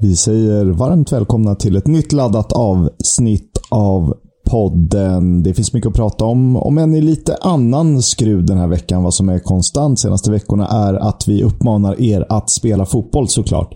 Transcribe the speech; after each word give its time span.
Vi 0.00 0.16
säger 0.16 0.64
varmt 0.64 1.12
välkomna 1.12 1.54
till 1.54 1.76
ett 1.76 1.86
nytt 1.86 2.12
laddat 2.12 2.52
avsnitt 2.52 3.60
av 3.70 4.14
podden. 4.50 5.42
Det 5.42 5.54
finns 5.54 5.72
mycket 5.72 5.88
att 5.88 5.96
prata 5.96 6.24
om, 6.24 6.56
om 6.56 6.78
än 6.78 6.94
i 6.94 7.00
lite 7.00 7.36
annan 7.40 8.02
skruv 8.02 8.46
den 8.46 8.58
här 8.58 8.66
veckan. 8.66 9.02
Vad 9.02 9.14
som 9.14 9.28
är 9.28 9.38
konstant 9.38 10.00
senaste 10.00 10.30
veckorna 10.30 10.68
är 10.68 10.94
att 10.94 11.28
vi 11.28 11.42
uppmanar 11.42 12.00
er 12.00 12.26
att 12.28 12.50
spela 12.50 12.86
fotboll 12.86 13.28
såklart. 13.28 13.74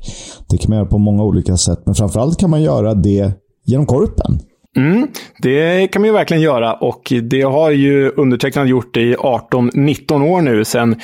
Det 0.49 0.59
kan 0.59 0.71
man 0.71 0.79
göra 0.79 0.89
på 0.89 0.99
många 0.99 1.25
olika 1.25 1.57
sätt, 1.57 1.81
men 1.85 1.95
framförallt 1.95 2.39
kan 2.39 2.51
man 2.51 2.63
göra 2.63 2.95
det 2.95 3.33
genom 3.67 3.87
Korpen. 3.87 4.41
Mm, 4.77 5.09
det 5.39 5.89
kan 5.93 6.03
man 6.03 6.07
ju 6.07 6.13
verkligen 6.13 6.43
göra 6.43 6.75
och 6.75 7.13
det 7.23 7.43
har 7.43 7.71
ju 7.71 8.09
undertecknad 8.09 8.67
gjort 8.67 8.97
i 8.97 9.15
18-19 9.15 10.23
år 10.23 10.41
nu, 10.41 10.65
sedan 10.65 11.01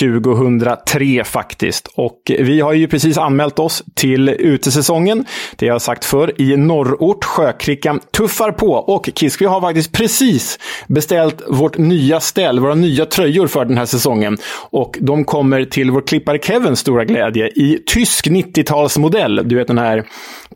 2003 0.00 1.24
faktiskt. 1.24 1.88
Och 1.94 2.20
vi 2.38 2.60
har 2.60 2.72
ju 2.72 2.88
precis 2.88 3.18
anmält 3.18 3.58
oss 3.58 3.84
till 3.94 4.28
utesäsongen. 4.28 5.24
Det 5.56 5.66
jag 5.66 5.74
har 5.74 5.78
sagt 5.78 6.04
förr, 6.04 6.32
i 6.38 6.56
norrort. 6.56 7.24
Sjökrickan 7.24 8.00
tuffar 8.16 8.52
på 8.52 8.72
och 8.72 9.08
Kiskvi 9.14 9.46
har 9.46 9.60
faktiskt 9.60 9.92
precis 9.92 10.58
beställt 10.88 11.42
vårt 11.48 11.78
nya 11.78 12.20
ställ, 12.20 12.60
våra 12.60 12.74
nya 12.74 13.06
tröjor 13.06 13.46
för 13.46 13.64
den 13.64 13.78
här 13.78 13.86
säsongen. 13.86 14.38
Och 14.70 14.98
de 15.00 15.24
kommer 15.24 15.64
till 15.64 15.90
vår 15.90 16.00
klippare 16.00 16.38
Kevins 16.38 16.78
stora 16.78 17.04
glädje 17.04 17.48
i 17.48 17.78
tysk 17.86 18.26
90-talsmodell. 18.26 19.42
Du 19.44 19.56
vet 19.56 19.66
den 19.66 19.78
här 19.78 20.04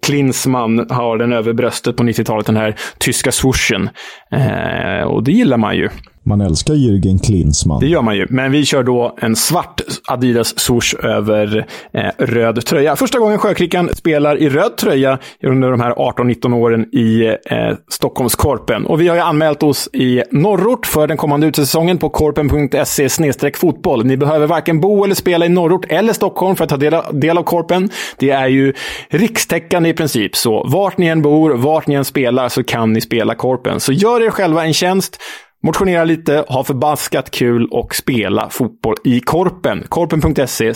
Klinsmann 0.02 0.86
har 0.90 1.18
den 1.18 1.32
över 1.32 1.52
bröstet 1.52 1.96
på 1.96 2.02
90-talet, 2.02 2.48
den 2.56 2.64
här 2.64 2.74
tyska 2.98 3.32
swooshen. 3.32 3.90
Eh, 4.32 5.02
och 5.02 5.22
det 5.24 5.32
gillar 5.32 5.56
man 5.56 5.76
ju. 5.76 5.88
Man 6.28 6.40
älskar 6.40 6.74
Jürgen 6.74 7.18
Klinsmann. 7.18 7.80
Det 7.80 7.86
gör 7.86 8.02
man 8.02 8.16
ju. 8.16 8.26
Men 8.30 8.52
vi 8.52 8.64
kör 8.64 8.82
då 8.82 9.16
en 9.20 9.36
svart 9.36 9.80
Adidas 10.06 10.58
swoosh 10.58 11.06
över 11.06 11.66
eh, 11.92 12.10
röd 12.18 12.64
tröja. 12.64 12.96
Första 12.96 13.18
gången 13.18 13.38
Sjökrickan 13.38 13.88
spelar 13.94 14.36
i 14.36 14.48
röd 14.48 14.76
tröja 14.76 15.18
under 15.42 15.70
de 15.70 15.80
här 15.80 15.92
18-19 15.92 16.54
åren 16.54 16.94
i 16.94 17.24
eh, 17.24 17.76
Stockholmskorpen. 17.88 18.86
Och 18.86 19.00
vi 19.00 19.08
har 19.08 19.16
ju 19.16 19.22
anmält 19.22 19.62
oss 19.62 19.88
i 19.92 20.22
norrort 20.30 20.86
för 20.86 21.06
den 21.06 21.16
kommande 21.16 21.46
utesäsongen 21.46 21.98
på 21.98 22.08
korpen.se 22.08 23.08
fotboll. 23.54 24.04
Ni 24.04 24.16
behöver 24.16 24.46
varken 24.46 24.80
bo 24.80 25.04
eller 25.04 25.14
spela 25.14 25.46
i 25.46 25.48
norrort 25.48 25.84
eller 25.88 26.12
Stockholm 26.12 26.56
för 26.56 26.64
att 26.64 26.70
ta 26.70 26.76
del 26.76 26.94
av, 26.94 27.20
del 27.20 27.38
av 27.38 27.42
Korpen. 27.42 27.90
Det 28.18 28.30
är 28.30 28.48
ju 28.48 28.72
rikstäckande 29.08 29.88
i 29.88 29.94
princip. 29.94 30.36
Så 30.36 30.66
vart 30.68 30.98
ni 30.98 31.06
än 31.06 31.22
bor, 31.22 31.50
vart 31.50 31.86
ni 31.86 31.94
än 31.94 32.04
spelar 32.04 32.48
så 32.48 32.64
kan 32.64 32.92
ni 32.92 33.00
spela 33.00 33.34
Korpen. 33.34 33.80
Så 33.80 33.92
gör 33.92 34.22
er 34.22 34.30
själva 34.30 34.64
en 34.64 34.74
tjänst. 34.74 35.18
Motionera 35.66 36.04
lite, 36.04 36.44
ha 36.48 36.64
förbaskat 36.64 37.30
kul 37.30 37.68
och 37.70 37.94
spela 37.94 38.50
fotboll 38.50 38.94
i 39.04 39.20
Korpen. 39.20 39.84
Korpen.se 39.88 40.74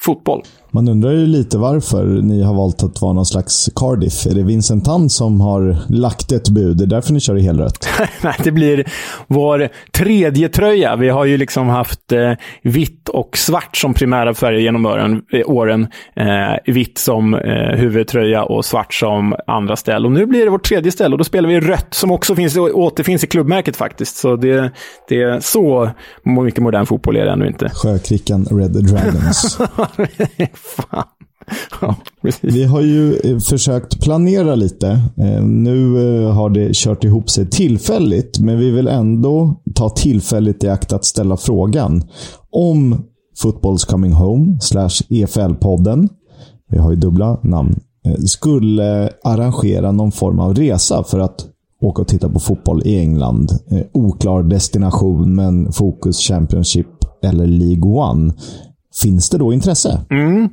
fotboll. 0.00 0.42
Man 0.74 0.88
undrar 0.88 1.10
ju 1.10 1.26
lite 1.26 1.58
varför 1.58 2.04
ni 2.06 2.42
har 2.42 2.54
valt 2.54 2.82
att 2.82 3.00
vara 3.00 3.12
någon 3.12 3.26
slags 3.26 3.70
Cardiff. 3.76 4.26
Är 4.26 4.34
det 4.34 4.42
Vincent 4.42 4.84
Tan 4.84 5.10
som 5.10 5.40
har 5.40 5.76
lagt 5.88 6.32
ett 6.32 6.48
bud? 6.48 6.76
Det 6.76 6.84
är 6.84 6.86
därför 6.86 7.12
ni 7.12 7.20
kör 7.20 7.36
i 7.36 7.42
helrött? 7.42 7.88
Nej, 8.22 8.34
det 8.44 8.52
blir 8.52 8.84
vår 9.26 9.68
tredje 9.92 10.48
tröja. 10.48 10.96
Vi 10.96 11.08
har 11.08 11.24
ju 11.24 11.36
liksom 11.36 11.68
haft 11.68 12.12
eh, 12.12 12.32
vitt 12.62 13.08
och 13.08 13.36
svart 13.36 13.76
som 13.76 13.94
primära 13.94 14.34
färger 14.34 14.58
genom 14.58 14.86
åren. 14.86 15.22
Eh, 15.32 15.50
åren. 15.50 15.86
Eh, 16.16 16.72
vitt 16.72 16.98
som 16.98 17.34
eh, 17.34 17.78
huvudtröja 17.78 18.44
och 18.44 18.64
svart 18.64 18.94
som 18.94 19.34
andra 19.46 19.76
ställ. 19.76 20.06
Och 20.06 20.12
nu 20.12 20.26
blir 20.26 20.44
det 20.44 20.50
vårt 20.50 20.68
tredje 20.68 20.92
ställ 20.92 21.12
och 21.12 21.18
då 21.18 21.24
spelar 21.24 21.48
vi 21.48 21.60
rött 21.60 21.94
som 21.94 22.10
också 22.10 22.36
finns, 22.36 22.56
återfinns 22.56 23.24
i 23.24 23.26
klubbmärket 23.26 23.76
faktiskt. 23.76 24.16
Så 24.16 24.36
det, 24.36 24.70
det 25.08 25.22
är 25.22 25.40
så 25.40 25.90
mycket 26.22 26.62
modern 26.62 26.86
fotboll 26.86 27.16
är 27.16 27.24
det 27.24 27.32
ännu 27.32 27.46
inte. 27.46 27.70
Sjökrickan 27.74 28.44
Red 28.50 28.84
Dragons. 28.84 29.58
Fan. 30.76 31.04
Ja, 31.80 31.96
vi 32.40 32.64
har 32.64 32.80
ju 32.80 33.16
eh, 33.16 33.38
försökt 33.38 34.00
planera 34.00 34.54
lite. 34.54 34.88
Eh, 35.16 35.42
nu 35.42 35.98
eh, 36.24 36.32
har 36.32 36.50
det 36.50 36.74
kört 36.74 37.04
ihop 37.04 37.30
sig 37.30 37.50
tillfälligt, 37.50 38.38
men 38.38 38.58
vi 38.58 38.70
vill 38.70 38.88
ändå 38.88 39.60
ta 39.74 39.88
tillfället 39.88 40.64
i 40.64 40.68
akt 40.68 40.92
att 40.92 41.04
ställa 41.04 41.36
frågan 41.36 42.02
om 42.50 43.04
Football's 43.42 43.86
Coming 43.86 44.12
Home 44.12 44.58
slash 44.60 45.02
EFL-podden, 45.08 46.08
vi 46.70 46.78
har 46.78 46.90
ju 46.90 46.96
dubbla 46.96 47.40
namn, 47.42 47.80
skulle 48.26 49.10
arrangera 49.24 49.92
någon 49.92 50.12
form 50.12 50.38
av 50.38 50.54
resa 50.54 51.04
för 51.04 51.18
att 51.18 51.46
åka 51.80 52.02
och 52.02 52.08
titta 52.08 52.28
på 52.28 52.40
fotboll 52.40 52.82
i 52.84 52.98
England. 52.98 53.52
Oklar 53.92 54.42
destination, 54.42 55.34
men 55.34 55.72
fokus 55.72 56.18
Championship 56.18 56.86
eller 57.22 57.46
League 57.46 57.92
One. 57.92 58.32
Finns 59.02 59.30
det 59.30 59.38
då 59.38 59.52
intresse? 59.52 60.00
Mm. 60.10 60.48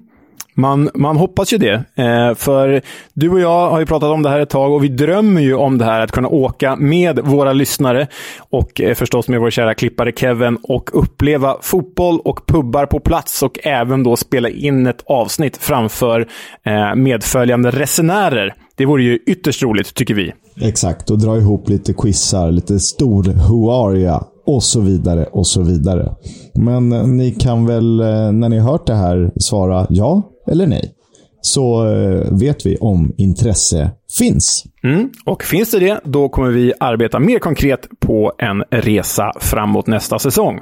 Man, 0.54 0.90
man 0.94 1.18
hoppas 1.18 1.54
ju 1.54 1.58
det. 1.58 1.84
Eh, 1.96 2.36
för 2.36 2.82
du 3.14 3.30
och 3.30 3.40
jag 3.40 3.70
har 3.70 3.80
ju 3.80 3.86
pratat 3.86 4.10
om 4.10 4.24
det 4.24 4.30
här 4.30 4.40
ett 4.40 4.50
tag 4.50 4.74
och 4.74 4.84
vi 4.84 4.88
drömmer 4.88 5.42
ju 5.42 5.56
om 5.56 5.78
det 5.78 5.86
här 5.86 6.02
att 6.02 6.12
kunna 6.12 6.28
åka 6.28 6.76
med 6.76 7.20
våra 7.20 7.54
lyssnare 7.54 8.08
och 8.40 8.82
eh, 8.82 8.94
förstås 8.94 9.28
med 9.28 9.40
vår 9.40 9.50
kära 9.50 9.74
klippare 9.74 10.12
Kevin 10.16 10.58
och 10.64 10.90
uppleva 10.94 11.58
fotboll 11.62 12.20
och 12.20 12.48
pubbar 12.48 12.86
på 12.86 13.00
plats 13.00 13.44
och 13.44 13.60
även 13.64 14.04
då 14.04 14.16
spela 14.16 14.50
in 14.50 14.88
ett 14.88 15.04
avsnitt 15.06 15.58
framför 15.58 16.28
eh, 16.64 16.96
medföljande 16.96 17.72
resenärer. 17.72 18.54
Det 18.76 18.86
vore 18.86 19.04
ju 19.04 19.20
ytterst 19.28 19.64
roligt, 19.64 19.94
tycker 19.94 20.14
vi. 20.14 20.32
Exakt, 20.62 21.10
och 21.10 21.20
dra 21.20 21.38
ihop 21.38 21.70
lite 21.70 21.94
quizar, 21.94 22.52
lite 22.52 22.80
stor 22.80 23.98
ya? 23.98 24.31
Och 24.46 24.64
så 24.64 24.82
vidare 24.82 25.26
och 25.26 25.48
så 25.48 25.62
vidare. 25.62 26.16
Men 26.56 26.92
eh, 26.92 27.08
ni 27.08 27.32
kan 27.32 27.66
väl, 27.66 28.00
eh, 28.00 28.32
när 28.32 28.50
ni 28.50 28.60
hört 28.60 28.88
det 28.88 28.96
här, 28.96 29.32
svara 29.40 29.88
ja 29.90 30.24
eller 30.48 30.68
nej. 30.68 30.94
Så 31.42 31.88
eh, 31.88 32.40
vet 32.40 32.66
vi 32.66 32.78
om 32.78 33.14
intresse 33.18 33.92
finns. 34.18 34.64
Mm. 34.84 35.10
Och 35.26 35.44
finns 35.44 35.72
det 35.72 35.80
det, 35.80 36.00
då 36.04 36.30
kommer 36.30 36.50
vi 36.50 36.74
arbeta 36.80 37.20
mer 37.20 37.40
konkret 37.40 37.88
på 38.00 38.34
en 38.38 38.82
resa 38.82 39.32
framåt 39.40 39.88
nästa 39.88 40.20
säsong. 40.20 40.60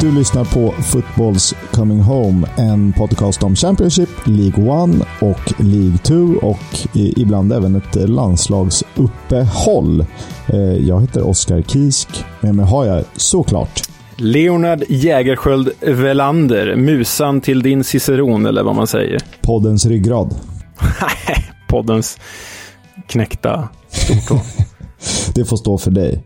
Du 0.00 0.12
lyssnar 0.12 0.44
på 0.44 0.74
Footballs 0.82 1.54
Coming 1.72 2.00
Home, 2.00 2.46
en 2.56 2.92
podcast 2.92 3.42
om 3.42 3.56
Championship, 3.56 4.08
League 4.24 4.70
One 4.70 5.04
och 5.20 5.52
League 5.58 5.98
2 5.98 6.14
och 6.42 6.88
ibland 6.94 7.52
även 7.52 7.76
ett 7.76 8.08
landslagsuppehåll. 8.08 10.06
Eh, 10.46 10.58
jag 10.60 11.00
heter 11.00 11.26
Oskar 11.26 11.62
Kisk. 11.62 12.08
Med 12.40 12.54
mig 12.54 12.66
har 12.66 12.84
jag 12.84 13.04
såklart 13.16 13.80
Leonard 14.16 14.84
Jägersköld 14.88 15.70
Velander, 15.80 16.76
musan 16.76 17.40
till 17.40 17.62
din 17.62 17.84
ciceron, 17.84 18.46
eller 18.46 18.62
vad 18.62 18.74
man 18.74 18.86
säger. 18.86 19.20
Poddens 19.42 19.86
ryggrad. 19.86 20.34
Nej, 20.80 21.44
poddens 21.68 22.18
knäckta 23.06 23.68
stortå. 23.88 24.40
det 25.34 25.44
får 25.44 25.56
stå 25.56 25.78
för 25.78 25.90
dig. 25.90 26.24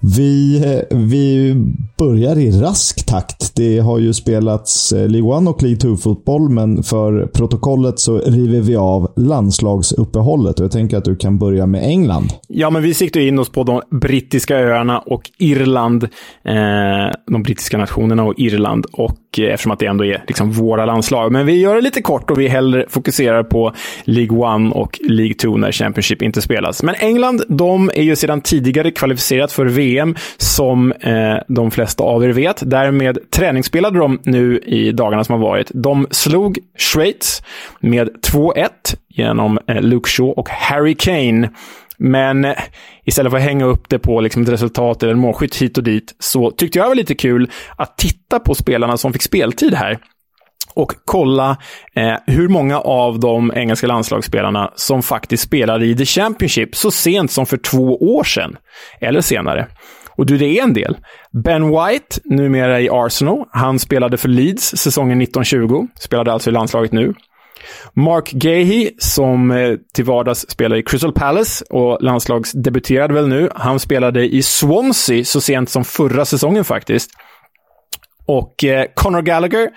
Vi, 0.00 0.82
vi 0.90 1.54
börjar 1.98 2.38
i 2.38 2.50
rask 2.50 3.06
takt. 3.06 3.56
Det 3.56 3.78
har 3.78 3.98
ju 3.98 4.12
spelats 4.14 4.92
eh, 4.92 5.08
League 5.08 5.38
1 5.38 5.48
och 5.48 5.62
League 5.62 5.78
2-fotboll, 5.78 6.48
men 6.48 6.82
för 6.82 7.26
protokollet 7.26 7.98
så 7.98 8.18
river 8.18 8.60
vi 8.60 8.76
av 8.76 9.12
landslagsuppehållet. 9.16 10.58
Och 10.58 10.64
jag 10.64 10.72
tänker 10.72 10.96
att 10.96 11.04
du 11.04 11.16
kan 11.16 11.38
börja 11.38 11.66
med 11.66 11.84
England. 11.84 12.28
Ja, 12.48 12.70
men 12.70 12.82
vi 12.82 12.94
siktar 12.94 13.20
in 13.20 13.38
oss 13.38 13.52
på 13.52 13.64
de 13.64 13.82
brittiska 13.90 14.58
öarna 14.58 14.98
och 14.98 15.30
Irland. 15.38 16.04
Eh, 16.44 17.12
de 17.26 17.42
brittiska 17.42 17.78
nationerna 17.78 18.24
och 18.24 18.34
Irland. 18.36 18.86
Och 18.92 19.38
eh, 19.38 19.44
eftersom 19.44 19.72
att 19.72 19.78
det 19.78 19.86
ändå 19.86 20.04
är 20.04 20.24
liksom 20.28 20.52
våra 20.52 20.86
landslag. 20.86 21.32
Men 21.32 21.46
vi 21.46 21.60
gör 21.60 21.74
det 21.74 21.80
lite 21.80 22.02
kort 22.02 22.30
och 22.30 22.40
vi 22.40 22.48
hellre 22.48 22.86
fokuserar 22.88 23.42
på 23.42 23.72
League 24.04 24.66
1 24.68 24.74
och 24.74 25.00
League 25.08 25.34
2 25.34 25.56
när 25.56 25.72
Championship 25.72 26.22
inte 26.22 26.42
spelas. 26.42 26.82
Men 26.82 26.94
England, 26.94 27.42
de 27.48 27.90
är 27.94 28.02
ju 28.02 28.16
sedan 28.16 28.40
tidigare 28.40 28.90
kvalificerat 28.90 29.51
för 29.52 29.66
VM, 29.66 30.14
som 30.36 30.92
eh, 30.92 31.36
de 31.48 31.70
flesta 31.70 32.04
av 32.04 32.24
er 32.24 32.28
vet. 32.28 32.62
Därmed 32.70 33.18
träningsspelade 33.30 33.98
de 33.98 34.20
nu 34.24 34.58
i 34.58 34.92
dagarna 34.92 35.24
som 35.24 35.32
har 35.32 35.48
varit. 35.48 35.70
De 35.74 36.06
slog 36.10 36.58
Schweiz 36.78 37.42
med 37.80 38.08
2-1 38.32 38.68
genom 39.08 39.58
eh, 39.66 39.80
Luke 39.80 40.10
Shaw 40.10 40.32
och 40.32 40.48
Harry 40.48 40.94
Kane. 40.94 41.50
Men 41.98 42.44
eh, 42.44 42.54
istället 43.04 43.30
för 43.30 43.38
att 43.38 43.44
hänga 43.44 43.64
upp 43.64 43.88
det 43.88 43.98
på 43.98 44.20
liksom 44.20 44.42
ett 44.42 44.48
resultat 44.48 45.02
eller 45.02 45.12
en 45.12 45.18
målskytt 45.18 45.56
hit 45.56 45.78
och 45.78 45.84
dit, 45.84 46.14
så 46.18 46.50
tyckte 46.50 46.78
jag 46.78 46.86
det 46.86 46.88
var 46.88 46.94
lite 46.94 47.14
kul 47.14 47.50
att 47.76 47.98
titta 47.98 48.38
på 48.38 48.54
spelarna 48.54 48.96
som 48.96 49.12
fick 49.12 49.22
speltid 49.22 49.74
här 49.74 49.98
och 50.74 50.92
kolla 51.04 51.56
eh, 51.94 52.14
hur 52.26 52.48
många 52.48 52.80
av 52.80 53.20
de 53.20 53.52
engelska 53.54 53.86
landslagsspelarna 53.86 54.72
som 54.76 55.02
faktiskt 55.02 55.42
spelade 55.42 55.86
i 55.86 55.96
The 55.96 56.04
Championship 56.04 56.76
så 56.76 56.90
sent 56.90 57.30
som 57.30 57.46
för 57.46 57.56
två 57.56 57.96
år 57.96 58.24
sedan, 58.24 58.56
eller 59.00 59.20
senare. 59.20 59.68
Och 60.16 60.26
du, 60.26 60.38
det 60.38 60.58
är 60.58 60.62
en 60.62 60.74
del. 60.74 60.96
Ben 61.44 61.68
White, 61.68 62.20
numera 62.24 62.80
i 62.80 62.88
Arsenal, 62.90 63.44
han 63.50 63.78
spelade 63.78 64.16
för 64.16 64.28
Leeds 64.28 64.76
säsongen 64.76 65.22
1920, 65.22 65.86
spelade 66.00 66.32
alltså 66.32 66.50
i 66.50 66.52
landslaget 66.52 66.92
nu. 66.92 67.14
Mark 67.94 68.30
Gahey, 68.30 68.90
som 68.98 69.50
eh, 69.50 69.74
till 69.94 70.04
vardags 70.04 70.50
spelar 70.50 70.76
i 70.76 70.82
Crystal 70.82 71.12
Palace 71.12 71.64
och 71.70 72.02
landslagsdebuterade 72.02 73.14
väl 73.14 73.28
nu. 73.28 73.50
Han 73.54 73.80
spelade 73.80 74.34
i 74.34 74.42
Swansea 74.42 75.24
så 75.24 75.40
sent 75.40 75.70
som 75.70 75.84
förra 75.84 76.24
säsongen 76.24 76.64
faktiskt. 76.64 77.10
Och 78.26 78.64
eh, 78.64 78.86
Conor 78.94 79.22
Gallagher, 79.22 79.68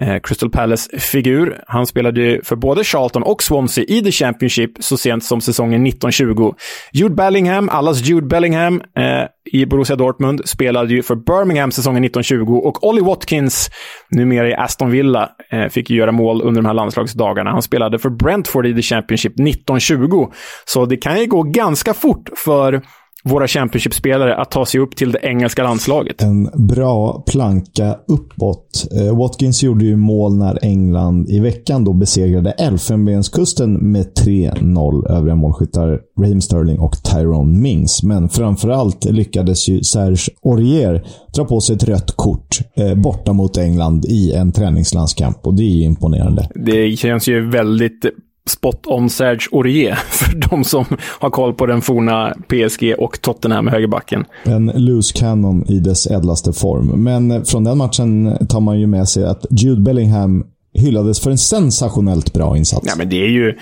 eh, 0.00 0.18
Crystal 0.22 0.50
Palace-figur, 0.50 1.60
han 1.66 1.86
spelade 1.86 2.40
för 2.44 2.56
både 2.56 2.84
Charlton 2.84 3.22
och 3.22 3.42
Swansea 3.42 3.84
i 3.88 4.02
The 4.02 4.12
Championship 4.12 4.70
så 4.80 4.96
sent 4.96 5.24
som 5.24 5.40
säsongen 5.40 5.86
1920. 5.86 6.54
Jude 6.92 7.14
Bellingham, 7.14 7.68
allas 7.68 8.00
Jude 8.00 8.26
Bellingham 8.26 8.82
eh, 8.98 9.24
i 9.52 9.66
Borussia 9.66 9.96
Dortmund, 9.96 10.40
spelade 10.44 10.94
ju 10.94 11.02
för 11.02 11.14
Birmingham 11.14 11.72
säsongen 11.72 12.04
1920 12.04 12.54
och 12.54 12.84
Ollie 12.88 13.02
Watkins, 13.02 13.70
numera 14.10 14.48
i 14.48 14.54
Aston 14.54 14.90
Villa, 14.90 15.30
eh, 15.50 15.68
fick 15.68 15.90
göra 15.90 16.12
mål 16.12 16.42
under 16.42 16.62
de 16.62 16.66
här 16.66 16.74
landslagsdagarna. 16.74 17.50
Han 17.50 17.62
spelade 17.62 17.98
för 17.98 18.10
Brentford 18.10 18.66
i 18.66 18.74
The 18.74 18.82
Championship 18.82 19.32
1920. 19.32 20.26
Så 20.64 20.86
det 20.86 20.96
kan 20.96 21.20
ju 21.20 21.26
gå 21.26 21.42
ganska 21.42 21.94
fort 21.94 22.28
för 22.36 22.82
våra 23.26 23.48
Championship-spelare 23.48 24.36
att 24.36 24.50
ta 24.50 24.66
sig 24.66 24.80
upp 24.80 24.96
till 24.96 25.12
det 25.12 25.18
engelska 25.22 25.62
landslaget. 25.62 26.22
En 26.22 26.50
bra 26.54 27.22
planka 27.26 27.96
uppåt. 28.08 28.86
Eh, 28.96 29.18
Watkins 29.18 29.62
gjorde 29.62 29.84
ju 29.84 29.96
mål 29.96 30.36
när 30.36 30.58
England 30.62 31.30
i 31.30 31.40
veckan 31.40 31.84
då 31.84 31.92
besegrade 31.92 32.50
Elfenbenskusten 32.50 33.92
med 33.92 34.06
3-0. 34.26 35.10
Övriga 35.10 35.34
målskyttar 35.34 36.00
Raheem 36.20 36.40
Sterling 36.40 36.78
och 36.78 37.02
Tyrone 37.02 37.58
Mings. 37.58 38.02
Men 38.02 38.28
framförallt 38.28 39.04
lyckades 39.04 39.68
ju 39.68 39.82
Serge 39.82 40.32
Aurier 40.44 41.06
dra 41.34 41.44
på 41.44 41.60
sig 41.60 41.76
ett 41.76 41.84
rött 41.84 42.16
kort 42.16 42.58
eh, 42.76 42.94
borta 42.94 43.32
mot 43.32 43.56
England 43.56 44.04
i 44.04 44.32
en 44.32 44.52
träningslandskamp 44.52 45.46
och 45.46 45.54
det 45.54 45.62
är 45.62 45.74
ju 45.74 45.82
imponerande. 45.82 46.48
Det 46.54 46.98
känns 46.98 47.28
ju 47.28 47.50
väldigt 47.50 48.04
spot 48.46 48.86
on 48.86 49.10
Serge 49.10 49.48
Aurier 49.52 49.94
för 50.10 50.36
de 50.50 50.64
som 50.64 50.84
har 51.00 51.30
koll 51.30 51.54
på 51.54 51.66
den 51.66 51.82
forna 51.82 52.34
PSG 52.48 52.94
och 52.98 53.20
Tottenham 53.20 53.68
högerbacken. 53.68 54.24
En 54.44 54.72
loose 54.74 55.18
cannon 55.18 55.64
i 55.68 55.78
dess 55.78 56.06
ädlaste 56.06 56.52
form. 56.52 57.04
Men 57.04 57.44
från 57.44 57.64
den 57.64 57.78
matchen 57.78 58.36
tar 58.48 58.60
man 58.60 58.80
ju 58.80 58.86
med 58.86 59.08
sig 59.08 59.24
att 59.24 59.46
Jude 59.50 59.80
Bellingham 59.80 60.44
hyllades 60.74 61.20
för 61.20 61.30
en 61.30 61.38
sensationellt 61.38 62.32
bra 62.32 62.56
insats. 62.56 62.86
Ja, 62.88 62.94
men 62.96 63.08
det 63.08 63.22
är 63.22 63.28
ju... 63.28 63.58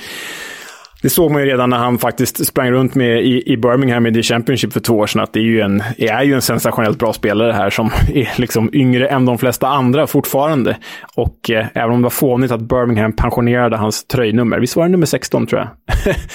Det 1.04 1.10
såg 1.10 1.30
man 1.30 1.42
ju 1.42 1.48
redan 1.48 1.70
när 1.70 1.76
han 1.76 1.98
faktiskt 1.98 2.46
sprang 2.46 2.70
runt 2.70 2.94
med 2.94 3.24
i, 3.24 3.52
i 3.52 3.56
Birmingham 3.56 4.06
i 4.06 4.14
The 4.14 4.22
Championship 4.22 4.72
för 4.72 4.80
två 4.80 4.94
år 4.94 5.06
sedan, 5.06 5.22
att 5.22 5.32
det 5.32 5.38
är 5.38 5.44
ju 5.44 5.60
en, 5.60 5.82
är 5.98 6.22
ju 6.22 6.34
en 6.34 6.42
sensationellt 6.42 6.98
bra 6.98 7.12
spelare 7.12 7.52
här 7.52 7.70
som 7.70 7.86
är 8.14 8.40
liksom 8.40 8.70
yngre 8.72 9.08
än 9.08 9.24
de 9.24 9.38
flesta 9.38 9.68
andra 9.68 10.06
fortfarande. 10.06 10.76
Och 11.14 11.50
eh, 11.50 11.66
även 11.74 11.90
om 11.90 12.00
det 12.00 12.02
var 12.02 12.10
fånigt 12.10 12.52
att 12.52 12.60
Birmingham 12.60 13.12
pensionerade 13.12 13.76
hans 13.76 14.04
tröjnummer, 14.04 14.60
visst 14.60 14.76
var 14.76 14.84
det 14.84 14.90
nummer 14.90 15.06
16 15.06 15.46
tror 15.46 15.60
jag, 15.60 15.68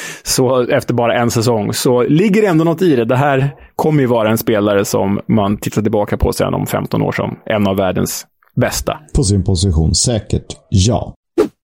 så 0.23 0.61
efter 0.69 0.93
bara 0.93 1.15
en 1.15 1.31
säsong, 1.31 1.73
så 1.73 2.03
ligger 2.03 2.41
det 2.41 2.47
ändå 2.47 2.63
något 2.63 2.81
i 2.81 2.95
det. 2.95 3.05
Det 3.05 3.15
här 3.15 3.55
kommer 3.75 4.01
ju 4.01 4.07
vara 4.07 4.29
en 4.29 4.37
spelare 4.37 4.85
som 4.85 5.19
man 5.27 5.57
tittar 5.57 5.81
tillbaka 5.81 6.17
på 6.17 6.33
sen 6.33 6.53
om 6.53 6.65
15 6.65 7.01
år 7.01 7.11
som 7.11 7.39
en 7.45 7.67
av 7.67 7.75
världens 7.77 8.25
bästa. 8.55 8.99
På 9.15 9.23
sin 9.23 9.43
position, 9.43 9.95
säkert 9.95 10.57
ja. 10.69 11.13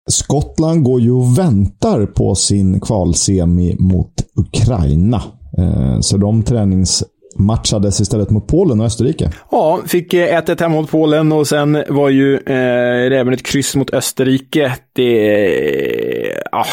Skottland 0.09 0.83
går 0.83 1.01
ju 1.01 1.11
och 1.11 1.39
väntar 1.39 2.07
på 2.07 2.35
sin 2.35 2.81
kvalsemi 2.81 3.77
mot 3.79 4.13
Ukraina. 4.37 5.23
Eh, 5.59 6.01
så 6.01 6.17
de 6.17 6.43
träningsmatchades 6.43 8.01
istället 8.01 8.31
mot 8.31 8.47
Polen 8.47 8.81
och 8.81 8.87
Österrike. 8.87 9.31
Ja, 9.51 9.81
fick 9.87 10.15
eh, 10.15 10.41
1-1 10.41 10.61
hemma 10.61 10.75
mot 10.75 10.91
Polen 10.91 11.33
och 11.33 11.47
sen 11.47 11.85
var 11.89 12.09
ju 12.09 12.35
eh, 12.35 13.19
även 13.21 13.33
ett 13.33 13.43
kryss 13.43 13.77
mot 13.77 13.95
Österrike. 13.95 14.73
Det... 14.93 15.37
Eh, 16.31 16.41
ja, 16.53 16.65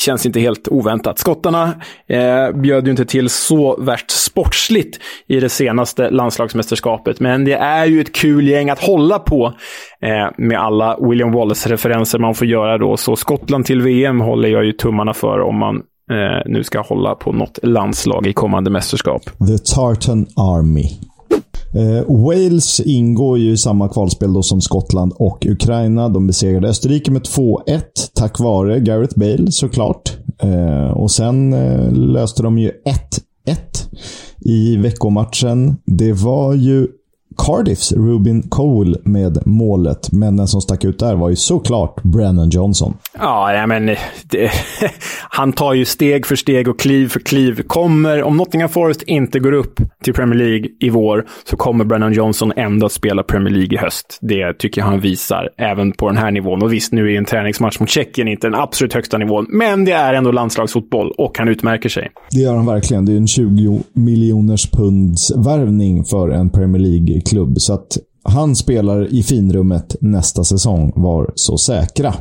känns 0.00 0.26
inte 0.26 0.40
helt 0.40 0.68
oväntat. 0.68 1.18
Skottarna 1.18 1.74
eh, 2.06 2.50
bjöd 2.54 2.84
ju 2.84 2.90
inte 2.90 3.04
till 3.04 3.28
så 3.28 3.76
värst 3.76 4.10
sportsligt 4.10 4.98
i 5.26 5.40
det 5.40 5.48
senaste 5.48 6.10
landslagsmästerskapet, 6.10 7.20
men 7.20 7.44
det 7.44 7.54
är 7.54 7.86
ju 7.86 8.00
ett 8.00 8.12
kul 8.12 8.48
gäng 8.48 8.70
att 8.70 8.84
hålla 8.84 9.18
på 9.18 9.46
eh, 10.02 10.30
med 10.38 10.58
alla 10.58 10.98
William 11.00 11.32
Wallace-referenser 11.32 12.18
man 12.18 12.34
får 12.34 12.46
göra 12.46 12.78
då. 12.78 12.96
Så 12.96 13.16
Skottland 13.16 13.64
till 13.64 13.82
VM 13.82 14.20
håller 14.20 14.48
jag 14.48 14.64
ju 14.64 14.72
tummarna 14.72 15.14
för 15.14 15.40
om 15.40 15.58
man 15.58 15.76
eh, 16.10 16.42
nu 16.46 16.64
ska 16.64 16.80
hålla 16.80 17.14
på 17.14 17.32
något 17.32 17.58
landslag 17.62 18.26
i 18.26 18.32
kommande 18.32 18.70
mästerskap. 18.70 19.24
The 19.24 19.58
Tartan 19.74 20.26
Army. 20.36 20.88
Eh, 21.74 22.16
Wales 22.16 22.80
ingår 22.80 23.38
ju 23.38 23.52
i 23.52 23.56
samma 23.56 23.88
kvalspel 23.88 24.32
då 24.32 24.42
som 24.42 24.60
Skottland 24.60 25.12
och 25.16 25.46
Ukraina. 25.46 26.08
De 26.08 26.26
besegrade 26.26 26.68
Österrike 26.68 27.10
med 27.10 27.22
2-1 27.22 27.82
tack 28.14 28.40
vare 28.40 28.80
Gareth 28.80 29.18
Bale 29.18 29.52
såklart. 29.52 30.16
Eh, 30.42 30.90
och 30.90 31.10
sen 31.10 31.52
eh, 31.52 31.92
löste 31.92 32.42
de 32.42 32.58
ju 32.58 32.70
1-1 32.70 33.56
i 34.40 34.76
veckomatchen. 34.76 35.76
Det 35.84 36.12
var 36.12 36.54
ju 36.54 36.88
Cardiffs 37.46 37.92
Rubin 37.92 38.42
Cole 38.42 38.98
med 39.04 39.46
målet. 39.46 40.12
Men 40.12 40.36
den 40.36 40.48
som 40.48 40.60
stack 40.60 40.84
ut 40.84 40.98
där 40.98 41.14
var 41.14 41.28
ju 41.28 41.36
såklart 41.36 42.02
Brennan 42.02 42.50
Johnson. 42.50 42.96
Ja, 43.18 43.66
men 43.66 43.86
det, 43.86 44.50
han 45.30 45.52
tar 45.52 45.74
ju 45.74 45.84
steg 45.84 46.26
för 46.26 46.36
steg 46.36 46.68
och 46.68 46.78
kliv 46.78 47.08
för 47.08 47.20
kliv. 47.20 47.62
Kommer, 47.66 48.22
om 48.22 48.36
Nottingham 48.36 48.68
Forest 48.68 49.02
inte 49.02 49.38
går 49.38 49.52
upp 49.52 49.80
till 50.04 50.14
Premier 50.14 50.38
League 50.38 50.68
i 50.80 50.90
vår 50.90 51.26
så 51.44 51.56
kommer 51.56 51.84
Brennan 51.84 52.12
Johnson 52.12 52.52
ändå 52.56 52.86
att 52.86 52.92
spela 52.92 53.22
Premier 53.22 53.54
League 53.54 53.74
i 53.74 53.76
höst. 53.76 54.18
Det 54.20 54.58
tycker 54.58 54.80
jag 54.80 54.86
han 54.86 55.00
visar 55.00 55.48
även 55.58 55.92
på 55.92 56.08
den 56.08 56.16
här 56.16 56.30
nivån. 56.30 56.62
Och 56.62 56.72
visst, 56.72 56.92
nu 56.92 57.12
är 57.12 57.18
en 57.18 57.24
träningsmatch 57.24 57.80
mot 57.80 57.90
Tjeckien 57.90 58.28
inte 58.28 58.46
den 58.46 58.54
absolut 58.54 58.94
högsta 58.94 59.18
nivån, 59.18 59.46
men 59.48 59.84
det 59.84 59.92
är 59.92 60.14
ändå 60.14 60.30
landslagsfotboll 60.32 61.12
och 61.18 61.38
han 61.38 61.48
utmärker 61.48 61.88
sig. 61.88 62.10
Det 62.30 62.40
gör 62.40 62.54
han 62.54 62.66
verkligen. 62.66 63.04
Det 63.04 63.12
är 63.12 63.16
en 63.16 63.26
20 63.26 63.82
miljoners 63.92 64.70
punds 64.70 65.32
värvning 65.36 66.04
för 66.04 66.28
en 66.28 66.50
Premier 66.50 66.82
klubb. 67.28 67.60
Så 67.60 67.72
att 67.72 67.98
han 68.22 68.56
spelar 68.56 69.14
i 69.14 69.22
finrummet 69.22 69.96
nästa 70.00 70.44
säsong, 70.44 70.92
var 70.96 71.32
så 71.34 71.58
säkra. 71.58 72.14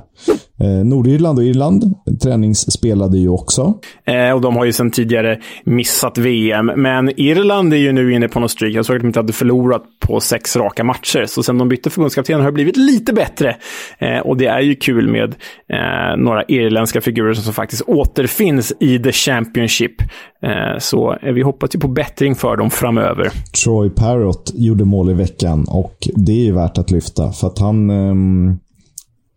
Eh, 0.60 0.86
Nordirland 0.86 1.40
och 1.40 1.46
Irland 1.46 1.94
träningsspelade 2.24 3.18
ju 3.18 3.30
också. 3.30 3.74
Eh, 4.06 4.32
och 4.32 4.42
de 4.42 4.56
har 4.56 4.66
ju 4.66 4.72
sedan 4.72 4.92
tidigare 4.92 5.40
missat 5.66 6.18
VM. 6.18 6.72
Men 6.76 7.20
Irland 7.20 7.74
är 7.74 7.78
ju 7.78 7.92
nu 7.92 8.14
inne 8.14 8.28
på 8.28 8.40
något 8.40 8.52
streak. 8.52 8.74
Jag 8.74 8.86
såg 8.86 8.96
att 8.96 9.02
de 9.02 9.08
inte 9.08 9.20
hade 9.20 9.34
förlorat 9.34 9.84
på 10.00 10.20
sex 10.20 10.56
raka 10.56 10.84
matcher. 10.84 11.26
Så 11.26 11.44
sen 11.44 11.58
de 11.58 11.70
bytte 11.70 11.90
förbundskapten 11.90 12.40
har 12.40 12.46
det 12.46 12.52
blivit 12.52 12.78
lite 12.78 13.14
bättre. 13.14 13.56
Eh, 14.00 14.20
och 14.20 14.38
det 14.38 14.46
är 14.46 14.60
ju 14.60 14.76
kul 14.76 15.08
med 15.08 15.36
eh, 15.74 16.18
några 16.18 16.44
irländska 16.44 17.02
figurer 17.02 17.34
som 17.34 17.54
faktiskt 17.54 17.82
återfinns 17.82 18.74
i 18.80 19.00
The 19.00 19.12
Championship. 19.12 20.02
Eh, 20.42 20.80
så 20.80 21.18
vi 21.24 21.42
hoppas 21.42 21.76
ju 21.76 21.80
på 21.80 21.88
bättring 21.88 22.36
för 22.36 22.58
dem 22.58 22.70
framöver. 22.70 23.32
Troy 23.64 23.90
Parrott 23.90 24.52
gjorde 24.56 24.86
mål 24.86 25.10
i 25.10 25.14
veckan 25.14 25.66
och 25.70 26.08
det 26.16 26.32
är 26.32 26.46
ju 26.46 26.52
värt 26.52 26.78
att 26.78 26.92
lyfta. 26.92 27.32
För 27.32 27.48
att 27.48 27.60
han 27.60 27.90
ehm, 27.90 28.58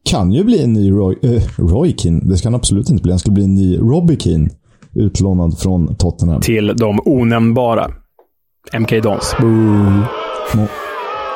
kan 0.04 0.32
ju 0.32 0.44
bli 0.44 0.64
en 0.64 0.72
ny 0.72 0.90
Roy, 0.90 1.16
äh, 1.22 1.42
Roy 1.56 1.94
Keane. 1.98 2.20
Det 2.24 2.36
ska 2.36 2.48
han 2.48 2.54
absolut 2.54 2.90
inte 2.90 3.02
bli. 3.02 3.12
Han 3.12 3.18
skulle 3.18 3.34
bli 3.34 3.44
en 3.44 3.54
ny 3.54 3.78
Robbie 3.78 4.16
Keane. 4.20 4.48
Utlånad 4.94 5.58
från 5.58 5.94
Tottenham. 5.94 6.40
Till 6.40 6.66
de 6.76 7.00
onämnbara. 7.04 7.90
MK 8.78 9.00
Dons. 9.02 9.34
Nå 10.54 10.66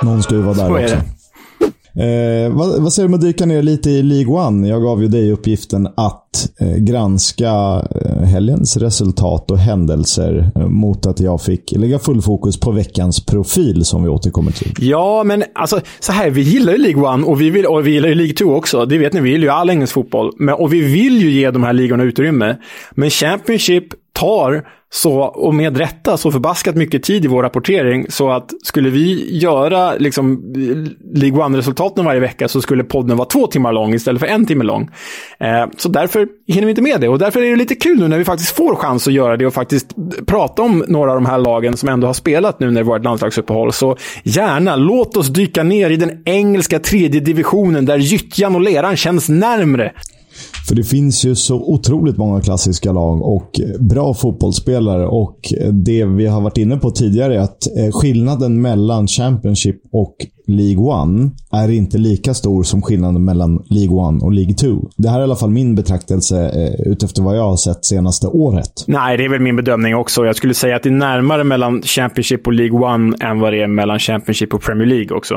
någon 0.02 0.22
ska 0.22 0.34
ju 0.34 0.42
vara 0.42 0.54
där 0.54 0.84
också. 0.84 0.96
Eh, 1.96 2.52
vad, 2.52 2.82
vad, 2.82 2.92
säger 2.92 3.08
du 3.08 3.12
om 3.12 3.18
att 3.18 3.20
dyka 3.20 3.46
ner 3.46 3.62
lite 3.62 3.90
i 3.90 4.02
League 4.02 4.34
One? 4.46 4.68
Jag 4.68 4.82
gav 4.82 5.02
ju 5.02 5.08
dig 5.08 5.32
uppgiften 5.32 5.86
att 5.96 6.48
eh, 6.60 6.76
granska 6.76 7.52
eh, 8.00 8.22
helgens 8.22 8.76
resultat 8.76 9.50
och 9.50 9.58
händelser 9.58 10.50
eh, 10.54 10.66
mot 10.66 11.06
att 11.06 11.20
jag 11.20 11.42
fick 11.42 11.72
lägga 11.72 11.98
full 11.98 12.22
fokus 12.22 12.60
på 12.60 12.70
veckans 12.70 13.26
profil 13.26 13.84
som 13.84 14.02
vi 14.02 14.08
återkommer 14.08 14.52
till. 14.52 14.72
Ja, 14.78 15.24
men 15.24 15.44
alltså 15.54 15.80
så 16.00 16.12
här, 16.12 16.30
vi 16.30 16.42
gillar 16.42 16.72
ju 16.72 16.78
League 16.78 17.14
One 17.14 17.24
och 17.24 17.40
vi, 17.40 17.50
vill, 17.50 17.66
och 17.66 17.86
vi 17.86 17.90
gillar 17.90 18.08
ju 18.08 18.14
League 18.14 18.34
2 18.34 18.44
också. 18.44 18.86
Det 18.86 18.98
vet 18.98 19.12
ni, 19.12 19.20
vi 19.20 19.30
gillar 19.30 19.44
ju 19.44 19.50
all 19.50 19.70
engelsk 19.70 19.92
fotboll. 19.92 20.32
Men, 20.38 20.54
och 20.54 20.72
vi 20.72 20.80
vill 20.80 21.22
ju 21.22 21.30
ge 21.30 21.50
de 21.50 21.62
här 21.62 21.72
ligorna 21.72 22.02
utrymme. 22.02 22.56
Men 22.94 23.10
Championship 23.10 23.84
tar 24.24 24.64
så, 24.92 25.20
och 25.20 25.54
med 25.54 25.76
rätta, 25.76 26.16
så 26.16 26.32
förbaskat 26.32 26.76
mycket 26.76 27.02
tid 27.02 27.24
i 27.24 27.28
vår 27.28 27.42
rapportering. 27.42 28.06
Så 28.08 28.30
att 28.30 28.50
skulle 28.62 28.90
vi 28.90 29.36
göra 29.38 29.94
liksom, 29.94 30.54
League 31.14 31.44
One-resultaten 31.44 32.04
varje 32.04 32.20
vecka 32.20 32.48
så 32.48 32.60
skulle 32.60 32.84
podden 32.84 33.16
vara 33.16 33.28
två 33.28 33.46
timmar 33.46 33.72
lång 33.72 33.94
istället 33.94 34.20
för 34.20 34.26
en 34.26 34.46
timme 34.46 34.64
lång. 34.64 34.90
Eh, 35.40 35.66
så 35.76 35.88
därför 35.88 36.28
hinner 36.46 36.66
vi 36.66 36.70
inte 36.70 36.82
med 36.82 37.00
det. 37.00 37.08
Och 37.08 37.18
därför 37.18 37.42
är 37.42 37.50
det 37.50 37.56
lite 37.56 37.74
kul 37.74 37.98
nu 37.98 38.08
när 38.08 38.18
vi 38.18 38.24
faktiskt 38.24 38.56
får 38.56 38.74
chans 38.74 39.06
att 39.06 39.12
göra 39.12 39.36
det 39.36 39.46
och 39.46 39.54
faktiskt 39.54 39.94
prata 40.26 40.62
om 40.62 40.84
några 40.88 41.10
av 41.10 41.16
de 41.16 41.26
här 41.26 41.38
lagen 41.38 41.76
som 41.76 41.88
ändå 41.88 42.06
har 42.06 42.14
spelat 42.14 42.60
nu 42.60 42.70
när 42.70 42.80
det 42.80 42.88
varit 42.88 43.04
landslagsuppehåll. 43.04 43.72
Så 43.72 43.96
gärna, 44.22 44.76
låt 44.76 45.16
oss 45.16 45.28
dyka 45.28 45.62
ner 45.62 45.90
i 45.90 45.96
den 45.96 46.22
engelska 46.24 46.78
tredje 46.78 47.20
divisionen 47.20 47.86
där 47.86 47.98
gyttjan 47.98 48.54
och 48.54 48.60
leran 48.60 48.96
känns 48.96 49.28
närmre. 49.28 49.92
För 50.68 50.74
det 50.74 50.84
finns 50.84 51.24
ju 51.24 51.34
så 51.34 51.56
otroligt 51.56 52.16
många 52.16 52.40
klassiska 52.40 52.92
lag 52.92 53.22
och 53.22 53.60
eh, 53.60 53.80
bra 53.80 54.14
fotbollsspelare. 54.14 55.06
Och 55.06 55.52
eh, 55.60 55.72
det 55.72 56.04
vi 56.04 56.26
har 56.26 56.40
varit 56.40 56.58
inne 56.58 56.76
på 56.76 56.90
tidigare 56.90 57.36
är 57.36 57.40
att 57.40 57.76
eh, 57.76 57.92
skillnaden 57.92 58.62
mellan 58.62 59.06
Championship 59.06 59.76
och 59.92 60.16
League 60.46 60.84
One 60.84 61.30
är 61.52 61.70
inte 61.70 61.98
lika 61.98 62.34
stor 62.34 62.62
som 62.62 62.82
skillnaden 62.82 63.24
mellan 63.24 63.64
League 63.70 63.96
One 63.96 64.24
och 64.24 64.32
League 64.32 64.54
2. 64.54 64.90
Det 64.96 65.08
här 65.08 65.16
är 65.16 65.20
i 65.20 65.24
alla 65.24 65.36
fall 65.36 65.50
min 65.50 65.74
betraktelse 65.74 66.48
eh, 66.48 66.92
utefter 66.92 67.22
vad 67.22 67.36
jag 67.36 67.42
har 67.42 67.56
sett 67.56 67.84
senaste 67.84 68.26
året. 68.26 68.84
Nej, 68.86 69.16
det 69.16 69.24
är 69.24 69.28
väl 69.28 69.40
min 69.40 69.56
bedömning 69.56 69.96
också. 69.96 70.26
Jag 70.26 70.36
skulle 70.36 70.54
säga 70.54 70.76
att 70.76 70.82
det 70.82 70.88
är 70.88 70.90
närmare 70.90 71.44
mellan 71.44 71.82
Championship 71.82 72.46
och 72.46 72.52
League 72.52 72.94
One 72.94 73.16
än 73.20 73.40
vad 73.40 73.52
det 73.52 73.62
är 73.62 73.66
mellan 73.66 73.98
Championship 73.98 74.54
och 74.54 74.62
Premier 74.62 74.86
League 74.86 75.16
också. 75.16 75.34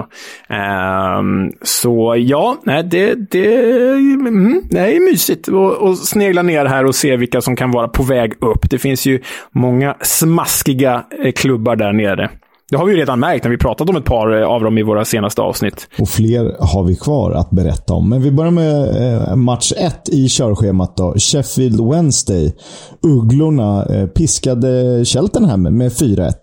Um, 1.18 1.52
så 1.62 2.16
ja, 2.18 2.58
nej, 2.64 2.84
det, 2.84 3.16
det, 3.32 3.56
mm, 3.68 4.62
det 4.70 4.80
är 4.80 5.12
mysigt 5.12 5.50
att 5.82 5.98
snegla 5.98 6.42
ner 6.42 6.66
här 6.66 6.86
och 6.86 6.96
se 6.96 7.18
vilka 7.18 7.42
som 7.42 7.56
kan 7.56 7.72
vara 7.72 7.88
på 7.88 8.04
väg 8.04 8.34
upp. 8.44 8.70
Det 8.70 8.78
finns 8.78 9.06
ju 9.06 9.22
många 9.52 9.96
smaskiga 10.02 11.04
eh, 11.24 11.32
klubbar 11.32 11.76
där 11.76 11.94
nere. 11.94 12.30
Det 12.72 12.78
har 12.78 12.86
vi 12.86 12.92
ju 12.92 12.98
redan 12.98 13.20
märkt 13.20 13.44
när 13.44 13.52
vi 13.52 13.58
pratat 13.58 13.90
om 13.90 13.96
ett 13.96 14.06
par 14.06 14.42
eh, 14.42 14.48
av 14.48 14.64
dem 14.64 14.78
i 14.78 14.84
våra 14.84 15.06
senaste 15.06 15.42
avsnitt. 15.42 15.90
Och 16.00 16.10
fler 16.10 16.56
har 16.60 16.84
vi 16.84 16.96
kvar 16.96 17.32
att 17.32 17.50
berätta 17.50 17.94
om. 17.94 18.10
Men 18.10 18.22
vi 18.22 18.32
börjar 18.32 18.52
med 18.52 19.14
eh, 19.14 19.36
match 19.36 19.74
1 19.78 20.10
i 20.10 20.30
körschemat 20.30 20.98
då. 20.98 21.14
Sheffield 21.18 21.90
Wednesday. 21.90 22.56
Ugglorna 23.02 23.86
eh, 23.86 24.08
piskade 24.08 25.06
Cheltenham 25.06 25.62
med 25.62 25.92
4-1. 25.92 26.34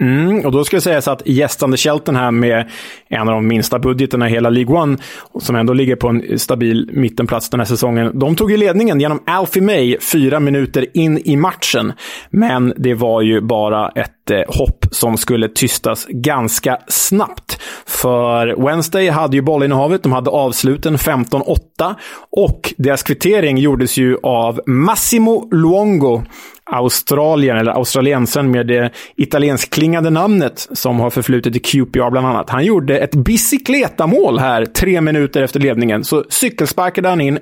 Mm, 0.00 0.46
och 0.46 0.52
då 0.52 0.64
ska 0.64 0.76
jag 0.76 0.82
säga 0.82 1.02
så 1.02 1.10
att 1.10 1.22
gästande 1.26 1.76
Shelton 1.76 2.16
här 2.16 2.30
med 2.30 2.70
en 3.08 3.28
av 3.28 3.34
de 3.34 3.46
minsta 3.46 3.78
budgeterna 3.78 4.28
i 4.28 4.32
hela 4.32 4.50
League 4.50 4.76
One, 4.76 4.96
som 5.40 5.56
ändå 5.56 5.72
ligger 5.72 5.96
på 5.96 6.08
en 6.08 6.38
stabil 6.38 6.90
mittenplats 6.92 7.50
den 7.50 7.60
här 7.60 7.64
säsongen, 7.64 8.18
de 8.18 8.36
tog 8.36 8.50
ju 8.50 8.56
ledningen 8.56 9.00
genom 9.00 9.22
Alfie 9.26 9.62
May 9.62 9.98
fyra 10.00 10.40
minuter 10.40 10.86
in 10.94 11.18
i 11.24 11.36
matchen. 11.36 11.92
Men 12.30 12.74
det 12.76 12.94
var 12.94 13.22
ju 13.22 13.40
bara 13.40 13.88
ett 13.88 14.30
eh, 14.30 14.40
hopp 14.48 14.86
som 14.90 15.16
skulle 15.16 15.48
tystas 15.48 16.06
ganska 16.08 16.78
snabbt. 16.88 17.58
För 17.86 18.66
Wednesday 18.66 19.08
hade 19.08 19.36
ju 19.36 19.42
bollinnehavet, 19.42 20.02
de 20.02 20.12
hade 20.12 20.30
avsluten 20.30 20.96
15-8 20.96 21.56
och 22.30 22.74
deras 22.76 23.02
kvittering 23.02 23.58
gjordes 23.58 23.96
ju 23.96 24.16
av 24.22 24.60
Massimo 24.66 25.48
Luongo 25.52 26.22
Australien, 26.70 27.56
eller 27.56 27.72
australiensaren 27.72 28.50
med 28.50 28.66
det 28.66 28.90
italienskklingande 29.16 30.10
namnet 30.10 30.68
som 30.72 31.00
har 31.00 31.10
förflutit 31.10 31.56
i 31.56 31.58
QPR 31.58 32.10
bland 32.10 32.26
annat. 32.26 32.50
Han 32.50 32.64
gjorde 32.64 32.98
ett 32.98 33.14
bicicletamål 33.14 34.38
här 34.38 34.64
tre 34.64 35.00
minuter 35.00 35.42
efter 35.42 35.60
ledningen, 35.60 36.04
så 36.04 36.24
cykelsparkade 36.28 37.08
han 37.08 37.20
in 37.20 37.38
1-1 37.38 37.40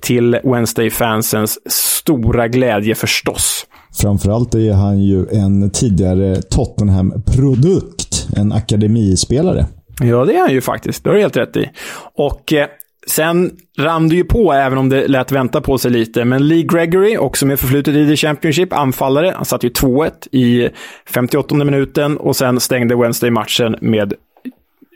till 0.00 0.34
Wednesday-fansens 0.34 1.58
stora 1.66 2.48
glädje 2.48 2.94
förstås. 2.94 3.66
Framförallt 4.00 4.54
är 4.54 4.72
han 4.72 4.98
ju 4.98 5.26
en 5.28 5.70
tidigare 5.70 6.42
Tottenham-produkt. 6.42 8.28
En 8.36 8.52
akademispelare. 8.52 9.66
Ja, 10.00 10.24
det 10.24 10.36
är 10.36 10.40
han 10.40 10.52
ju 10.52 10.60
faktiskt. 10.60 11.04
Det 11.04 11.10
har 11.10 11.14
du 11.14 11.20
helt 11.20 11.36
rätt 11.36 11.56
i. 11.56 11.70
Och 12.14 12.52
eh, 12.52 12.66
Sen 13.08 13.50
rann 13.78 14.08
det 14.08 14.16
ju 14.16 14.24
på, 14.24 14.52
även 14.52 14.78
om 14.78 14.88
det 14.88 15.08
lät 15.08 15.32
vänta 15.32 15.60
på 15.60 15.78
sig 15.78 15.90
lite. 15.90 16.24
Men 16.24 16.48
Lee 16.48 16.62
Gregory, 16.62 17.16
också 17.16 17.46
med 17.46 17.60
förflutet 17.60 17.94
i 17.94 18.08
The 18.08 18.16
Championship, 18.16 18.72
anfallare. 18.72 19.32
Han 19.36 19.44
satte 19.44 19.66
ju 19.66 19.72
2-1 19.72 20.10
i 20.32 20.68
58 21.14 21.54
minuten 21.54 22.16
och 22.16 22.36
sen 22.36 22.60
stängde 22.60 22.96
Wednesday 22.96 23.30
matchen 23.30 23.76
med 23.80 24.14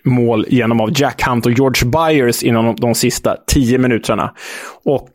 mål 0.04 0.46
genom 0.48 0.80
av 0.80 0.90
Jack 0.94 1.22
Hunt 1.26 1.46
och 1.46 1.52
George 1.52 1.90
Byers 1.90 2.42
inom 2.42 2.76
de 2.76 2.94
sista 2.94 3.36
10 3.46 3.78
minuterna. 3.78 4.32
Och 4.84 5.10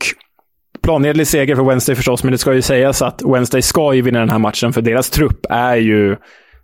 planenlig 0.82 1.28
seger 1.28 1.56
för 1.56 1.64
Wednesday 1.64 1.96
förstås, 1.96 2.24
men 2.24 2.32
det 2.32 2.38
ska 2.38 2.54
ju 2.54 2.62
sägas 2.62 3.02
att 3.02 3.22
Wednesday 3.26 3.62
ska 3.62 3.94
ju 3.94 4.02
vinna 4.02 4.20
den 4.20 4.30
här 4.30 4.40
matchen, 4.40 4.74
för 4.74 4.82
deras 4.82 5.10
trupp 5.10 5.46
är 5.50 5.76
ju 5.76 6.16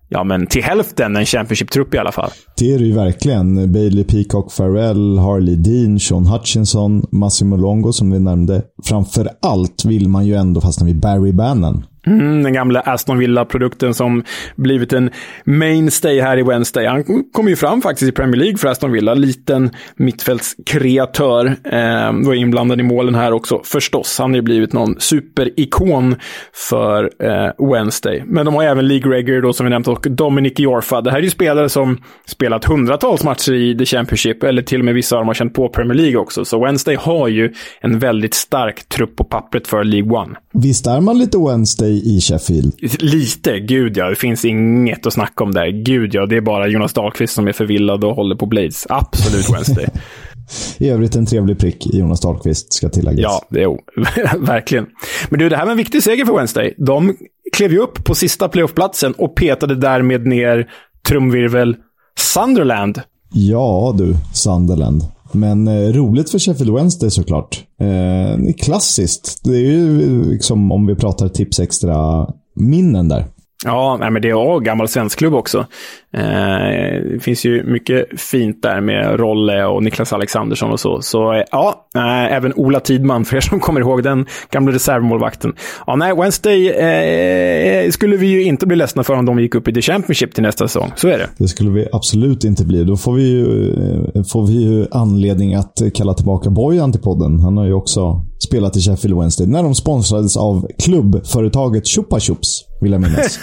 ja, 0.09 0.23
men 0.23 0.47
till 0.47 0.63
hälften 0.63 1.15
en 1.15 1.25
Championship-trupp 1.25 1.93
i 1.93 1.97
alla 1.97 2.11
fall. 2.11 2.29
Det 2.57 2.73
är 2.73 2.79
det 2.79 2.85
ju 2.85 2.93
verkligen. 2.93 3.73
Bailey 3.73 4.03
Peacock 4.03 4.51
Farrell, 4.51 5.17
Harley 5.17 5.55
Dean, 5.55 5.99
Sean 5.99 6.25
Hutchinson, 6.27 7.05
Massimo 7.11 7.57
Longo 7.57 7.93
som 7.93 8.11
vi 8.11 8.19
nämnde. 8.19 8.61
Framför 8.83 9.29
allt 9.41 9.85
vill 9.85 10.09
man 10.09 10.25
ju 10.25 10.35
ändå 10.35 10.61
fastna 10.61 10.85
vid 10.85 10.99
Barry 10.99 11.31
Bannon. 11.31 11.85
Mm, 12.05 12.43
den 12.43 12.53
gamla 12.53 12.79
Aston 12.79 13.17
Villa-produkten 13.17 13.93
som 13.93 14.23
blivit 14.55 14.93
en 14.93 15.09
mainstay 15.43 16.21
här 16.21 16.37
i 16.37 16.43
Wednesday. 16.43 16.85
Han 16.85 17.03
kom 17.33 17.47
ju 17.47 17.55
fram 17.55 17.81
faktiskt 17.81 18.09
i 18.09 18.11
Premier 18.11 18.41
League 18.41 18.57
för 18.57 18.67
Aston 18.67 18.91
Villa. 18.91 19.13
Liten 19.13 19.69
mittfältskreatör. 19.95 21.45
Eh, 21.63 22.25
var 22.25 22.33
inblandad 22.33 22.79
i 22.79 22.83
målen 22.83 23.15
här 23.15 23.31
också 23.31 23.61
förstås. 23.63 24.19
Han 24.19 24.31
har 24.31 24.35
ju 24.35 24.41
blivit 24.41 24.73
någon 24.73 24.99
superikon 24.99 26.15
för 26.69 27.11
eh, 27.19 27.71
Wednesday. 27.73 28.23
Men 28.25 28.45
de 28.45 28.55
har 28.55 28.63
även 28.63 28.87
League 28.87 29.11
Regger 29.11 29.41
då 29.41 29.53
som 29.53 29.65
vi 29.65 29.69
nämnt 29.69 29.87
och 29.87 30.07
Dominic 30.09 30.59
Jorfa. 30.59 31.01
Det 31.01 31.11
här 31.11 31.17
är 31.17 31.23
ju 31.23 31.29
spelare 31.29 31.69
som 31.69 31.97
spelat 32.25 32.65
hundratals 32.65 33.23
matcher 33.23 33.53
i 33.53 33.77
The 33.77 33.85
Championship. 33.85 34.43
Eller 34.43 34.61
till 34.61 34.79
och 34.79 34.85
med 34.85 34.93
vissa 34.93 35.15
av 35.15 35.21
dem 35.21 35.27
har 35.27 35.33
känt 35.33 35.53
på 35.53 35.69
Premier 35.69 35.97
League 35.97 36.17
också. 36.17 36.45
Så 36.45 36.65
Wednesday 36.65 36.95
har 36.95 37.27
ju 37.27 37.53
en 37.81 37.99
väldigt 37.99 38.33
stark 38.33 38.89
trupp 38.89 39.15
på 39.15 39.23
pappret 39.23 39.67
för 39.67 39.83
League 39.83 40.17
One. 40.17 40.35
Visst 40.53 40.87
är 40.87 41.01
man 41.01 41.17
lite 41.17 41.37
Wednesday 41.37 41.92
i 41.93 42.21
Sheffield? 42.21 42.73
Lite, 42.99 43.59
gud 43.59 43.97
ja. 43.97 44.09
Det 44.09 44.15
finns 44.15 44.45
inget 44.45 45.05
att 45.05 45.13
snacka 45.13 45.43
om 45.43 45.51
där. 45.51 45.67
Gud 45.67 46.15
ja, 46.15 46.25
det 46.25 46.37
är 46.37 46.41
bara 46.41 46.67
Jonas 46.67 46.93
Dahlqvist 46.93 47.33
som 47.33 47.47
är 47.47 47.51
förvillad 47.51 48.03
och 48.03 48.15
håller 48.15 48.35
på 48.35 48.45
Blades. 48.45 48.85
Absolut 48.89 49.49
Wednesday. 49.49 49.87
I 50.77 50.89
övrigt 50.89 51.15
en 51.15 51.25
trevlig 51.25 51.59
prick 51.59 51.87
Jonas 51.93 52.21
Dahlqvist, 52.21 52.73
ska 52.73 52.89
tilläggas. 52.89 53.21
Ja, 53.23 53.41
jo, 53.49 53.79
verkligen. 54.39 54.85
Men 55.29 55.39
du, 55.39 55.49
det 55.49 55.57
här 55.57 55.65
var 55.65 55.71
en 55.71 55.77
viktig 55.77 56.03
seger 56.03 56.25
för 56.25 56.33
Wednesday. 56.33 56.73
De 56.77 57.15
klev 57.53 57.71
ju 57.71 57.79
upp 57.79 58.03
på 58.03 58.15
sista 58.15 58.49
playoffplatsen 58.49 59.13
och 59.13 59.35
petade 59.35 59.75
därmed 59.75 60.27
ner 60.27 60.69
trumvirvel 61.07 61.75
Sunderland. 62.19 63.01
Ja 63.33 63.95
du, 63.97 64.15
Sunderland. 64.33 65.01
Men 65.33 65.67
eh, 65.67 65.93
roligt 65.93 66.29
för 66.29 66.39
Sheffield 66.39 66.73
Wednesday 66.73 67.11
såklart. 67.11 67.63
Eh, 67.79 68.53
klassiskt. 68.57 69.39
Det 69.43 69.55
är 69.55 69.71
ju 69.71 70.03
eh, 70.03 70.27
liksom 70.29 70.71
om 70.71 70.85
vi 70.85 70.95
pratar 70.95 71.29
tips 71.29 71.59
extra 71.59 72.27
minnen 72.55 73.07
där. 73.07 73.25
Ja, 73.65 73.97
men 74.11 74.21
det 74.21 74.29
är 74.29 74.55
en 74.55 74.63
gammal 74.63 74.87
svensk 74.87 75.19
klubb 75.19 75.33
också. 75.33 75.65
Eh, 76.13 76.23
det 77.11 77.19
finns 77.21 77.45
ju 77.45 77.63
mycket 77.63 78.21
fint 78.21 78.61
där 78.61 78.81
med 78.81 79.19
Rolle 79.19 79.65
och 79.65 79.83
Niklas 79.83 80.13
Alexandersson 80.13 80.71
och 80.71 80.79
så. 80.79 81.01
Så 81.01 81.33
eh, 81.33 81.43
ja, 81.51 81.87
eh, 81.95 82.33
även 82.33 82.53
Ola 82.55 82.79
Tidman, 82.79 83.25
för 83.25 83.37
er 83.37 83.41
som 83.41 83.59
kommer 83.59 83.79
ihåg 83.79 84.03
den 84.03 84.25
gamla 84.51 84.71
reservmålvakten. 84.71 85.53
Ja, 85.87 85.95
nej, 85.95 86.15
Wednesday 86.15 86.69
eh, 86.69 87.89
skulle 87.89 88.17
vi 88.17 88.27
ju 88.27 88.43
inte 88.43 88.65
bli 88.65 88.75
ledsna 88.75 89.03
för 89.03 89.13
om 89.13 89.25
de 89.25 89.39
gick 89.39 89.55
upp 89.55 89.67
i 89.67 89.73
The 89.73 89.81
Championship 89.81 90.33
till 90.33 90.43
nästa 90.43 90.67
säsong. 90.67 90.91
Så 90.95 91.07
är 91.07 91.17
det. 91.17 91.29
Det 91.37 91.47
skulle 91.47 91.69
vi 91.69 91.87
absolut 91.91 92.43
inte 92.43 92.65
bli. 92.65 92.83
Då 92.83 92.97
får 92.97 93.13
vi 93.13 93.29
ju, 93.29 93.75
får 94.23 94.47
vi 94.47 94.53
ju 94.53 94.85
anledning 94.91 95.55
att 95.55 95.81
kalla 95.93 96.13
tillbaka 96.13 96.49
Bojan 96.49 96.91
till 96.91 97.01
podden. 97.01 97.39
Han 97.39 97.57
har 97.57 97.65
ju 97.65 97.73
också 97.73 98.21
spelat 98.43 98.77
i 98.77 98.81
Sheffield 98.81 99.19
Wednesday 99.19 99.47
när 99.47 99.63
de 99.63 99.75
sponsrades 99.75 100.37
av 100.37 100.67
klubbföretaget 100.83 101.87
Chupa 101.87 102.19
Chups, 102.19 102.65
vill 102.81 102.91
jag 102.91 103.01
minnas. 103.01 103.39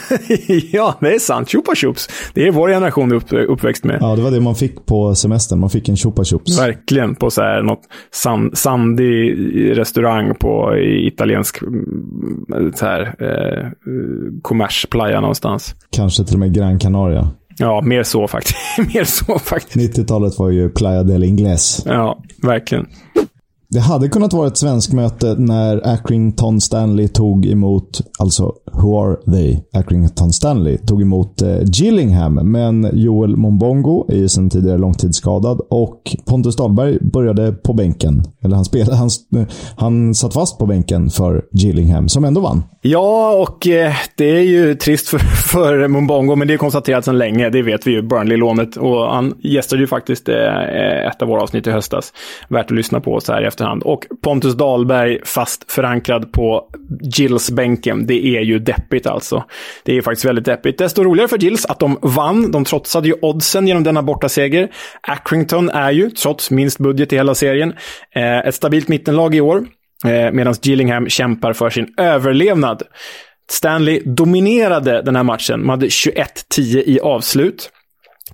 ja, 0.72 0.94
det 1.00 1.14
är 1.14 1.18
sant. 1.18 1.48
Chupa 1.50 1.74
Chups. 1.74 2.08
Det 2.34 2.46
är 2.46 2.52
vår 2.52 2.68
generation 2.68 3.12
upp, 3.12 3.32
uppväxt 3.32 3.84
med. 3.84 3.98
Ja, 4.00 4.16
det 4.16 4.22
var 4.22 4.30
det 4.30 4.40
man 4.40 4.54
fick 4.54 4.86
på 4.86 5.14
semestern. 5.14 5.60
Man 5.60 5.70
fick 5.70 5.88
en 5.88 5.96
Chupa 5.96 6.24
Chups. 6.24 6.58
Verkligen. 6.58 7.14
På 7.14 7.30
så 7.30 7.42
här, 7.42 7.62
något 7.62 7.82
sand, 8.12 8.58
sandig 8.58 9.36
restaurang 9.78 10.34
på 10.34 10.76
italiensk 10.78 11.62
mm, 11.62 12.72
så 12.74 12.86
här, 12.86 13.00
eh, 13.00 13.70
kommersplaya 14.42 15.20
någonstans. 15.20 15.74
Kanske 15.90 16.24
till 16.24 16.34
och 16.34 16.40
med 16.40 16.54
Gran 16.54 16.78
Canaria. 16.78 17.30
Ja, 17.58 17.80
mer 17.80 18.02
så 18.02 18.28
faktiskt. 18.28 18.56
mer 18.94 19.04
så 19.04 19.38
faktiskt. 19.38 19.98
90-talet 19.98 20.38
var 20.38 20.50
ju 20.50 20.68
Playa 20.68 21.02
del 21.02 21.24
Ingles. 21.24 21.82
Ja, 21.86 22.22
verkligen. 22.42 22.86
Det 23.72 23.80
hade 23.80 24.08
kunnat 24.08 24.32
vara 24.32 24.46
ett 24.46 24.56
svensk 24.56 24.92
möte 24.92 25.34
när 25.38 25.88
Accrington 25.88 26.60
Stanley 26.60 27.08
tog 27.08 27.46
emot, 27.46 28.00
alltså 28.18 28.54
Who 28.72 29.02
are 29.02 29.16
they? 29.32 29.58
Accrington 29.72 30.32
Stanley 30.32 30.78
tog 30.78 31.02
emot 31.02 31.42
eh, 31.42 31.58
Gillingham, 31.62 32.34
men 32.34 32.90
Joel 32.92 33.36
Mombongo 33.36 34.06
är 34.08 34.16
ju 34.16 34.28
sedan 34.28 34.50
tidigare 34.50 34.78
långtidsskadad 34.78 35.60
och 35.70 36.16
Pontus 36.26 36.56
Dahlberg 36.56 36.98
började 37.00 37.52
på 37.52 37.72
bänken. 37.72 38.22
Eller 38.42 38.56
han, 38.56 38.64
spelade, 38.64 38.96
han, 38.96 39.08
eh, 39.36 39.46
han 39.76 40.14
satt 40.14 40.34
fast 40.34 40.58
på 40.58 40.66
bänken 40.66 41.10
för 41.10 41.44
Gillingham, 41.52 42.08
som 42.08 42.24
ändå 42.24 42.40
vann. 42.40 42.62
Ja, 42.82 43.32
och 43.32 43.66
eh, 43.66 43.92
det 44.16 44.30
är 44.30 44.42
ju 44.42 44.74
trist 44.74 45.08
för, 45.08 45.18
för 45.52 45.88
Mombongo, 45.88 46.36
men 46.36 46.48
det 46.48 46.54
är 46.54 46.58
konstaterat 46.58 47.04
sedan 47.04 47.18
länge. 47.18 47.50
Det 47.50 47.62
vet 47.62 47.86
vi 47.86 47.90
ju, 47.90 48.02
Burnley-lånet. 48.02 48.76
Och 48.76 49.14
han 49.14 49.34
gästade 49.42 49.82
ju 49.82 49.86
faktiskt 49.86 50.28
eh, 50.28 50.36
eh, 50.36 51.06
ett 51.06 51.22
av 51.22 51.28
våra 51.28 51.42
avsnitt 51.42 51.66
i 51.66 51.70
höstas. 51.70 52.12
Värt 52.48 52.64
att 52.64 52.70
lyssna 52.70 53.00
på 53.00 53.20
så 53.20 53.32
här 53.32 53.42
i 53.42 53.46
efterhand. 53.46 53.82
Och 53.82 54.06
Pontus 54.22 54.54
Dahlberg, 54.54 55.18
fast 55.24 55.72
förankrad 55.72 56.32
på 56.32 56.64
Gills-bänken. 57.00 58.06
Det 58.06 58.26
är 58.26 58.40
ju 58.40 58.58
deppigt 58.64 59.06
alltså. 59.06 59.44
Det 59.84 59.96
är 59.96 60.02
faktiskt 60.02 60.24
väldigt 60.24 60.44
deppigt. 60.44 60.78
Desto 60.78 61.04
roligare 61.04 61.28
för 61.28 61.38
Gills 61.38 61.66
att 61.66 61.80
de 61.80 61.98
vann. 62.02 62.50
De 62.50 62.64
trotsade 62.64 63.08
ju 63.08 63.14
oddsen 63.22 63.68
genom 63.68 63.84
denna 63.84 64.02
bortaseger. 64.02 64.70
Accrington 65.00 65.70
är 65.70 65.90
ju, 65.90 66.10
trots 66.10 66.50
minst 66.50 66.78
budget 66.78 67.12
i 67.12 67.16
hela 67.16 67.34
serien, 67.34 67.74
eh, 68.14 68.38
ett 68.38 68.54
stabilt 68.54 68.88
mittenlag 68.88 69.34
i 69.34 69.40
år. 69.40 69.66
Eh, 70.04 70.32
medan 70.32 70.54
Gillingham 70.62 71.08
kämpar 71.08 71.52
för 71.52 71.70
sin 71.70 71.94
överlevnad. 71.96 72.82
Stanley 73.50 74.02
dominerade 74.04 75.02
den 75.02 75.16
här 75.16 75.22
matchen. 75.22 75.60
Man 75.60 75.70
hade 75.70 75.86
21-10 75.86 76.82
i 76.86 77.00
avslut. 77.00 77.70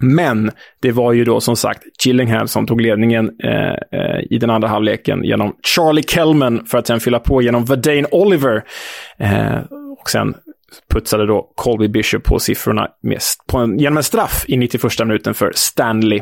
Men 0.00 0.50
det 0.82 0.92
var 0.92 1.12
ju 1.12 1.24
då 1.24 1.40
som 1.40 1.56
sagt 1.56 1.82
Gillingham 2.04 2.48
som 2.48 2.66
tog 2.66 2.80
ledningen 2.80 3.30
eh, 3.44 4.00
eh, 4.00 4.20
i 4.30 4.38
den 4.38 4.50
andra 4.50 4.68
halvleken 4.68 5.24
genom 5.24 5.56
Charlie 5.62 6.02
Kellman 6.02 6.66
för 6.66 6.78
att 6.78 6.86
sen 6.86 7.00
fylla 7.00 7.18
på 7.18 7.42
genom 7.42 7.64
Verdane 7.64 8.06
Oliver. 8.10 8.64
Eh, 9.18 9.58
och 10.00 10.10
sen 10.10 10.34
putsade 10.90 11.26
då 11.26 11.52
Colby 11.54 11.88
Bishop 11.88 12.24
på 12.24 12.38
siffrorna 12.38 12.88
med, 13.02 13.20
på 13.46 13.58
en, 13.58 13.78
genom 13.78 13.96
en 13.96 14.02
straff 14.02 14.44
i 14.48 14.56
91 14.56 14.82
minuten 14.98 15.34
för 15.34 15.52
Stanley. 15.54 16.20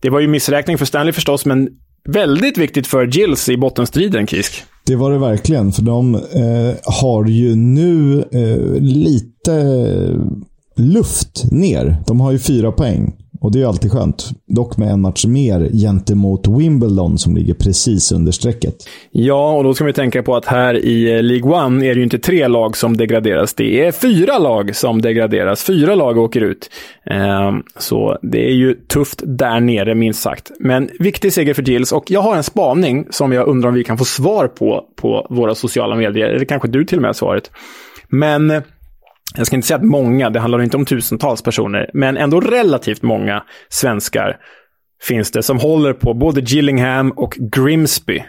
Det 0.00 0.10
var 0.10 0.20
ju 0.20 0.28
missräkning 0.28 0.78
för 0.78 0.84
Stanley 0.84 1.12
förstås, 1.12 1.46
men 1.46 1.68
väldigt 2.08 2.58
viktigt 2.58 2.86
för 2.86 3.06
Gills 3.06 3.48
i 3.48 3.56
bottenstriden, 3.56 4.26
Kisk. 4.26 4.64
Det 4.86 4.96
var 4.96 5.10
det 5.10 5.18
verkligen, 5.18 5.72
för 5.72 5.82
de 5.82 6.14
eh, 6.14 6.74
har 7.02 7.26
ju 7.26 7.56
nu 7.56 8.24
eh, 8.32 8.80
lite 8.80 9.54
eh, 9.54 10.16
luft 10.76 11.52
ner. 11.52 11.96
De 12.06 12.20
har 12.20 12.32
ju 12.32 12.38
fyra 12.38 12.72
poäng. 12.72 13.12
Och 13.40 13.52
det 13.52 13.58
är 13.58 13.60
ju 13.60 13.66
alltid 13.66 13.92
skönt. 13.92 14.30
Dock 14.46 14.76
med 14.76 14.90
en 14.90 15.00
match 15.00 15.24
mer 15.24 15.70
gentemot 15.72 16.48
Wimbledon 16.48 17.18
som 17.18 17.36
ligger 17.36 17.54
precis 17.54 18.12
under 18.12 18.32
strecket. 18.32 18.74
Ja, 19.10 19.52
och 19.52 19.64
då 19.64 19.74
ska 19.74 19.84
vi 19.84 19.92
tänka 19.92 20.22
på 20.22 20.36
att 20.36 20.44
här 20.44 20.74
i 20.74 21.22
League 21.22 21.64
One 21.64 21.86
är 21.86 21.94
det 21.94 21.98
ju 21.98 22.02
inte 22.02 22.18
tre 22.18 22.48
lag 22.48 22.76
som 22.76 22.96
degraderas. 22.96 23.54
Det 23.54 23.84
är 23.84 23.92
fyra 23.92 24.38
lag 24.38 24.76
som 24.76 25.02
degraderas. 25.02 25.64
Fyra 25.64 25.94
lag 25.94 26.18
åker 26.18 26.40
ut. 26.40 26.70
Ehm, 27.10 27.62
så 27.78 28.18
det 28.22 28.46
är 28.46 28.54
ju 28.54 28.74
tufft 28.74 29.22
där 29.24 29.60
nere, 29.60 29.94
minst 29.94 30.22
sagt. 30.22 30.50
Men 30.60 30.90
viktig 30.98 31.32
seger 31.32 31.54
för 31.54 31.62
Gills. 31.62 31.92
Och 31.92 32.10
jag 32.10 32.20
har 32.20 32.36
en 32.36 32.42
spaning 32.42 33.06
som 33.10 33.32
jag 33.32 33.48
undrar 33.48 33.68
om 33.68 33.74
vi 33.74 33.84
kan 33.84 33.98
få 33.98 34.04
svar 34.04 34.48
på 34.48 34.84
på 34.96 35.26
våra 35.30 35.54
sociala 35.54 35.96
medier. 35.96 36.28
Eller 36.28 36.44
kanske 36.44 36.68
du 36.68 36.84
till 36.84 36.98
och 36.98 37.02
med 37.02 37.08
har 37.08 37.14
svaret. 37.14 37.50
Men 38.08 38.62
jag 39.36 39.46
ska 39.46 39.56
inte 39.56 39.68
säga 39.68 39.78
att 39.78 39.84
många, 39.84 40.30
det 40.30 40.40
handlar 40.40 40.62
inte 40.62 40.76
om 40.76 40.84
tusentals 40.84 41.42
personer, 41.42 41.90
men 41.94 42.16
ändå 42.16 42.40
relativt 42.40 43.02
många 43.02 43.42
svenskar 43.68 44.36
finns 45.02 45.30
det 45.30 45.42
som 45.42 45.58
håller 45.58 45.92
på 45.92 46.14
både 46.14 46.40
Gillingham 46.40 47.10
och 47.10 47.38
Grimsby. 47.56 48.22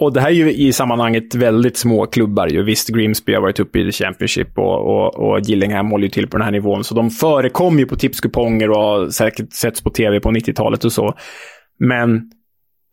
Och 0.00 0.12
det 0.12 0.20
här 0.20 0.28
är 0.28 0.34
ju 0.34 0.52
i 0.52 0.72
sammanhanget 0.72 1.34
väldigt 1.34 1.76
små 1.76 2.06
klubbar. 2.06 2.46
Ju. 2.46 2.62
Visst, 2.62 2.88
Grimsby 2.88 3.34
har 3.34 3.42
varit 3.42 3.60
uppe 3.60 3.78
i 3.78 3.84
the 3.84 4.04
Championship 4.04 4.58
och, 4.58 4.80
och, 4.80 5.14
och 5.14 5.40
Gillingham 5.40 5.90
håller 5.90 6.04
ju 6.04 6.10
till 6.10 6.28
på 6.28 6.36
den 6.36 6.44
här 6.44 6.52
nivån. 6.52 6.84
Så 6.84 6.94
de 6.94 7.10
förekommer 7.10 7.78
ju 7.78 7.86
på 7.86 7.96
tipskuponger 7.96 8.70
och 8.70 8.76
har 8.76 9.10
säkert 9.10 9.52
setts 9.52 9.82
på 9.82 9.90
tv 9.90 10.20
på 10.20 10.30
90-talet 10.30 10.84
och 10.84 10.92
så. 10.92 11.14
Men 11.78 12.30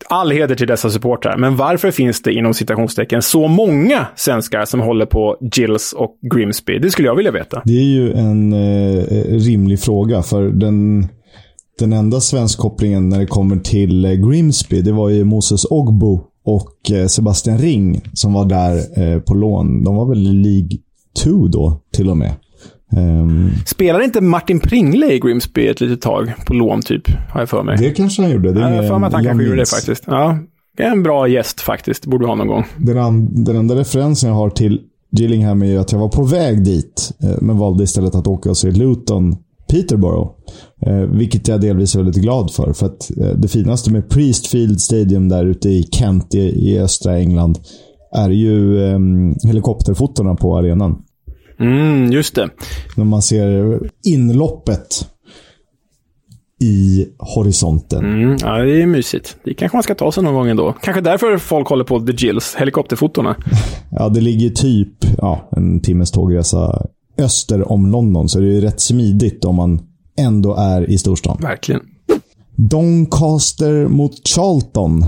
All 0.09 0.31
heder 0.31 0.55
till 0.55 0.67
dessa 0.67 0.89
supportrar, 0.89 1.37
men 1.37 1.55
varför 1.55 1.91
finns 1.91 2.21
det 2.21 2.33
inom 2.33 2.53
citationstecken 2.53 3.21
så 3.21 3.47
många 3.47 4.07
svenskar 4.15 4.65
som 4.65 4.79
håller 4.79 5.05
på 5.05 5.37
Gills 5.55 5.93
och 5.93 6.17
Grimsby? 6.33 6.79
Det 6.79 6.91
skulle 6.91 7.07
jag 7.07 7.15
vilja 7.15 7.31
veta. 7.31 7.61
Det 7.65 7.73
är 7.73 7.83
ju 7.83 8.13
en 8.13 8.53
eh, 8.53 8.97
eh 8.97 9.35
rimlig 9.35 9.79
fråga, 9.79 10.21
för 10.21 10.43
den, 10.43 11.07
den 11.79 11.93
enda 11.93 12.19
svenskkopplingen 12.19 13.09
när 13.09 13.19
det 13.19 13.25
kommer 13.25 13.55
till 13.55 14.05
eh, 14.05 14.11
Grimsby, 14.11 14.81
det 14.81 14.91
var 14.91 15.09
ju 15.09 15.23
Moses 15.23 15.65
Ogbo 15.65 16.21
och 16.45 16.91
eh, 16.91 17.07
Sebastian 17.07 17.57
Ring 17.57 18.01
som 18.13 18.33
var 18.33 18.45
där 18.45 18.99
eh, 19.01 19.19
på 19.19 19.33
lån. 19.33 19.83
De 19.83 19.95
var 19.95 20.09
väl 20.09 20.27
i 20.27 20.33
League 20.33 20.77
2 21.23 21.47
då, 21.47 21.81
till 21.93 22.09
och 22.09 22.17
med. 22.17 22.31
Um, 22.97 23.51
Spelade 23.65 24.03
inte 24.03 24.21
Martin 24.21 24.59
Pringle 24.59 25.13
i 25.13 25.19
Grimsby 25.19 25.67
ett 25.67 25.81
litet 25.81 26.01
tag 26.01 26.33
på 26.45 26.53
lån, 26.53 26.81
typ? 26.81 27.03
Har 27.29 27.39
jag 27.39 27.49
för 27.49 27.63
mig. 27.63 27.77
Det 27.77 27.91
kanske 27.91 28.21
han 28.21 28.31
gjorde. 28.31 28.53
Det 28.53 28.59
jag 28.59 28.67
har 28.67 28.83
för 28.83 28.99
mig 28.99 29.07
att 29.07 29.13
han 29.13 29.23
kanske 29.23 29.43
gjorde 29.43 29.59
det 29.59 29.69
faktiskt. 29.69 30.03
Ja, 30.07 30.37
det 30.77 30.83
är 30.83 30.91
en 30.91 31.03
bra 31.03 31.27
gäst 31.27 31.61
faktiskt. 31.61 32.05
Borde 32.05 32.25
vi 32.25 32.29
ha 32.29 32.35
någon 32.35 32.47
gång. 32.47 32.65
Den, 32.77 32.97
an, 32.97 33.43
den 33.43 33.55
enda 33.55 33.75
referensen 33.75 34.29
jag 34.29 34.35
har 34.35 34.49
till 34.49 34.81
Gillingham 35.11 35.63
är 35.63 35.79
att 35.79 35.91
jag 35.91 35.99
var 35.99 36.09
på 36.09 36.23
väg 36.23 36.63
dit, 36.63 37.11
eh, 37.23 37.29
men 37.41 37.57
valde 37.57 37.83
istället 37.83 38.15
att 38.15 38.27
åka 38.27 38.49
och 38.49 38.57
se 38.57 38.71
Luton 38.71 39.35
Peterborough. 39.71 40.31
Eh, 40.85 40.95
vilket 40.95 41.47
jag 41.47 41.61
delvis 41.61 41.95
är 41.95 41.99
väldigt 41.99 42.21
glad 42.23 42.53
för. 42.53 42.73
För 42.73 42.85
att 42.85 43.17
eh, 43.17 43.37
det 43.37 43.47
finaste 43.47 43.91
med 43.91 44.09
Priestfield 44.09 44.81
Stadium 44.81 45.29
där 45.29 45.45
ute 45.45 45.69
i 45.69 45.83
Kent 45.91 46.35
i, 46.35 46.39
i 46.39 46.79
östra 46.79 47.17
England 47.17 47.59
är 48.15 48.29
ju 48.29 48.83
eh, 48.85 48.99
helikopterfotona 49.43 50.35
på 50.35 50.57
arenan. 50.57 51.01
Mm, 51.61 52.11
just 52.11 52.35
det. 52.35 52.49
När 52.95 53.05
man 53.05 53.21
ser 53.21 53.79
inloppet 54.05 55.07
i 56.61 57.07
horisonten. 57.17 58.05
Mm, 58.05 58.37
ja, 58.41 58.57
det 58.57 58.81
är 58.81 58.85
mysigt. 58.85 59.37
Det 59.43 59.53
kanske 59.53 59.75
man 59.75 59.83
ska 59.83 59.95
ta 59.95 60.11
sig 60.11 60.23
någon 60.23 60.33
gång 60.33 60.47
ändå. 60.47 60.75
Kanske 60.81 61.01
därför 61.01 61.37
folk 61.37 61.67
håller 61.67 61.83
på 61.83 61.99
The 61.99 62.11
Gills, 62.11 62.55
helikopterfotona. 62.55 63.35
ja, 63.91 64.09
det 64.09 64.21
ligger 64.21 64.49
typ 64.49 64.93
ja, 65.17 65.49
en 65.51 65.81
timmes 65.81 66.11
tågresa 66.11 66.87
öster 67.17 67.71
om 67.71 67.91
London, 67.91 68.29
så 68.29 68.39
det 68.39 68.57
är 68.57 68.61
rätt 68.61 68.81
smidigt 68.81 69.45
om 69.45 69.55
man 69.55 69.79
ändå 70.17 70.55
är 70.55 70.89
i 70.89 70.97
storstan. 70.97 71.37
Verkligen. 71.41 71.81
Doncaster 72.55 73.87
mot 73.87 74.27
Charlton 74.27 75.05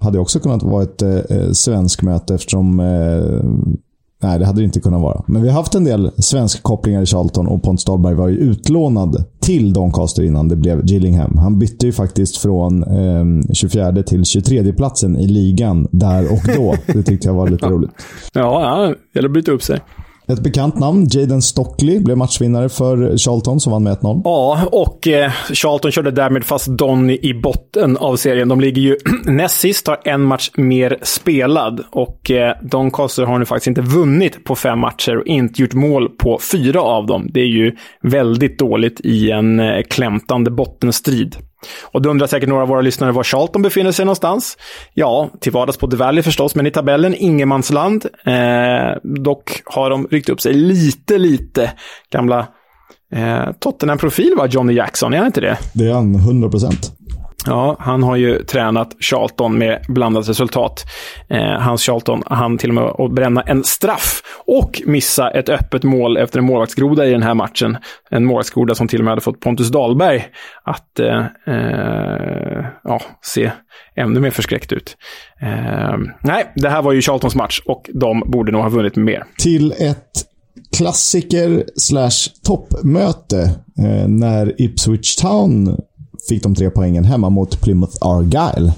hade 0.00 0.18
också 0.18 0.40
kunnat 0.40 0.62
vara 0.62 0.82
ett 0.82 1.02
eh, 1.02 1.50
svensk 1.52 2.02
möte 2.02 2.34
eftersom 2.34 2.80
eh, 2.80 3.76
Nej, 4.22 4.38
det 4.38 4.46
hade 4.46 4.60
det 4.60 4.64
inte 4.64 4.80
kunnat 4.80 5.00
vara. 5.00 5.24
Men 5.26 5.42
vi 5.42 5.48
har 5.48 5.56
haft 5.56 5.74
en 5.74 5.84
del 5.84 6.10
svenska 6.18 6.60
kopplingar 6.62 7.02
i 7.02 7.06
Charlton 7.06 7.46
och 7.46 7.62
Pontus 7.62 7.84
Dahlberg 7.84 8.14
var 8.14 8.28
ju 8.28 8.36
utlånad 8.36 9.24
till 9.40 9.72
Doncaster 9.72 10.22
innan 10.22 10.48
det 10.48 10.56
blev 10.56 10.86
Gillingham. 10.86 11.38
Han 11.38 11.58
bytte 11.58 11.86
ju 11.86 11.92
faktiskt 11.92 12.36
från 12.36 12.82
eh, 12.82 13.52
24 13.52 14.02
till 14.02 14.24
23 14.24 14.72
platsen 14.72 15.16
i 15.16 15.26
ligan 15.26 15.88
där 15.90 16.32
och 16.32 16.56
då. 16.56 16.74
Det 16.92 17.02
tyckte 17.02 17.28
jag 17.28 17.34
var 17.34 17.48
lite 17.48 17.66
roligt. 17.70 17.90
Ja, 18.32 18.62
ja 18.62 18.86
det 18.86 19.18
gäller 19.18 19.28
att 19.28 19.34
byta 19.34 19.52
upp 19.52 19.62
sig. 19.62 19.80
Ett 20.32 20.42
bekant 20.42 20.78
namn, 20.78 21.06
Jaden 21.10 21.42
Stockley, 21.42 22.00
blev 22.00 22.16
matchvinnare 22.16 22.68
för 22.68 23.16
Charlton 23.16 23.60
som 23.60 23.72
vann 23.72 23.82
med 23.82 23.96
1-0. 23.96 24.20
Ja, 24.24 24.68
och 24.72 25.08
eh, 25.08 25.32
Charlton 25.52 25.90
körde 25.90 26.10
därmed 26.10 26.44
fast 26.44 26.66
Donny 26.66 27.18
i 27.22 27.34
botten 27.34 27.96
av 27.96 28.16
serien. 28.16 28.48
De 28.48 28.60
ligger 28.60 28.82
ju 28.82 28.96
näst 29.24 29.60
sist, 29.60 29.86
har 29.86 30.00
en 30.04 30.22
match 30.22 30.50
mer 30.56 30.98
spelad. 31.02 31.84
Och 31.90 32.30
eh, 32.30 32.56
Doncaster 32.62 33.22
har 33.22 33.38
nu 33.38 33.44
faktiskt 33.44 33.66
inte 33.66 33.80
vunnit 33.80 34.44
på 34.44 34.54
fem 34.54 34.78
matcher 34.78 35.16
och 35.16 35.26
inte 35.26 35.62
gjort 35.62 35.74
mål 35.74 36.08
på 36.08 36.38
fyra 36.52 36.80
av 36.80 37.06
dem. 37.06 37.28
Det 37.32 37.40
är 37.40 37.46
ju 37.46 37.76
väldigt 38.02 38.58
dåligt 38.58 39.00
i 39.00 39.30
en 39.30 39.60
eh, 39.60 39.82
klämtande 39.90 40.50
bottenstrid. 40.50 41.36
Och 41.82 42.02
då 42.02 42.10
undrar 42.10 42.26
säkert 42.26 42.48
några 42.48 42.62
av 42.62 42.68
våra 42.68 42.80
lyssnare 42.80 43.12
var 43.12 43.22
Charlton 43.24 43.62
befinner 43.62 43.92
sig 43.92 44.04
någonstans. 44.04 44.56
Ja, 44.94 45.30
till 45.40 45.52
vardags 45.52 45.78
på 45.78 45.90
The 45.90 45.96
Valley 45.96 46.22
förstås, 46.22 46.54
men 46.54 46.66
i 46.66 46.70
tabellen 46.70 47.14
ingenmansland. 47.18 48.06
Eh, 48.26 48.96
dock 49.02 49.62
har 49.64 49.90
de 49.90 50.06
ryckt 50.10 50.28
upp 50.28 50.40
sig 50.40 50.54
lite, 50.54 51.18
lite. 51.18 51.72
Gamla 52.12 52.46
eh, 53.14 53.52
Tottenham-profil 53.60 54.34
var 54.36 54.46
Johnny 54.46 54.72
Jackson, 54.72 55.14
är 55.14 55.18
han 55.18 55.26
inte 55.26 55.40
det? 55.40 55.58
Det 55.74 55.84
är 55.84 55.92
han, 55.92 56.14
100 56.14 56.48
procent. 56.48 56.92
Ja, 57.48 57.76
han 57.78 58.02
har 58.02 58.16
ju 58.16 58.42
tränat 58.42 58.96
Charlton 59.00 59.58
med 59.58 59.84
blandat 59.88 60.28
resultat. 60.28 60.84
Eh, 61.28 61.60
hans 61.60 61.82
Charlton 61.82 62.22
han 62.26 62.58
till 62.58 62.70
och 62.70 62.74
med 62.74 62.84
att 62.84 63.12
bränna 63.12 63.42
en 63.42 63.64
straff 63.64 64.22
och 64.46 64.82
missa 64.86 65.30
ett 65.30 65.48
öppet 65.48 65.82
mål 65.82 66.16
efter 66.16 66.38
en 66.38 66.44
målvaktsgroda 66.44 67.06
i 67.06 67.10
den 67.10 67.22
här 67.22 67.34
matchen. 67.34 67.76
En 68.10 68.24
målvaktsgroda 68.24 68.74
som 68.74 68.88
till 68.88 68.98
och 68.98 69.04
med 69.04 69.12
hade 69.12 69.20
fått 69.20 69.40
Pontus 69.40 69.68
Dahlberg 69.68 70.26
att 70.64 71.00
eh, 71.00 71.24
eh, 71.46 72.64
ja, 72.84 73.00
se 73.22 73.50
ännu 73.96 74.20
mer 74.20 74.30
förskräckt 74.30 74.72
ut. 74.72 74.96
Eh, 75.40 75.98
nej, 76.20 76.52
det 76.54 76.68
här 76.68 76.82
var 76.82 76.92
ju 76.92 77.00
Charltons 77.00 77.34
match 77.34 77.60
och 77.66 77.90
de 77.94 78.22
borde 78.26 78.52
nog 78.52 78.62
ha 78.62 78.68
vunnit 78.68 78.96
mer. 78.96 79.24
Till 79.38 79.72
ett 79.72 80.28
klassiker 80.76 81.64
slash 81.76 82.30
toppmöte 82.44 83.42
eh, 83.78 84.08
när 84.08 84.62
Ipswich 84.62 85.16
Town 85.16 85.76
fick 86.28 86.42
de 86.42 86.54
tre 86.54 86.70
poängen 86.70 87.04
hemma 87.04 87.30
mot 87.30 87.60
Plymouth 87.60 87.96
Argyle. 88.00 88.72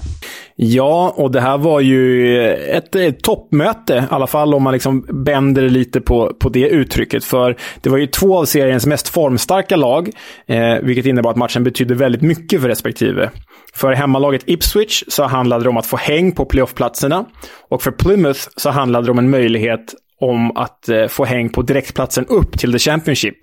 Ja, 0.55 1.13
och 1.17 1.31
det 1.31 1.41
här 1.41 1.57
var 1.57 1.79
ju 1.79 2.37
ett, 2.49 2.95
ett 2.95 3.23
toppmöte, 3.23 3.93
i 3.93 4.13
alla 4.13 4.27
fall 4.27 4.53
om 4.53 4.63
man 4.63 4.73
liksom 4.73 5.05
bänder 5.09 5.69
lite 5.69 6.01
på, 6.01 6.33
på 6.39 6.49
det 6.49 6.67
uttrycket. 6.69 7.23
För 7.23 7.57
det 7.81 7.89
var 7.89 7.97
ju 7.97 8.07
två 8.07 8.37
av 8.37 8.45
seriens 8.45 8.85
mest 8.85 9.09
formstarka 9.09 9.75
lag, 9.75 10.09
eh, 10.47 10.75
vilket 10.81 11.05
innebar 11.05 11.31
att 11.31 11.37
matchen 11.37 11.63
betydde 11.63 11.95
väldigt 11.95 12.21
mycket 12.21 12.61
för 12.61 12.67
respektive. 12.67 13.29
För 13.73 13.93
hemmalaget 13.93 14.43
Ipswich 14.45 15.03
så 15.07 15.23
handlade 15.23 15.63
det 15.63 15.69
om 15.69 15.77
att 15.77 15.85
få 15.85 15.97
häng 15.97 16.31
på 16.31 16.45
playoffplatserna. 16.45 17.25
Och 17.69 17.81
för 17.81 17.91
Plymouth 17.91 18.39
så 18.57 18.69
handlade 18.69 19.07
det 19.07 19.11
om 19.11 19.19
en 19.19 19.29
möjlighet 19.29 19.93
om 20.21 20.57
att 20.57 20.89
eh, 20.89 21.07
få 21.07 21.25
häng 21.25 21.49
på 21.49 21.61
direktplatsen 21.61 22.25
upp 22.25 22.59
till 22.59 22.71
the 22.71 22.79
Championship. 22.79 23.37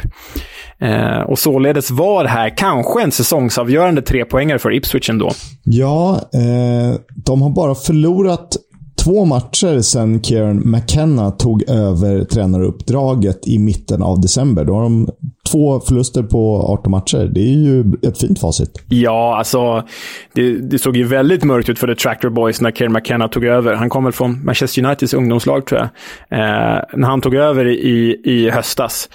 Eh, 0.80 1.20
och 1.20 1.38
således 1.38 1.90
var 1.90 2.22
det 2.22 2.30
här 2.30 2.56
kanske 2.56 3.02
en 3.02 3.12
säsongsavgörande 3.12 4.02
trepoängare 4.02 4.58
för 4.58 4.74
Ipswich 4.74 5.10
ändå. 5.10 5.30
Ja, 5.64 6.20
eh, 6.34 7.00
de 7.24 7.42
har 7.42 7.50
bara 7.50 7.74
förlorat 7.74 8.56
två 9.04 9.24
matcher 9.24 9.80
sedan 9.80 10.22
Kieran 10.22 10.70
McKenna 10.70 11.30
tog 11.30 11.70
över 11.70 12.24
tränaruppdraget 12.24 13.48
i 13.48 13.58
mitten 13.58 14.02
av 14.02 14.20
december. 14.20 14.64
Då 14.64 14.74
har 14.74 14.82
de 14.82 15.08
två 15.52 15.80
förluster 15.80 16.22
på 16.22 16.62
18 16.62 16.90
matcher. 16.90 17.30
Det 17.32 17.40
är 17.40 17.56
ju 17.56 17.84
ett 18.02 18.18
fint 18.18 18.40
facit. 18.40 18.82
Ja, 18.88 19.38
alltså 19.38 19.84
det, 20.32 20.52
det 20.52 20.78
såg 20.78 20.96
ju 20.96 21.04
väldigt 21.04 21.44
mörkt 21.44 21.68
ut 21.68 21.78
för 21.78 21.86
The 21.86 21.94
Tractor 21.94 22.30
Boys 22.30 22.60
när 22.60 22.70
Kieran 22.70 22.92
McKenna 22.92 23.28
tog 23.28 23.44
över. 23.44 23.74
Han 23.74 23.88
kom 23.88 24.04
väl 24.04 24.12
från 24.12 24.44
Manchester 24.44 24.84
Uniteds 24.84 25.14
ungdomslag, 25.14 25.66
tror 25.66 25.80
jag, 25.80 25.88
eh, 26.38 26.82
när 26.94 27.08
han 27.08 27.20
tog 27.20 27.34
över 27.34 27.68
i, 27.68 28.20
i 28.24 28.50
höstas 28.50 29.08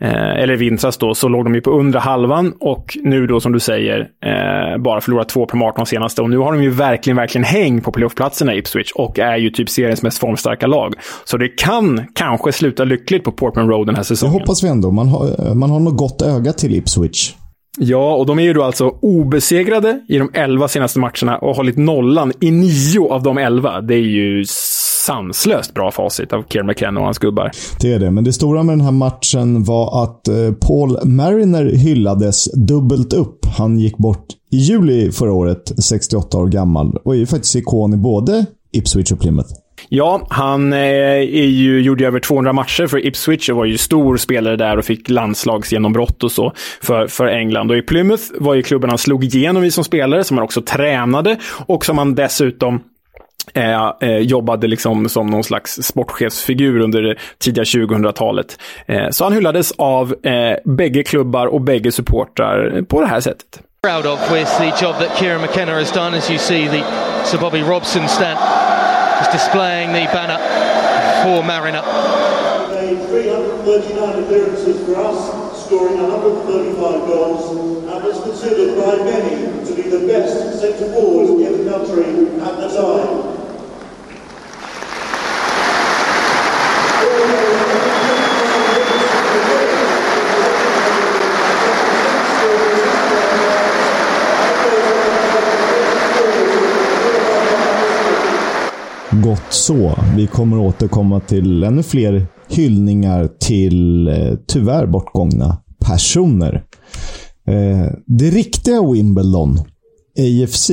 eh, 0.00 0.42
eller 0.42 0.56
vintras 0.56 0.96
då, 0.96 1.14
så 1.14 1.28
låg 1.28 1.44
de 1.44 1.54
ju 1.54 1.60
på 1.60 1.70
undre 1.70 1.98
halvan 1.98 2.52
och 2.60 2.98
nu 3.02 3.26
då 3.26 3.40
som 3.40 3.52
du 3.52 3.60
säger 3.60 4.00
eh, 4.00 4.82
bara 4.82 5.00
förlorat 5.00 5.28
två 5.28 5.46
på 5.46 5.58
18 5.58 5.86
senaste. 5.86 6.22
Och 6.22 6.30
nu 6.30 6.38
har 6.38 6.52
de 6.52 6.62
ju 6.62 6.70
verkligen, 6.70 7.16
verkligen 7.16 7.44
häng 7.44 7.80
på 7.80 7.92
playoffplatserna 7.92 8.54
i 8.54 8.58
Ipswich 8.58 8.92
och 8.94 9.18
är 9.18 9.36
ju 9.36 9.50
typ 9.50 9.68
seriens 9.68 10.02
mest 10.02 10.18
formstarka 10.18 10.66
lag. 10.66 10.94
Så 11.24 11.36
det 11.36 11.48
kan 11.48 12.06
kanske 12.14 12.52
sluta 12.52 12.84
lyckligt 12.84 13.24
på 13.24 13.32
Portman 13.32 13.68
Road 13.68 13.86
den 13.86 13.96
här 13.96 14.02
säsongen. 14.02 14.34
Det 14.34 14.40
hoppas 14.40 14.64
vi 14.64 14.68
ändå. 14.68 14.90
Man 14.90 15.08
har, 15.08 15.54
man 15.54 15.70
har 15.70 15.80
något 15.80 15.96
gott 15.96 16.22
öga 16.22 16.52
till 16.52 16.74
Ipswich. 16.74 17.34
Ja, 17.78 18.14
och 18.14 18.26
de 18.26 18.38
är 18.38 18.42
ju 18.42 18.52
då 18.52 18.62
alltså 18.62 18.88
obesegrade 19.02 20.00
i 20.08 20.18
de 20.18 20.30
elva 20.34 20.68
senaste 20.68 20.98
matcherna 20.98 21.38
och 21.38 21.46
har 21.46 21.54
hållit 21.54 21.76
nollan 21.76 22.32
i 22.40 22.50
nio 22.50 23.08
av 23.10 23.22
de 23.22 23.38
elva. 23.38 23.80
Det 23.80 23.94
är 23.94 23.98
ju 23.98 24.44
sanslöst 25.06 25.74
bra 25.74 25.90
facit 25.90 26.32
av 26.32 26.44
Kieran 26.48 26.66
McKenna 26.66 27.00
och 27.00 27.06
hans 27.06 27.18
gubbar. 27.18 27.50
Det 27.80 27.92
är 27.92 27.98
det, 27.98 28.10
men 28.10 28.24
det 28.24 28.32
stora 28.32 28.62
med 28.62 28.72
den 28.72 28.84
här 28.84 28.92
matchen 28.92 29.64
var 29.64 30.04
att 30.04 30.28
eh, 30.28 30.34
Paul 30.60 30.98
Mariner 31.04 31.64
hyllades 31.64 32.52
dubbelt 32.52 33.12
upp. 33.12 33.46
Han 33.58 33.78
gick 33.78 33.96
bort 33.96 34.26
i 34.52 34.56
juli 34.56 35.12
förra 35.12 35.32
året, 35.32 35.72
68 35.84 36.38
år 36.38 36.46
gammal, 36.46 36.96
och 37.04 37.14
är 37.14 37.18
ju 37.18 37.26
faktiskt 37.26 37.56
ikon 37.56 37.94
i 37.94 37.96
både 37.96 38.46
Ipswich 38.72 39.12
och 39.12 39.20
Plymouth. 39.20 39.50
Ja, 39.88 40.26
han 40.30 40.72
eh, 40.72 40.78
är 40.78 41.46
ju, 41.46 41.80
gjorde 41.80 42.06
över 42.06 42.20
200 42.20 42.52
matcher 42.52 42.86
för 42.86 43.06
Ipswich 43.06 43.48
och 43.48 43.56
var 43.56 43.64
ju 43.64 43.78
stor 43.78 44.16
spelare 44.16 44.56
där 44.56 44.76
och 44.76 44.84
fick 44.84 45.08
landslagsgenombrott 45.08 46.24
och 46.24 46.32
så 46.32 46.52
för, 46.82 47.06
för 47.06 47.26
England. 47.26 47.70
Och 47.70 47.76
i 47.76 47.82
Plymouth 47.82 48.22
var 48.38 48.54
ju 48.54 48.62
klubben 48.62 48.90
han 48.90 48.98
slog 48.98 49.24
igenom 49.24 49.64
i 49.64 49.70
som 49.70 49.84
spelare, 49.84 50.24
som 50.24 50.36
han 50.36 50.44
också 50.44 50.62
tränade 50.62 51.38
och 51.66 51.84
som 51.84 51.98
han 51.98 52.14
dessutom 52.14 52.80
Eh, 53.54 53.92
eh, 54.00 54.18
jobbade 54.18 54.66
liksom 54.66 55.08
som 55.08 55.26
någon 55.26 55.44
slags 55.44 55.82
sportchefsfigur 55.82 56.80
under 56.80 57.02
det 57.02 57.14
tidiga 57.38 57.64
2000-talet. 57.64 58.58
Eh, 58.86 59.10
så 59.10 59.24
han 59.24 59.32
hyllades 59.32 59.72
av 59.72 60.14
eh, 60.22 60.56
bägge 60.64 61.02
klubbar 61.02 61.46
och 61.46 61.60
bägge 61.60 61.92
supportrar 61.92 62.82
på 62.82 63.00
det 63.00 63.06
här 63.06 63.20
sättet. 63.20 63.60
Proud 63.82 64.06
of 64.06 64.32
with 64.32 64.58
the 64.58 64.84
job 64.84 64.94
that 64.98 65.16
Kieran 65.18 65.40
McKenna 65.40 65.72
has 65.72 65.92
done 65.92 66.18
as 66.18 66.30
you 66.30 66.38
see 66.38 66.68
the 66.68 66.84
Sir 67.24 67.38
Bobby 67.38 67.62
Robson 67.62 68.08
stand 68.08 68.38
just 69.20 69.32
displaying 69.32 69.92
the 69.92 70.04
banner 70.12 70.38
for 71.22 71.42
Mariner. 71.42 71.82
339 73.10 74.24
appearances 74.24 74.86
for 74.86 74.96
us, 74.96 75.64
scoring 75.64 75.98
135 76.02 76.76
goals, 77.06 77.50
and 77.88 78.04
is 78.06 78.20
considered 78.22 78.76
by 78.76 78.96
many 79.04 79.64
to 79.66 79.74
be 79.74 79.82
the 79.82 80.06
best 80.06 80.60
centre 80.60 80.92
forward 80.92 81.40
in 81.40 81.59
military 81.70 82.40
at 82.40 82.56
the 82.56 82.68
time. 82.68 83.26
Gott 99.22 99.42
så. 99.52 99.94
Vi 100.16 100.26
kommer 100.26 100.58
återkomma 100.58 101.20
till 101.20 101.62
ännu 101.64 101.82
fler 101.82 102.26
hyllningar 102.48 103.28
till 103.40 104.08
eh, 104.08 104.34
tyvärr 104.46 104.86
bortgångna 104.86 105.62
personer. 105.86 106.64
Eh, 107.46 107.92
det 108.06 108.30
riktiga 108.30 108.82
Wimbledon, 108.92 109.58
AFC, 110.18 110.70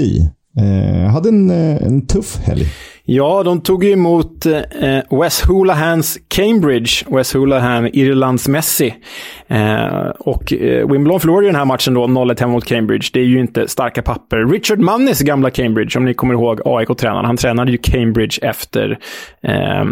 jag 0.63 1.09
hade 1.09 1.29
en, 1.29 1.49
eh, 1.49 1.83
en 1.83 2.07
tuff 2.07 2.37
helg. 2.37 2.67
Ja, 3.09 3.43
de 3.43 3.61
tog 3.61 3.85
emot 3.85 4.45
eh, 4.45 5.19
Wes 5.19 5.41
Hoolahans 5.41 6.17
Cambridge. 6.27 6.91
Wes 7.07 7.33
Hoolahan, 7.33 7.87
Irlands 7.93 8.47
Messi. 8.47 8.95
Eh, 9.47 10.07
och 10.19 10.53
eh, 10.53 10.87
Wimbledon 10.91 11.19
förlorade 11.19 11.47
den 11.47 11.55
här 11.55 11.65
matchen 11.65 11.93
då, 11.93 12.03
0-1 12.03 12.39
hemma 12.39 12.53
mot 12.53 12.65
Cambridge. 12.65 13.09
Det 13.13 13.19
är 13.19 13.23
ju 13.23 13.39
inte 13.39 13.67
starka 13.67 14.01
papper. 14.01 14.51
Richard 14.51 14.79
Mannis 14.79 15.21
gamla 15.21 15.49
Cambridge, 15.49 15.99
om 15.99 16.05
ni 16.05 16.13
kommer 16.13 16.33
ihåg 16.33 16.61
AIK-tränaren. 16.65 17.25
Han 17.25 17.37
tränade 17.37 17.71
ju 17.71 17.77
Cambridge 17.77 18.39
efter 18.41 18.99
eh, 19.43 19.85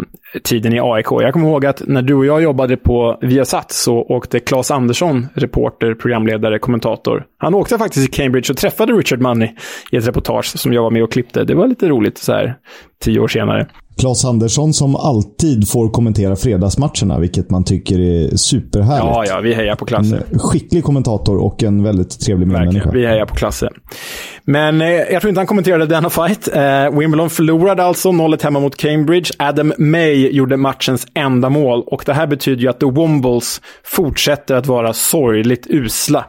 tiden 0.44 0.72
i 0.72 0.80
AIK. 0.80 1.06
Jag 1.10 1.32
kommer 1.32 1.48
ihåg 1.48 1.66
att 1.66 1.82
när 1.86 2.02
du 2.02 2.14
och 2.14 2.26
jag 2.26 2.42
jobbade 2.42 2.76
på 2.76 3.18
Viasat 3.22 3.72
så 3.72 3.94
åkte 3.94 4.40
Claes 4.40 4.70
Andersson, 4.70 5.26
reporter, 5.34 5.94
programledare, 5.94 6.58
kommentator. 6.58 7.24
Han 7.38 7.54
åkte 7.54 7.78
faktiskt 7.78 8.12
till 8.12 8.22
Cambridge 8.22 8.52
och 8.52 8.56
träffade 8.56 8.92
Richard 8.92 9.20
Money 9.20 9.48
i 9.90 9.96
ett 9.96 10.08
reportage 10.08 10.58
som 10.58 10.72
jag 10.72 10.82
var 10.82 10.90
med 10.90 11.02
och 11.02 11.12
klippte. 11.12 11.44
Det 11.44 11.54
var 11.54 11.66
lite 11.66 11.88
roligt 11.88 12.18
så 12.18 12.32
här 12.32 12.56
tio 13.04 13.20
år 13.20 13.28
senare. 13.28 13.66
Claes 14.00 14.24
Andersson 14.24 14.72
som 14.72 14.96
alltid 14.96 15.68
får 15.68 15.90
kommentera 15.90 16.36
fredagsmatcherna, 16.36 17.18
vilket 17.18 17.50
man 17.50 17.64
tycker 17.64 17.98
är 17.98 18.36
superhärligt. 18.36 19.06
Ja, 19.06 19.24
ja, 19.26 19.40
vi 19.40 19.54
hejar 19.54 19.74
på 19.74 19.84
klasse. 19.84 20.22
En 20.32 20.38
skicklig 20.38 20.84
kommentator 20.84 21.36
och 21.36 21.62
en 21.62 21.82
väldigt 21.82 22.20
trevlig 22.20 22.46
människa. 22.46 22.90
Vi 22.90 23.06
hejar 23.06 23.26
på 23.26 23.34
klasse. 23.34 23.68
Men 24.44 24.80
eh, 24.80 24.88
jag 24.88 25.20
tror 25.20 25.28
inte 25.28 25.40
han 25.40 25.46
kommenterade 25.46 25.86
denna 25.86 26.10
fight. 26.10 26.48
Eh, 26.54 26.98
Wimbledon 26.98 27.30
förlorade 27.30 27.84
alltså 27.84 28.08
0-1 28.08 28.42
hemma 28.42 28.60
mot 28.60 28.76
Cambridge. 28.76 29.30
Adam 29.38 29.72
May 29.78 30.30
gjorde 30.30 30.56
matchens 30.56 31.06
enda 31.14 31.48
mål 31.48 31.82
och 31.86 32.02
det 32.06 32.12
här 32.12 32.26
betyder 32.26 32.62
ju 32.62 32.68
att 32.68 32.80
The 32.80 32.86
Wombles 32.86 33.60
fortsätter 33.84 34.54
att 34.54 34.66
vara 34.66 34.92
sorgligt 34.92 35.66
usla. 35.70 36.24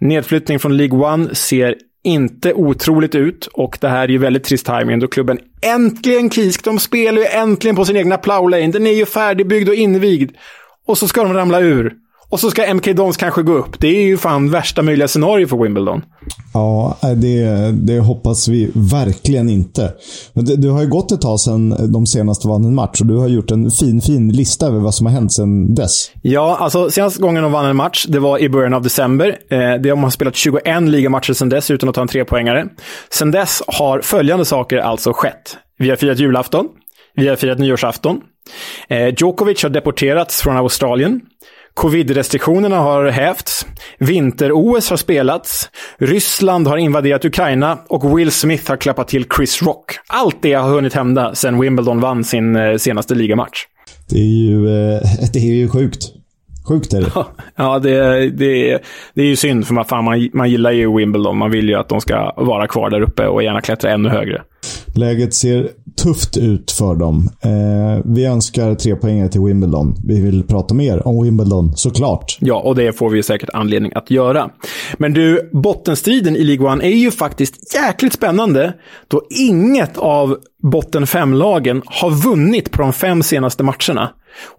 Nedflyttning 0.00 0.58
från 0.58 0.76
League 0.76 1.12
One 1.12 1.34
ser 1.34 1.74
inte 2.08 2.52
otroligt 2.52 3.14
ut 3.14 3.46
och 3.46 3.78
det 3.80 3.88
här 3.88 4.02
är 4.02 4.08
ju 4.08 4.18
väldigt 4.18 4.44
trist 4.44 4.66
timing 4.66 4.98
då 4.98 5.08
klubben 5.08 5.38
äntligen 5.62 6.30
KISK, 6.30 6.64
de 6.64 6.78
spelar 6.78 7.22
ju 7.22 7.26
äntligen 7.26 7.76
på 7.76 7.84
sin 7.84 7.96
egna 7.96 8.18
plow 8.18 8.50
lane, 8.50 8.68
Den 8.68 8.86
är 8.86 8.92
ju 8.92 9.06
färdigbyggd 9.06 9.68
och 9.68 9.74
invigd. 9.74 10.36
Och 10.86 10.98
så 10.98 11.08
ska 11.08 11.22
de 11.22 11.34
ramla 11.34 11.60
ur. 11.60 11.94
Och 12.30 12.40
så 12.40 12.50
ska 12.50 12.74
MK 12.74 12.96
Dons 12.96 13.16
kanske 13.16 13.42
gå 13.42 13.52
upp. 13.52 13.80
Det 13.80 13.88
är 13.88 14.02
ju 14.02 14.16
fan 14.16 14.50
värsta 14.50 14.82
möjliga 14.82 15.08
scenario 15.08 15.46
för 15.46 15.62
Wimbledon. 15.62 16.02
Ja, 16.54 16.96
det, 17.16 17.72
det 17.72 18.00
hoppas 18.00 18.48
vi 18.48 18.70
verkligen 18.74 19.48
inte. 19.48 19.92
Men 20.32 20.60
det, 20.60 20.68
har 20.68 20.82
ju 20.82 20.88
gått 20.88 21.12
ett 21.12 21.20
tag 21.20 21.40
sedan 21.40 21.92
de 21.92 22.06
senaste 22.06 22.48
vann 22.48 22.64
en 22.64 22.74
match 22.74 23.00
och 23.00 23.06
du 23.06 23.16
har 23.16 23.28
gjort 23.28 23.50
en 23.50 23.70
fin, 23.70 24.00
fin 24.00 24.32
lista 24.32 24.66
över 24.66 24.78
vad 24.78 24.94
som 24.94 25.06
har 25.06 25.12
hänt 25.12 25.32
sedan 25.32 25.74
dess. 25.74 26.10
Ja, 26.22 26.56
alltså 26.60 26.90
senaste 26.90 27.22
gången 27.22 27.42
de 27.42 27.52
vann 27.52 27.66
en 27.66 27.76
match, 27.76 28.06
det 28.08 28.18
var 28.18 28.38
i 28.38 28.48
början 28.48 28.74
av 28.74 28.82
december. 28.82 29.38
Eh, 29.50 29.74
de 29.74 30.02
har 30.02 30.10
spelat 30.10 30.36
21 30.36 30.82
ligamatcher 30.82 31.32
sedan 31.32 31.48
dess 31.48 31.70
utan 31.70 31.88
att 31.88 31.94
ta 31.94 32.02
en 32.02 32.08
trepoängare. 32.08 32.66
Sedan 33.10 33.30
dess 33.30 33.62
har 33.66 34.00
följande 34.00 34.44
saker 34.44 34.78
alltså 34.78 35.12
skett. 35.12 35.56
Vi 35.78 35.90
har 35.90 35.96
firat 35.96 36.18
julafton. 36.18 36.66
Vi 37.14 37.28
har 37.28 37.36
firat 37.36 37.58
nyårsafton. 37.58 38.20
Eh, 38.88 39.14
Djokovic 39.18 39.62
har 39.62 39.70
deporterats 39.70 40.42
från 40.42 40.56
Australien. 40.56 41.20
Covid-restriktionerna 41.78 42.76
har 42.76 43.06
hävts. 43.06 43.66
Vinter-OS 43.98 44.90
har 44.90 44.96
spelats. 44.96 45.70
Ryssland 45.98 46.66
har 46.66 46.76
invaderat 46.76 47.24
Ukraina 47.24 47.78
och 47.88 48.18
Will 48.18 48.30
Smith 48.30 48.68
har 48.68 48.76
klappat 48.76 49.08
till 49.08 49.26
Chris 49.36 49.62
Rock. 49.62 49.98
Allt 50.06 50.36
det 50.42 50.52
har 50.52 50.70
hunnit 50.70 50.94
hända 50.94 51.34
sedan 51.34 51.60
Wimbledon 51.60 52.00
vann 52.00 52.24
sin 52.24 52.56
eh, 52.56 52.76
senaste 52.76 53.14
ligamatch. 53.14 53.64
Det 54.10 54.18
är 54.18 54.24
ju, 54.24 54.66
eh, 54.66 55.00
det 55.32 55.38
är 55.38 55.54
ju 55.54 55.68
sjukt. 55.68 56.02
Sjukt 56.68 56.92
är 56.92 57.00
det. 57.00 57.10
Ja, 57.56 57.78
det, 57.82 58.30
det, 58.30 58.78
det 59.14 59.22
är 59.22 59.26
ju 59.26 59.36
synd 59.36 59.66
för 59.66 59.74
man, 59.74 59.84
fan, 59.84 60.04
man, 60.04 60.30
man 60.32 60.50
gillar 60.50 60.70
ju 60.72 60.96
Wimbledon. 60.96 61.38
Man 61.38 61.50
vill 61.50 61.68
ju 61.68 61.74
att 61.74 61.88
de 61.88 62.00
ska 62.00 62.32
vara 62.36 62.66
kvar 62.66 62.90
där 62.90 63.00
uppe 63.00 63.26
och 63.26 63.42
gärna 63.42 63.60
klättra 63.60 63.90
ännu 63.90 64.08
högre. 64.08 64.42
Läget 64.94 65.34
ser 65.34 65.68
tufft 66.02 66.36
ut 66.36 66.70
för 66.70 66.94
dem. 66.94 67.30
Eh, 67.40 68.02
vi 68.04 68.24
önskar 68.24 68.74
tre 68.74 68.96
poäng 68.96 69.28
till 69.28 69.40
Wimbledon. 69.40 69.94
Vi 70.04 70.20
vill 70.20 70.42
prata 70.42 70.74
mer 70.74 71.08
om 71.08 71.24
Wimbledon, 71.24 71.72
såklart. 71.76 72.38
Ja, 72.40 72.60
och 72.60 72.74
det 72.74 72.92
får 72.92 73.10
vi 73.10 73.22
säkert 73.22 73.50
anledning 73.52 73.92
att 73.94 74.10
göra. 74.10 74.50
Men 74.98 75.12
du, 75.12 75.50
bottenstriden 75.52 76.36
i 76.36 76.44
League 76.44 76.72
One 76.72 76.84
är 76.84 76.96
ju 76.96 77.10
faktiskt 77.10 77.74
jäkligt 77.74 78.12
spännande, 78.12 78.72
då 79.08 79.22
inget 79.30 79.98
av 79.98 80.36
botten 80.62 81.06
fem-lagen 81.06 81.82
har 81.86 82.10
vunnit 82.10 82.70
på 82.70 82.82
de 82.82 82.92
fem 82.92 83.22
senaste 83.22 83.62
matcherna. 83.62 84.10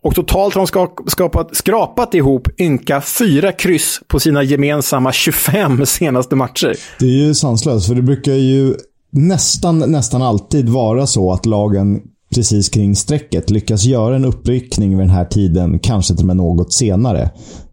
Och 0.02 0.15
totalt 0.15 0.56
har 0.56 0.62
de 0.62 1.10
skapat, 1.10 1.56
skrapat 1.56 2.13
ihop 2.13 2.60
ynka 2.60 3.02
fyra 3.02 3.52
kryss 3.52 4.02
på 4.08 4.19
sina 4.19 4.43
gemensamma 4.43 5.12
25 5.12 5.86
senaste 5.86 6.36
matcher. 6.36 6.75
Det 6.99 7.06
är 7.06 7.28
ju 7.28 7.34
sanslöst, 7.34 7.88
för 7.88 7.95
det 7.95 8.02
brukar 8.02 8.34
ju 8.34 8.73
nästan, 9.11 9.79
nästan 9.79 10.21
alltid 10.21 10.69
vara 10.69 11.07
så 11.07 11.31
att 11.31 11.45
lagen 11.45 12.01
precis 12.35 12.69
kring 12.69 12.95
strecket 12.95 13.49
lyckas 13.49 13.83
göra 13.83 14.15
en 14.15 14.25
uppryckning 14.25 14.89
vid 14.89 14.99
den 14.99 15.09
här 15.09 15.25
tiden, 15.25 15.79
kanske 15.79 16.13
till 16.13 16.23
och 16.23 16.27
med 16.27 16.37
något 16.37 16.73
senare. 16.73 17.29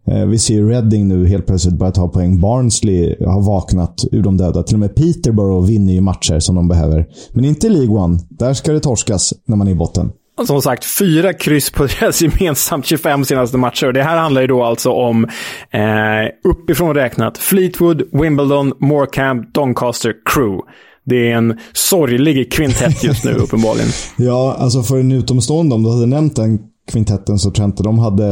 Eh, 0.07 0.25
vi 0.25 0.39
ser 0.39 0.63
Reading 0.63 1.07
nu 1.07 1.27
helt 1.27 1.45
plötsligt 1.45 1.75
börja 1.75 1.91
ta 1.91 2.07
poäng. 2.07 2.41
Barnsley 2.41 3.15
har 3.25 3.41
vaknat 3.41 4.05
ur 4.11 4.23
de 4.23 4.37
döda. 4.37 4.63
Till 4.63 4.75
och 4.75 4.79
med 4.79 4.95
Peterborough 4.95 5.67
vinner 5.67 5.93
ju 5.93 6.01
matcher 6.01 6.39
som 6.39 6.55
de 6.55 6.67
behöver. 6.67 7.07
Men 7.31 7.45
inte 7.45 7.69
League 7.69 7.97
One. 7.97 8.19
Där 8.29 8.53
ska 8.53 8.71
det 8.71 8.79
torskas 8.79 9.33
när 9.45 9.55
man 9.55 9.67
är 9.67 9.71
i 9.71 9.75
botten. 9.75 10.11
Som 10.45 10.61
sagt, 10.61 10.85
fyra 10.85 11.33
kryss 11.33 11.71
på 11.71 11.83
deras 11.99 12.21
gemensamt 12.21 12.85
25 12.85 13.25
senaste 13.25 13.57
matcher. 13.57 13.91
Det 13.91 14.03
här 14.03 14.17
handlar 14.17 14.41
ju 14.41 14.47
då 14.47 14.63
alltså 14.63 14.91
om, 14.91 15.23
eh, 15.71 16.49
uppifrån 16.51 16.95
räknat, 16.95 17.37
Fleetwood, 17.37 18.03
Wimbledon, 18.11 18.73
Morecambe, 18.79 19.47
Doncaster, 19.53 20.13
Crew. 20.25 20.61
Det 21.09 21.31
är 21.31 21.35
en 21.35 21.59
sorglig 21.73 22.51
kvintett 22.51 23.03
just 23.03 23.23
nu, 23.23 23.31
uppenbarligen. 23.35 23.89
ja, 24.17 24.55
alltså 24.59 24.83
för 24.83 24.99
en 24.99 25.11
utomstående, 25.11 25.75
om 25.75 25.83
du 25.83 25.89
hade 25.89 26.05
nämnt 26.05 26.35
den 26.35 26.59
kvintetten 26.91 27.39
så 27.39 27.51
tror 27.51 27.63
jag 27.63 27.67
inte 27.69 27.83
de 27.83 27.99
hade 27.99 28.27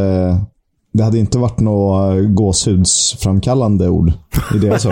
det 0.93 1.03
hade 1.03 1.17
inte 1.19 1.37
varit 1.37 1.59
några 1.59 2.21
gåshudsframkallande 2.21 3.89
ord 3.89 4.11
i 4.55 4.57
det 4.57 4.67
jag 4.67 4.81
sa. 4.81 4.89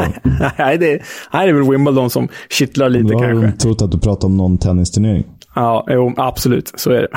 nej, 0.57 0.77
det, 0.77 1.01
nej, 1.33 1.45
det 1.45 1.49
är 1.49 1.53
väl 1.53 1.69
Wimbledon 1.71 2.09
som 2.09 2.27
kittlar 2.49 2.89
lite 2.89 3.13
har 3.13 3.21
kanske. 3.21 3.47
de 3.47 3.51
trott 3.57 3.81
att 3.81 3.91
du 3.91 3.99
pratar 3.99 4.27
om 4.27 4.37
någon 4.37 4.57
tennisturnering. 4.57 5.23
Ja, 5.55 5.85
jo, 5.89 6.13
absolut. 6.17 6.71
Så 6.75 6.91
är 6.91 7.01
det. 7.01 7.09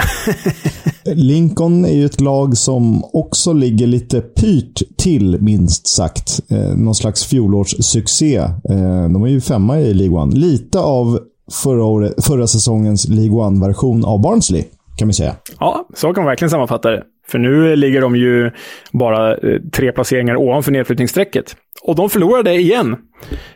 Lincoln 1.15 1.85
är 1.85 1.93
ju 1.93 2.05
ett 2.05 2.21
lag 2.21 2.57
som 2.57 3.05
också 3.13 3.53
ligger 3.53 3.87
lite 3.87 4.21
pyrt 4.21 4.83
till, 4.99 5.41
minst 5.41 5.89
sagt. 5.89 6.41
Eh, 6.51 6.77
någon 6.77 6.95
slags 6.95 7.25
fjolårssuccé. 7.25 8.37
Eh, 8.37 9.09
de 9.13 9.23
är 9.23 9.29
ju 9.29 9.41
femma 9.41 9.81
i 9.81 9.95
League 9.95 10.19
One. 10.19 10.37
Lite 10.37 10.79
av 10.79 11.19
förra, 11.63 11.85
året, 11.85 12.25
förra 12.25 12.47
säsongens 12.47 13.09
League 13.09 13.37
One-version 13.37 14.05
av 14.05 14.21
Barnsley, 14.21 14.65
kan 14.99 15.09
vi 15.09 15.15
säga. 15.15 15.37
Ja, 15.61 15.89
så 15.95 16.13
kan 16.13 16.25
man 16.25 16.31
verkligen 16.31 16.51
sammanfatta 16.51 16.91
det. 16.91 17.03
För 17.29 17.39
nu 17.39 17.77
ligger 17.77 18.01
de 18.01 18.17
ju 18.17 18.51
bara 18.93 19.37
eh, 19.37 19.61
tre 19.73 19.93
placeringar 19.93 20.37
ovanför 20.37 20.73
nedflyttningsstrecket. 20.73 21.57
Och 21.83 21.97
de 21.97 22.11
förlorade 22.11 22.55
igen 22.55 22.97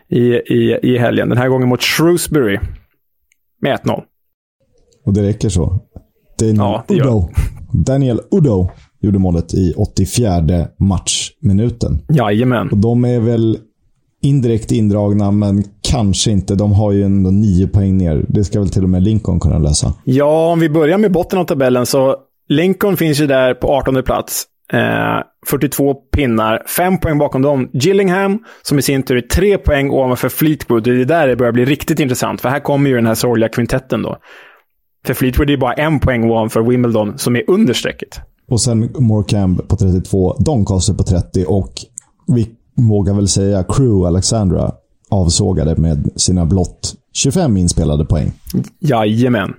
i, 0.08 0.20
i, 0.34 0.78
i 0.82 0.98
helgen. 0.98 1.28
Den 1.28 1.38
här 1.38 1.48
gången 1.48 1.68
mot 1.68 1.82
Shrewsbury. 1.82 2.58
Med 3.62 3.78
1-0. 3.78 4.02
Och 5.04 5.12
det 5.12 5.22
räcker 5.22 5.48
så. 5.48 5.80
Daniel, 6.38 6.56
Ja, 6.58 6.84
Udo. 6.88 7.28
Daniel 7.72 8.20
Udo 8.30 8.68
gjorde 9.00 9.18
målet 9.18 9.54
i 9.54 9.74
84 9.76 10.66
matchminuten. 10.78 11.98
Jajamän. 12.08 12.68
Och 12.68 12.78
de 12.78 13.04
är 13.04 13.20
väl 13.20 13.58
indirekt 14.22 14.72
indragna, 14.72 15.30
men 15.30 15.64
kanske 15.82 16.30
inte. 16.30 16.54
De 16.54 16.72
har 16.72 16.92
ju 16.92 17.02
ändå 17.02 17.30
nio 17.30 17.68
poäng 17.68 17.96
ner. 17.96 18.24
Det 18.28 18.44
ska 18.44 18.60
väl 18.60 18.68
till 18.70 18.82
och 18.82 18.88
med 18.88 19.02
Lincoln 19.02 19.40
kunna 19.40 19.58
lösa. 19.58 19.94
Ja, 20.04 20.52
om 20.52 20.60
vi 20.60 20.68
börjar 20.68 20.98
med 20.98 21.12
botten 21.12 21.38
av 21.38 21.44
tabellen 21.44 21.86
så 21.86 22.16
Lincoln 22.48 22.96
finns 22.96 23.20
ju 23.20 23.26
där 23.26 23.54
på 23.54 23.68
18 23.68 24.02
plats. 24.02 24.44
Eh, 24.72 24.78
42 25.46 25.94
pinnar, 25.94 26.62
fem 26.76 26.98
poäng 26.98 27.18
bakom 27.18 27.42
dem. 27.42 27.70
Gillingham, 27.72 28.38
som 28.62 28.78
i 28.78 28.82
sin 28.82 29.02
tur 29.02 29.16
är 29.16 29.20
tre 29.20 29.58
poäng 29.58 29.90
ovanför 29.90 30.28
Fleetwood. 30.28 30.82
Det 30.84 30.90
är 30.90 31.04
där 31.04 31.26
det 31.28 31.36
börjar 31.36 31.52
bli 31.52 31.64
riktigt 31.64 32.00
intressant, 32.00 32.40
för 32.40 32.48
här 32.48 32.60
kommer 32.60 32.90
ju 32.90 32.96
den 32.96 33.06
här 33.06 33.14
sorgliga 33.14 33.48
kvintetten 33.48 34.02
då. 34.02 34.16
För 35.06 35.14
Fleetwood 35.14 35.50
är 35.50 35.56
bara 35.56 35.72
en 35.72 36.00
poäng 36.00 36.30
ovanför 36.30 36.62
Wimbledon, 36.62 37.18
som 37.18 37.36
är 37.36 37.50
under 37.50 37.74
strecket. 37.74 38.20
Och 38.48 38.60
sen 38.60 38.90
Morecambe 38.98 39.62
på 39.62 39.76
32, 39.76 40.36
Doncaster 40.38 40.94
på 40.94 41.02
30 41.02 41.44
och 41.44 41.72
vi 42.26 42.48
vågar 42.76 43.14
väl 43.14 43.28
säga 43.28 43.64
Crew 43.64 44.06
Alexandra 44.06 44.72
avsågade 45.10 45.76
med 45.76 46.10
sina 46.16 46.46
blott 46.46 46.94
25 47.12 47.56
inspelade 47.56 48.04
poäng. 48.04 48.32
Jajamän. 48.78 49.54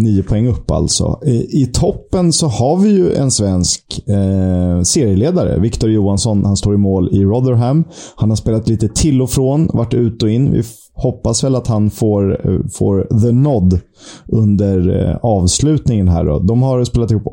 Nio 0.00 0.22
poäng 0.22 0.46
upp 0.46 0.70
alltså. 0.70 1.20
I, 1.26 1.62
I, 1.62 1.66
toppen 1.66 2.32
så 2.32 2.46
har 2.46 2.76
vi 2.76 2.90
ju 2.90 3.14
en 3.14 3.30
svensk 3.30 4.08
eh, 4.08 4.82
serieledare. 4.82 5.60
Victor 5.60 5.90
Johansson. 5.90 6.44
Han 6.44 6.56
står 6.56 6.74
i 6.74 6.76
mål 6.76 7.08
i 7.12 7.24
Rotherham. 7.24 7.84
Han 8.14 8.28
har 8.28 8.36
spelat 8.36 8.68
lite 8.68 8.88
till 8.88 9.22
och 9.22 9.30
från, 9.30 9.70
varit 9.72 9.94
ut 9.94 10.22
och 10.22 10.30
in. 10.30 10.52
Vi 10.52 10.62
hoppas 10.94 11.44
väl 11.44 11.54
att 11.54 11.66
han 11.66 11.90
får, 11.90 12.48
eh, 12.48 12.60
får 12.72 13.20
the 13.22 13.32
nod 13.32 13.80
under 14.28 15.08
eh, 15.08 15.16
avslutningen 15.22 16.08
här. 16.08 16.24
Då. 16.24 16.38
De 16.38 16.62
har 16.62 16.84
spelat 16.84 17.10
ihop 17.10 17.26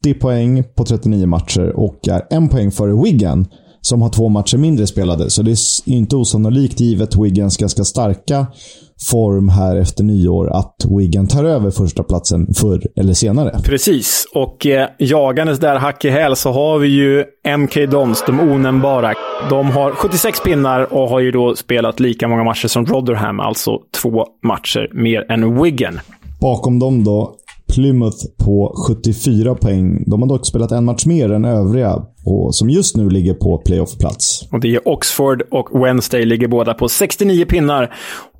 80 0.00 0.14
poäng 0.14 0.64
på 0.74 0.84
39 0.84 1.26
matcher 1.26 1.72
och 1.76 2.08
är 2.08 2.22
en 2.30 2.48
poäng 2.48 2.70
före 2.70 3.02
Wigan 3.02 3.46
som 3.80 4.02
har 4.02 4.08
två 4.08 4.28
matcher 4.28 4.56
mindre 4.56 4.86
spelade. 4.86 5.30
Så 5.30 5.42
det 5.42 5.50
är 5.50 5.56
inte 5.84 6.16
osannolikt, 6.16 6.80
givet 6.80 7.16
Wiggins 7.16 7.56
ganska 7.56 7.84
starka 7.84 8.46
form 9.10 9.48
här 9.48 9.76
efter 9.76 10.04
nyår, 10.04 10.50
att 10.50 10.76
Wigan 10.98 11.26
tar 11.26 11.44
över 11.44 11.70
första 11.70 12.02
platsen 12.02 12.54
förr 12.54 12.82
eller 12.96 13.14
senare. 13.14 13.60
Precis, 13.64 14.26
och 14.34 14.66
eh, 14.66 14.88
jagandes 14.98 15.58
där 15.58 15.76
hack 15.76 16.04
i 16.04 16.10
häl 16.10 16.36
så 16.36 16.50
har 16.50 16.78
vi 16.78 16.88
ju 16.88 17.24
MK 17.58 17.90
Dons, 17.90 18.24
de 18.26 18.40
onämnbara. 18.40 19.14
De 19.50 19.66
har 19.66 19.90
76 19.90 20.40
pinnar 20.44 20.92
och 20.94 21.08
har 21.08 21.20
ju 21.20 21.30
då 21.30 21.56
spelat 21.56 22.00
lika 22.00 22.28
många 22.28 22.44
matcher 22.44 22.68
som 22.68 22.86
Rotherham, 22.86 23.40
alltså 23.40 23.78
två 24.02 24.26
matcher 24.42 24.90
mer 24.92 25.32
än 25.32 25.62
Wigan. 25.62 26.00
Bakom 26.40 26.78
dem 26.78 27.04
då 27.04 27.36
Plymouth 27.74 28.26
på 28.44 28.74
74 28.88 29.54
poäng. 29.54 30.04
De 30.06 30.22
har 30.22 30.28
dock 30.28 30.46
spelat 30.46 30.72
en 30.72 30.84
match 30.84 31.06
mer 31.06 31.32
än 31.32 31.44
övriga 31.44 32.02
på, 32.24 32.52
som 32.52 32.70
just 32.70 32.96
nu 32.96 33.10
ligger 33.10 33.34
på 33.34 33.58
playoff-plats. 33.58 34.48
Och 34.52 34.60
det 34.60 34.74
är 34.74 34.88
Oxford 34.88 35.42
och 35.50 35.84
Wednesday 35.84 36.24
ligger 36.24 36.48
båda 36.48 36.74
på 36.74 36.88
69 36.88 37.44
pinnar. 37.44 37.94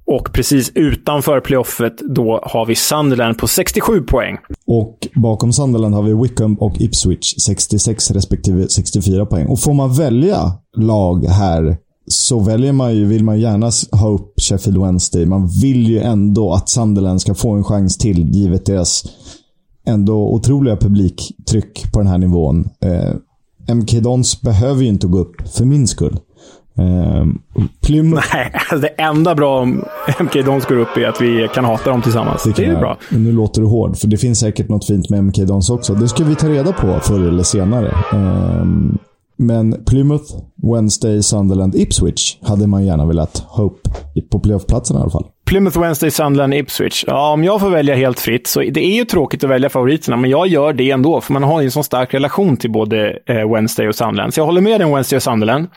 Och 0.07 0.33
precis 0.33 0.73
utanför 0.75 1.41
playoffet 1.41 1.99
då 2.15 2.41
har 2.43 2.67
vi 2.67 2.75
Sunderland 2.75 3.39
på 3.39 3.47
67 3.47 4.01
poäng. 4.01 4.37
Och 4.67 4.99
bakom 5.15 5.53
Sunderland 5.53 5.95
har 5.95 6.03
vi 6.03 6.23
Wickham 6.23 6.55
och 6.55 6.81
Ipswich 6.81 7.35
66 7.45 8.11
respektive 8.11 8.69
64 8.69 9.27
poäng. 9.27 9.47
Och 9.47 9.61
får 9.61 9.75
man 9.75 9.95
välja 9.95 10.53
lag 10.77 11.25
här 11.25 11.77
så 12.07 12.41
väljer 12.41 12.73
man 12.73 12.95
ju, 12.97 13.05
vill 13.05 13.25
man 13.25 13.41
gärna 13.41 13.71
ha 13.93 14.09
upp 14.09 14.33
Sheffield 14.41 14.83
Wednesday. 14.83 15.27
Man 15.27 15.49
vill 15.63 15.87
ju 15.87 15.99
ändå 15.99 16.53
att 16.53 16.69
Sunderland 16.69 17.21
ska 17.21 17.35
få 17.35 17.51
en 17.51 17.65
chans 17.65 17.99
till, 17.99 18.29
givet 18.35 18.67
deras 18.67 19.05
ändå 19.87 20.35
otroliga 20.35 20.77
publiktryck 20.77 21.93
på 21.93 21.99
den 21.99 22.09
här 22.09 22.19
nivån. 22.19 22.69
Eh, 22.81 23.75
MK 23.75 23.93
Dons 23.93 24.41
behöver 24.43 24.83
ju 24.83 24.89
inte 24.89 25.07
gå 25.07 25.19
upp 25.19 25.49
för 25.49 25.65
min 25.65 25.89
skull. 25.89 26.19
Eh, 26.79 27.27
Plymouth... 27.81 28.27
Nej, 28.35 28.53
alltså 28.55 28.79
det 28.79 28.89
enda 28.89 29.35
bra 29.35 29.61
om 29.61 29.85
MK 30.21 30.45
Dons 30.45 30.67
går 30.67 30.77
upp 30.77 30.97
är 30.97 31.09
att 31.09 31.21
vi 31.21 31.49
kan 31.55 31.65
hata 31.65 31.91
dem 31.91 32.03
tillsammans. 32.03 32.43
Det, 32.45 32.53
det 32.57 32.65
är 32.65 32.79
bra. 32.79 32.99
Men 33.11 33.25
nu 33.25 33.33
låter 33.33 33.61
du 33.61 33.67
hård, 33.67 33.97
för 33.97 34.09
det 34.09 34.17
finns 34.17 34.39
säkert 34.39 34.69
något 34.69 34.87
fint 34.87 35.11
med 35.11 35.25
MK 35.25 35.37
Dons 35.37 35.71
också. 35.71 35.95
Det 35.95 36.09
ska 36.09 36.25
vi 36.25 36.35
ta 36.35 36.49
reda 36.49 36.73
på 36.73 37.01
förr 37.03 37.29
eller 37.29 37.43
senare. 37.43 37.89
Eh, 38.13 38.65
men 39.37 39.85
Plymouth, 39.85 40.35
Wednesday, 40.63 41.23
Sunderland, 41.23 41.75
Ipswich 41.75 42.39
hade 42.43 42.67
man 42.67 42.85
gärna 42.85 43.07
velat 43.07 43.39
ha 43.39 43.65
upp 43.65 43.89
på 44.31 44.41
playoffplatsen 44.41 44.97
i 44.97 45.01
alla 45.01 45.11
fall. 45.11 45.27
Plymouth, 45.51 45.81
Wednesday, 45.81 46.11
Sunderland, 46.11 46.55
Ipswich. 46.55 47.05
Ja, 47.07 47.33
om 47.33 47.45
jag 47.45 47.61
får 47.61 47.71
välja 47.71 47.95
helt 47.95 48.21
fritt 48.21 48.47
så 48.47 48.61
det 48.61 48.81
är 48.81 48.97
ju 48.97 49.05
tråkigt 49.05 49.45
att 49.45 49.51
välja 49.51 49.69
favoriterna, 49.69 50.17
men 50.17 50.31
jag 50.31 50.47
gör 50.47 50.73
det 50.73 50.91
ändå, 50.91 51.21
för 51.21 51.33
man 51.33 51.43
har 51.43 51.61
ju 51.61 51.65
en 51.65 51.71
sån 51.71 51.85
stark 51.85 52.15
relation 52.15 52.57
till 52.57 52.71
både 52.71 53.19
eh, 53.27 53.53
Wednesday 53.53 53.89
och 53.89 53.95
Sunderland. 53.95 54.35
Så 54.35 54.41
jag 54.41 54.47
håller 54.47 54.61
med 54.61 54.81
dig 54.81 54.85
om 54.85 54.93
Wednesday 54.93 55.17
och 55.17 55.23
Sunderland. 55.23 55.69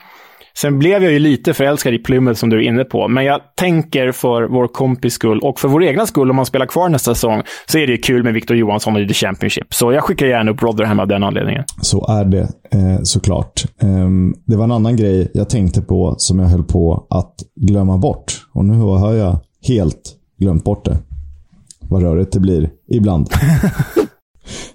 Sen 0.56 0.78
blev 0.78 1.02
jag 1.02 1.12
ju 1.12 1.18
lite 1.18 1.54
förälskad 1.54 1.94
i 1.94 1.98
Plymouth 1.98 2.38
som 2.38 2.50
du 2.50 2.56
är 2.56 2.68
inne 2.68 2.84
på, 2.84 3.08
men 3.08 3.24
jag 3.24 3.40
tänker 3.56 4.12
för 4.12 4.42
vår 4.42 4.68
kompis 4.68 5.14
skull 5.14 5.40
och 5.40 5.60
för 5.60 5.68
vår 5.68 5.84
egna 5.84 6.06
skull 6.06 6.30
om 6.30 6.36
man 6.36 6.46
spelar 6.46 6.66
kvar 6.66 6.88
nästa 6.88 7.14
säsong 7.14 7.42
så 7.66 7.78
är 7.78 7.86
det 7.86 7.92
ju 7.92 7.98
kul 7.98 8.22
med 8.22 8.34
Victor 8.34 8.56
Johansson 8.56 8.96
i 8.96 9.08
The 9.08 9.14
Championship. 9.14 9.74
Så 9.74 9.92
jag 9.92 10.02
skickar 10.02 10.26
gärna 10.26 10.50
upp 10.50 10.62
Rotherham 10.62 11.00
av 11.00 11.08
den 11.08 11.24
anledningen. 11.24 11.64
Så 11.80 12.06
är 12.08 12.24
det 12.24 12.48
eh, 12.72 12.98
såklart. 13.02 13.64
Eh, 13.82 14.08
det 14.46 14.56
var 14.56 14.64
en 14.64 14.72
annan 14.72 14.96
grej 14.96 15.30
jag 15.34 15.48
tänkte 15.48 15.82
på 15.82 16.14
som 16.18 16.38
jag 16.38 16.46
höll 16.46 16.64
på 16.64 17.06
att 17.10 17.34
glömma 17.56 17.98
bort. 17.98 18.32
Och 18.52 18.64
nu 18.64 18.74
hör 18.74 19.14
jag 19.14 19.38
helt 19.64 20.16
glömt 20.38 20.64
bort 20.64 20.84
det. 20.84 20.98
Vad 21.80 22.02
rörigt 22.02 22.32
det 22.32 22.40
blir 22.40 22.70
ibland. 22.86 23.28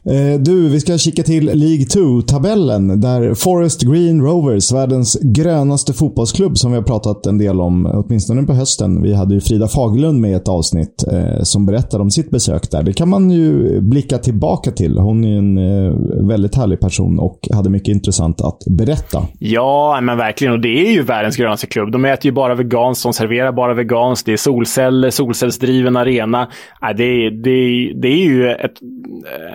Eh, 0.05 0.39
du, 0.39 0.69
vi 0.69 0.79
ska 0.79 0.97
kika 0.97 1.23
till 1.23 1.45
League 1.45 1.85
2-tabellen 1.85 3.01
där 3.01 3.33
Forest 3.33 3.81
Green 3.81 4.21
Rovers, 4.21 4.71
världens 4.71 5.17
grönaste 5.21 5.93
fotbollsklubb 5.93 6.57
som 6.57 6.71
vi 6.71 6.77
har 6.77 6.83
pratat 6.83 7.25
en 7.25 7.37
del 7.37 7.61
om, 7.61 7.85
åtminstone 7.85 8.43
på 8.43 8.53
hösten. 8.53 9.01
Vi 9.01 9.13
hade 9.13 9.33
ju 9.33 9.41
Frida 9.41 9.67
Fagerlund 9.67 10.21
med 10.21 10.31
i 10.31 10.33
ett 10.33 10.47
avsnitt 10.47 11.03
eh, 11.11 11.43
som 11.43 11.65
berättade 11.65 12.03
om 12.03 12.11
sitt 12.11 12.29
besök 12.29 12.71
där. 12.71 12.83
Det 12.83 12.93
kan 12.93 13.09
man 13.09 13.31
ju 13.31 13.81
blicka 13.81 14.17
tillbaka 14.17 14.71
till. 14.71 14.97
Hon 14.97 15.23
är 15.23 15.37
en 15.37 15.57
eh, 15.57 15.93
väldigt 16.27 16.55
härlig 16.55 16.79
person 16.79 17.19
och 17.19 17.47
hade 17.53 17.69
mycket 17.69 17.87
intressant 17.87 18.41
att 18.41 18.59
berätta. 18.65 19.21
Ja, 19.39 19.99
men 20.01 20.17
verkligen. 20.17 20.53
Och 20.53 20.59
det 20.59 20.87
är 20.87 20.91
ju 20.91 21.01
världens 21.01 21.37
grönaste 21.37 21.67
klubb. 21.67 21.91
De 21.91 22.05
äter 22.05 22.25
ju 22.25 22.31
bara 22.31 22.55
veganskt, 22.55 23.03
de 23.03 23.13
serverar 23.13 23.51
bara 23.51 23.73
veganskt. 23.73 24.25
Det 24.25 24.33
är 24.33 24.37
solceller, 24.37 25.09
solcellsdriven 25.09 25.97
arena. 25.97 26.41
Äh, 26.81 26.97
det, 26.97 27.29
det, 27.29 27.59
det 28.01 28.07
är 28.07 28.23
ju 28.25 28.49
ett, 28.49 28.73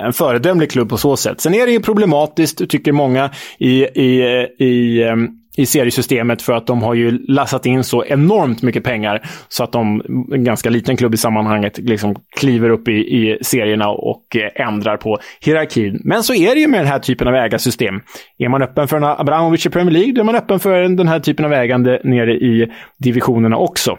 en 0.04 0.12
föredömlig 0.12 0.70
klubb 0.70 0.88
på 0.88 0.96
så 0.96 1.16
sätt. 1.16 1.40
Sen 1.40 1.54
är 1.54 1.66
det 1.66 1.72
ju 1.72 1.80
problematiskt, 1.80 2.70
tycker 2.70 2.92
många, 2.92 3.30
i, 3.58 3.84
i, 3.84 4.22
i, 4.58 5.02
ehm, 5.02 5.28
i 5.56 5.66
seriesystemet 5.66 6.42
för 6.42 6.52
att 6.52 6.66
de 6.66 6.82
har 6.82 6.94
ju 6.94 7.18
lassat 7.28 7.66
in 7.66 7.84
så 7.84 8.04
enormt 8.04 8.62
mycket 8.62 8.84
pengar 8.84 9.22
så 9.48 9.64
att 9.64 9.72
de, 9.72 10.02
en 10.32 10.44
ganska 10.44 10.70
liten 10.70 10.96
klubb 10.96 11.14
i 11.14 11.16
sammanhanget, 11.16 11.78
liksom 11.78 12.16
kliver 12.36 12.70
upp 12.70 12.88
i, 12.88 12.92
i 12.92 13.38
serierna 13.42 13.88
och 13.88 14.36
eh, 14.36 14.66
ändrar 14.68 14.96
på 14.96 15.18
hierarkin. 15.40 16.00
Men 16.04 16.22
så 16.22 16.34
är 16.34 16.54
det 16.54 16.60
ju 16.60 16.68
med 16.68 16.80
den 16.80 16.86
här 16.86 16.98
typen 16.98 17.28
av 17.28 17.34
ägarsystem. 17.34 17.94
Är 18.38 18.48
man 18.48 18.62
öppen 18.62 18.88
för 18.88 18.96
en 18.96 19.04
Abramovic 19.04 19.66
i 19.66 19.70
Premier 19.70 19.92
League, 19.92 20.12
då 20.12 20.20
är 20.20 20.24
man 20.24 20.34
öppen 20.34 20.60
för 20.60 20.82
den 20.82 21.08
här 21.08 21.20
typen 21.20 21.44
av 21.44 21.52
ägande 21.52 22.00
nere 22.04 22.32
i 22.32 22.72
divisionerna 22.98 23.56
också. 23.56 23.98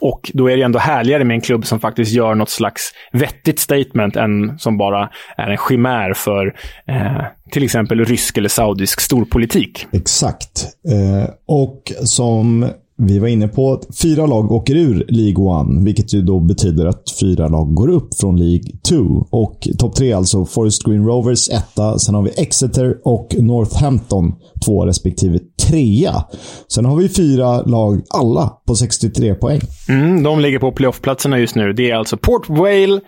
Och 0.00 0.30
då 0.34 0.50
är 0.50 0.56
det 0.56 0.62
ändå 0.62 0.78
härligare 0.78 1.24
med 1.24 1.34
en 1.34 1.40
klubb 1.40 1.66
som 1.66 1.80
faktiskt 1.80 2.12
gör 2.12 2.34
något 2.34 2.50
slags 2.50 2.92
vettigt 3.12 3.58
statement 3.58 4.16
än 4.16 4.58
som 4.58 4.78
bara 4.78 5.10
är 5.36 5.50
en 5.50 5.58
chimär 5.68 6.12
för 6.12 6.54
eh, 6.86 7.24
till 7.50 7.64
exempel 7.64 8.04
rysk 8.04 8.38
eller 8.38 8.48
saudisk 8.48 9.00
storpolitik. 9.00 9.86
Exakt. 9.92 10.66
Eh, 10.88 11.30
och 11.46 11.92
som 12.04 12.70
vi 13.00 13.18
var 13.18 13.28
inne 13.28 13.48
på 13.48 13.72
att 13.72 13.96
fyra 14.02 14.26
lag 14.26 14.52
åker 14.52 14.76
ur 14.76 15.06
League 15.08 15.60
1, 15.78 15.84
vilket 15.84 16.14
ju 16.14 16.22
då 16.22 16.40
betyder 16.40 16.86
att 16.86 17.02
fyra 17.20 17.48
lag 17.48 17.74
går 17.74 17.88
upp 17.88 18.14
från 18.20 18.38
League 18.38 18.70
2. 18.88 19.26
Och 19.30 19.68
topp 19.78 19.94
tre 19.94 20.12
alltså 20.12 20.44
Forest 20.44 20.84
Green 20.84 21.06
Rovers 21.06 21.48
etta, 21.48 21.98
sen 21.98 22.14
har 22.14 22.22
vi 22.22 22.30
Exeter 22.36 22.96
och 23.04 23.34
Northampton 23.38 24.34
två 24.64 24.86
respektive 24.86 25.38
trea. 25.68 26.24
Sen 26.68 26.84
har 26.84 26.96
vi 26.96 27.08
fyra 27.08 27.62
lag, 27.62 28.02
alla 28.14 28.52
på 28.66 28.74
63 28.74 29.34
poäng. 29.34 29.60
Mm, 29.88 30.22
de 30.22 30.40
ligger 30.40 30.58
på 30.58 30.72
playoffplatserna 30.72 31.38
just 31.38 31.54
nu. 31.54 31.72
Det 31.72 31.90
är 31.90 31.94
alltså 31.94 32.16
Port 32.16 32.48
Vale, 32.48 33.00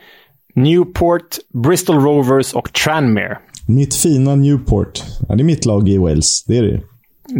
Newport, 0.54 1.36
Bristol 1.64 1.96
Rovers 1.96 2.52
och 2.54 2.72
Tranmere. 2.72 3.38
Mitt 3.66 3.94
fina 3.94 4.34
Newport. 4.34 5.02
Ja, 5.28 5.34
det 5.34 5.42
är 5.42 5.44
mitt 5.44 5.66
lag 5.66 5.88
i 5.88 5.98
Wales. 5.98 6.44
Det 6.44 6.58
är 6.58 6.62
det 6.62 6.80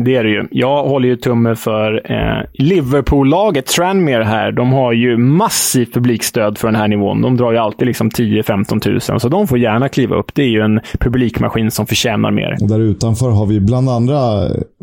det 0.05 0.17
är 0.17 0.25
det 0.25 0.31
ju. 0.31 0.49
Jag 0.51 0.85
håller 0.85 1.09
ju 1.09 1.17
tumme 1.17 1.55
för 1.55 2.13
eh, 2.13 2.45
Liverpool-laget 2.53 3.67
Tranmere 3.67 4.25
här. 4.25 4.53
De 4.53 4.73
har 4.73 4.93
ju 4.93 5.17
massivt 5.17 5.95
publikstöd 5.95 6.59
för 6.59 6.69
den 6.69 6.75
här 6.75 6.89
nivån. 6.89 7.23
De 7.23 7.37
drar 7.37 7.53
ju 7.53 7.59
alltid 7.59 7.87
liksom 7.87 8.11
10-15 8.11 8.81
tusen, 8.81 9.21
så 9.21 9.29
de 9.29 9.49
får 9.49 9.59
gärna 9.59 9.89
kliva 9.89 10.17
upp. 10.17 10.35
Det 10.35 10.43
är 10.43 10.49
ju 10.49 10.61
en 10.61 10.81
publikmaskin 11.01 11.71
som 11.71 11.87
förtjänar 11.87 12.31
mer. 12.31 12.57
Och 12.63 12.69
där 12.69 12.81
utanför 12.81 13.31
har 13.31 13.47
vi 13.47 13.61
bland 13.61 13.89
andra 13.89 14.19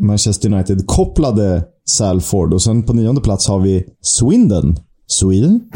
Manchester 0.02 0.52
United-kopplade 0.52 1.62
Salford 1.84 2.54
och 2.54 2.62
sen 2.62 2.82
på 2.82 2.92
nionde 2.92 3.20
plats 3.20 3.48
har 3.48 3.60
vi 3.60 3.84
Swindon. 4.00 4.76
Sweden? 5.06 5.60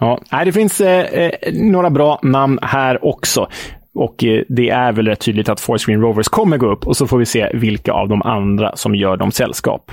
Ja, 0.00 0.18
ja. 0.30 0.44
det 0.44 0.52
finns 0.52 0.80
eh, 0.80 1.04
eh, 1.04 1.30
några 1.52 1.90
bra 1.90 2.20
namn 2.22 2.58
här 2.62 3.04
också. 3.04 3.48
Och 3.94 4.24
eh, 4.24 4.42
det 4.48 4.70
är 4.70 4.92
väl 4.92 5.06
rätt 5.06 5.20
tydligt 5.20 5.48
att 5.48 5.60
Force 5.60 5.86
Green 5.86 6.00
Rovers 6.00 6.28
kommer 6.28 6.58
gå 6.58 6.72
upp 6.72 6.86
och 6.86 6.96
så 6.96 7.06
får 7.06 7.18
vi 7.18 7.26
se 7.26 7.50
vilka 7.54 7.92
av 7.92 8.08
de 8.08 8.22
andra 8.22 8.76
som 8.76 8.94
gör 8.94 9.16
dem 9.16 9.32
sällskap. 9.32 9.90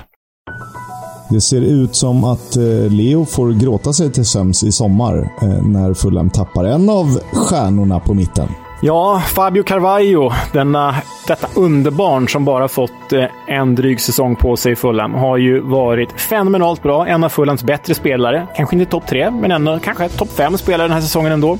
Det 1.30 1.40
ser 1.40 1.60
ut 1.60 1.94
som 1.96 2.24
att 2.24 2.56
eh, 2.56 2.92
Leo 2.92 3.24
får 3.24 3.52
gråta 3.52 3.92
sig 3.92 4.12
till 4.12 4.24
söms 4.24 4.64
i 4.64 4.72
sommar 4.72 5.18
eh, 5.42 5.66
när 5.66 5.94
Fulham 5.94 6.30
tappar 6.30 6.64
en 6.64 6.90
av 6.90 7.06
stjärnorna 7.32 8.00
på 8.00 8.14
mitten. 8.14 8.48
Ja, 8.84 9.22
Fabio 9.26 9.62
Carvalho, 9.62 10.32
denna, 10.52 10.94
detta 11.26 11.46
underbarn 11.54 12.28
som 12.28 12.44
bara 12.44 12.68
fått 12.68 13.12
en 13.46 13.74
dryg 13.74 14.00
säsong 14.00 14.36
på 14.36 14.56
sig 14.56 14.72
i 14.72 14.76
Fulham, 14.76 15.14
har 15.14 15.36
ju 15.36 15.60
varit 15.60 16.20
fenomenalt 16.20 16.82
bra. 16.82 17.06
En 17.06 17.24
av 17.24 17.28
Fulhams 17.28 17.62
bättre 17.62 17.94
spelare. 17.94 18.46
Kanske 18.56 18.76
inte 18.76 18.90
topp 18.90 19.06
tre, 19.06 19.30
men 19.30 19.50
ändå 19.50 19.78
kanske 19.78 20.08
topp 20.08 20.30
fem 20.30 20.58
spelare 20.58 20.88
den 20.88 20.94
här 20.94 21.00
säsongen 21.00 21.32
ändå. 21.32 21.58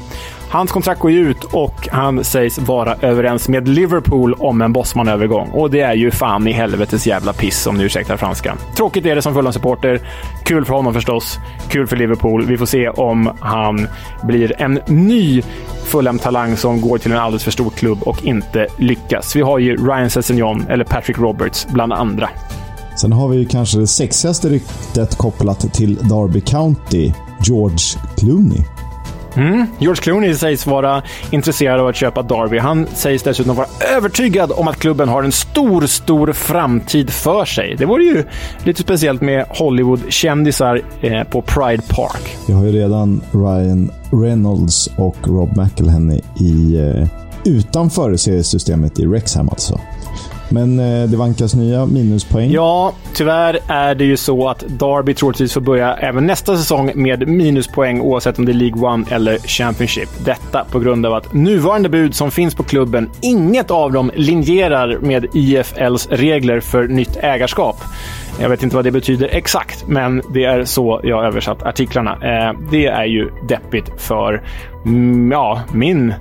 Hans 0.53 0.73
kontrakt 0.73 1.01
går 1.01 1.11
ju 1.11 1.31
ut 1.31 1.45
och 1.45 1.89
han 1.93 2.25
sägs 2.25 2.59
vara 2.59 2.95
överens 2.95 3.49
med 3.49 3.69
Liverpool 3.69 4.35
om 4.39 4.63
en 4.63 4.73
Bosman-övergång. 4.73 5.49
Och 5.49 5.71
det 5.71 5.81
är 5.81 5.95
ju 5.95 6.11
fan 6.11 6.47
i 6.49 6.53
helvetes 6.53 7.07
jävla 7.07 7.33
piss 7.33 7.67
om 7.67 7.77
ni 7.77 7.85
ursäktar 7.85 8.17
franskan. 8.17 8.57
Tråkigt 8.77 9.07
är 9.07 9.15
det 9.15 9.23
som 9.23 9.35
Fulham-supporter. 9.35 10.01
Kul 10.45 10.65
för 10.65 10.75
honom 10.75 10.95
förstås. 10.95 11.39
Kul 11.69 11.87
för 11.87 11.97
Liverpool. 11.97 12.47
Vi 12.47 12.59
får 12.59 12.67
se 12.67 12.89
om 12.89 13.31
han 13.41 13.89
blir 14.23 14.63
en 14.63 14.81
ny 14.87 15.43
Fulham-talang 15.85 16.57
som 16.57 16.81
går 16.81 16.99
till 16.99 17.13
en 17.13 17.19
alldeles 17.19 17.45
för 17.45 17.51
stor 17.51 17.71
klubb 17.71 18.03
och 18.03 18.25
inte 18.25 18.67
lyckas. 18.79 19.37
Vi 19.37 19.41
har 19.41 19.59
ju 19.59 19.77
Ryan 19.77 20.11
Sessegnon, 20.11 20.67
eller 20.69 20.85
Patrick 20.85 21.19
Roberts, 21.19 21.67
bland 21.71 21.93
andra. 21.93 22.29
Sen 23.01 23.13
har 23.13 23.29
vi 23.29 23.37
ju 23.37 23.45
kanske 23.45 23.79
det 23.79 23.87
sexigaste 23.87 24.49
ryktet 24.49 25.17
kopplat 25.17 25.75
till 25.75 25.95
Derby 25.95 26.41
County, 26.41 27.13
George 27.45 27.79
Clooney. 28.17 28.65
Mm. 29.37 29.67
George 29.79 30.03
Clooney 30.03 30.35
sägs 30.35 30.67
vara 30.67 31.03
intresserad 31.31 31.81
av 31.81 31.87
att 31.87 31.97
köpa 31.97 32.23
Derby. 32.23 32.59
Han 32.59 32.87
sägs 32.95 33.23
dessutom 33.23 33.57
vara 33.57 33.67
övertygad 33.97 34.53
om 34.53 34.69
att 34.69 34.79
klubben 34.79 35.09
har 35.09 35.23
en 35.23 35.33
stor, 35.33 35.87
stor 35.87 36.33
framtid 36.33 37.11
för 37.11 37.45
sig. 37.45 37.77
Det 37.79 37.87
vore 37.87 38.05
ju 38.05 38.25
lite 38.65 38.83
speciellt 38.83 39.21
med 39.21 39.47
Hollywood-kändisar 39.49 40.83
eh, 41.01 41.25
på 41.25 41.43
Pride 41.43 41.83
Park. 41.89 42.37
Vi 42.47 42.53
har 42.53 42.65
ju 42.65 42.73
redan 42.73 43.21
Ryan 43.33 43.91
Reynolds 44.13 44.91
och 44.97 45.17
Rob 45.23 45.57
McElhenney 45.57 46.21
i, 46.41 46.77
eh, 46.77 47.09
utanför 47.45 48.17
seriesystemet 48.17 48.99
i 48.99 49.07
Rexham 49.07 49.49
alltså. 49.49 49.81
Men 50.53 50.79
eh, 50.79 51.09
det 51.09 51.17
vankas 51.17 51.55
nya 51.55 51.87
minuspoäng. 51.87 52.51
Ja, 52.51 52.93
tyvärr 53.15 53.59
är 53.67 53.95
det 53.95 54.05
ju 54.05 54.17
så 54.17 54.49
att 54.49 54.65
Derby 54.69 55.15
troligtvis 55.15 55.53
får 55.53 55.61
börja 55.61 55.95
även 55.95 56.27
nästa 56.27 56.57
säsong 56.57 56.93
med 56.95 57.29
minuspoäng 57.29 58.01
oavsett 58.01 58.39
om 58.39 58.45
det 58.45 58.53
är 58.53 58.55
League 58.55 58.89
One 58.89 59.05
eller 59.11 59.39
Championship. 59.39 60.09
Detta 60.25 60.65
på 60.71 60.79
grund 60.79 61.07
av 61.07 61.15
att 61.15 61.35
nuvarande 61.35 61.89
bud 61.89 62.15
som 62.15 62.31
finns 62.31 62.55
på 62.55 62.63
klubben, 62.63 63.11
inget 63.21 63.71
av 63.71 63.93
dem 63.93 64.11
linjerar 64.15 64.99
med 64.99 65.27
IFLs 65.35 66.09
regler 66.11 66.61
för 66.61 66.89
nytt 66.89 67.17
ägarskap. 67.17 67.77
Jag 68.41 68.49
vet 68.49 68.63
inte 68.63 68.77
vad 68.77 68.85
det 68.85 68.91
betyder 68.91 69.29
exakt, 69.33 69.85
men 69.87 70.23
det 70.35 70.45
är 70.45 70.65
så 70.65 71.01
jag 71.03 71.25
översatt 71.25 71.63
artiklarna. 71.63 72.13
Eh, 72.13 72.55
det 72.71 72.87
är 72.87 73.05
ju 73.05 73.31
deppigt 73.49 73.93
för, 73.97 74.43
mm, 74.87 75.33
ja, 75.33 75.61
min 75.73 76.15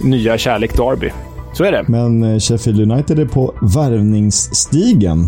nya 0.00 0.38
kärlek 0.38 0.76
Derby. 0.76 1.10
Så 1.56 1.64
är 1.64 1.72
det. 1.72 1.84
Men 1.88 2.22
eh, 2.22 2.38
Sheffield 2.38 2.92
United 2.92 3.18
är 3.18 3.24
på 3.26 3.54
värvningsstigen. 3.74 5.18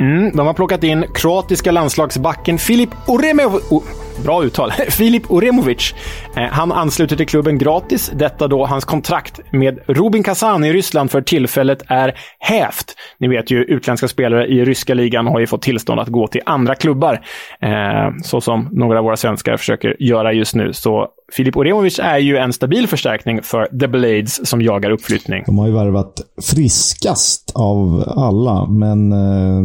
Mm, 0.00 0.36
de 0.36 0.46
har 0.46 0.54
plockat 0.54 0.84
in 0.84 1.04
kroatiska 1.14 1.70
landslagsbacken 1.70 2.58
Filip 2.58 2.90
Uremovic. 3.08 3.62
Oh, 3.70 3.82
bra 4.24 4.44
uttal. 4.44 4.72
Filip 4.90 5.30
Uremovic. 5.30 5.94
Eh, 6.36 6.42
han 6.42 6.72
ansluter 6.72 7.16
till 7.16 7.26
klubben 7.26 7.58
gratis. 7.58 8.12
Detta 8.14 8.48
då 8.48 8.66
hans 8.66 8.84
kontrakt 8.84 9.40
med 9.52 9.78
Rubin 9.86 10.22
Kazan 10.22 10.64
i 10.64 10.72
Ryssland 10.72 11.10
för 11.10 11.22
tillfället 11.22 11.82
är 11.86 12.18
hävt. 12.38 12.94
Ni 13.18 13.28
vet 13.28 13.50
ju, 13.50 13.64
utländska 13.64 14.08
spelare 14.08 14.46
i 14.46 14.64
ryska 14.64 14.94
ligan 14.94 15.26
har 15.26 15.40
ju 15.40 15.46
fått 15.46 15.62
tillstånd 15.62 16.00
att 16.00 16.08
gå 16.08 16.26
till 16.26 16.42
andra 16.46 16.74
klubbar. 16.74 17.20
Eh, 17.62 18.14
så 18.22 18.40
som 18.40 18.68
några 18.72 18.98
av 18.98 19.04
våra 19.04 19.16
svenskar 19.16 19.56
försöker 19.56 19.96
göra 20.02 20.32
just 20.32 20.54
nu. 20.54 20.72
Så 20.72 21.08
Filip 21.32 21.56
Oremovic 21.56 21.98
är 21.98 22.18
ju 22.18 22.36
en 22.36 22.52
stabil 22.52 22.86
förstärkning 22.86 23.42
för 23.42 23.78
The 23.80 23.88
Blades 23.88 24.48
som 24.48 24.62
jagar 24.62 24.90
uppflyttning. 24.90 25.42
De 25.46 25.58
har 25.58 25.66
ju 25.66 25.72
värvat 25.72 26.20
friskast 26.42 27.52
av 27.54 28.04
alla, 28.16 28.66
men 28.66 29.12
eh, 29.12 29.62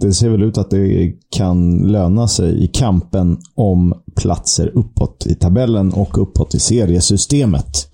det 0.00 0.12
ser 0.12 0.28
väl 0.28 0.42
ut 0.42 0.58
att 0.58 0.70
det 0.70 1.12
kan 1.36 1.78
löna 1.78 2.28
sig 2.28 2.64
i 2.64 2.66
kampen 2.66 3.38
om 3.54 3.94
platser 4.16 4.70
uppåt 4.74 5.26
i 5.26 5.34
tabellen 5.34 5.92
och 5.92 6.22
uppåt 6.22 6.54
i 6.54 6.58
seriesystemet. 6.58 7.88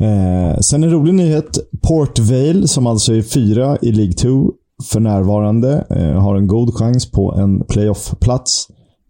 Eh, 0.00 0.58
sen 0.60 0.84
en 0.84 0.90
rolig 0.90 1.14
nyhet. 1.14 1.58
Port 1.88 2.18
Vale, 2.18 2.68
som 2.68 2.86
alltså 2.86 3.14
är 3.14 3.22
fyra 3.22 3.78
i 3.82 3.92
League 3.92 4.12
2 4.12 4.52
för 4.92 5.00
närvarande, 5.00 5.86
eh, 5.90 6.22
har 6.22 6.36
en 6.36 6.46
god 6.46 6.74
chans 6.74 7.10
på 7.10 7.34
en 7.34 7.64
playoff-plats. 7.64 8.68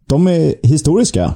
De 0.09 0.27
är 0.27 0.55
historiska. 0.63 1.35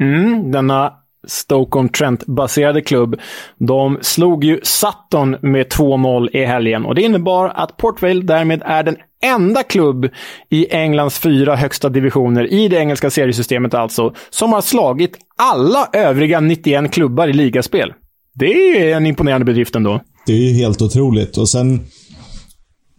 Mm, 0.00 0.50
denna 0.50 0.92
Stoke-on-Trent-baserade 1.28 2.80
klubb. 2.80 3.16
De 3.58 3.98
slog 4.02 4.44
ju 4.44 4.60
Sutton 4.62 5.36
med 5.40 5.66
2-0 5.66 6.28
i 6.32 6.44
helgen 6.44 6.84
och 6.84 6.94
det 6.94 7.02
innebar 7.02 7.48
att 7.48 7.76
Port 7.76 8.02
Vale 8.02 8.22
därmed 8.22 8.62
är 8.64 8.82
den 8.82 8.96
enda 9.22 9.62
klubb 9.62 10.08
i 10.50 10.74
Englands 10.74 11.18
fyra 11.18 11.56
högsta 11.56 11.88
divisioner, 11.88 12.52
i 12.52 12.68
det 12.68 12.76
engelska 12.76 13.10
seriesystemet 13.10 13.74
alltså, 13.74 14.14
som 14.30 14.52
har 14.52 14.60
slagit 14.60 15.16
alla 15.36 15.88
övriga 15.92 16.40
91 16.40 16.92
klubbar 16.92 17.28
i 17.28 17.32
ligaspel. 17.32 17.92
Det 18.34 18.46
är 18.46 18.96
en 18.96 19.06
imponerande 19.06 19.44
bedrift 19.44 19.76
ändå. 19.76 20.00
Det 20.26 20.32
är 20.32 20.36
ju 20.36 20.52
helt 20.52 20.82
otroligt. 20.82 21.36
Och 21.36 21.48
sen 21.48 21.80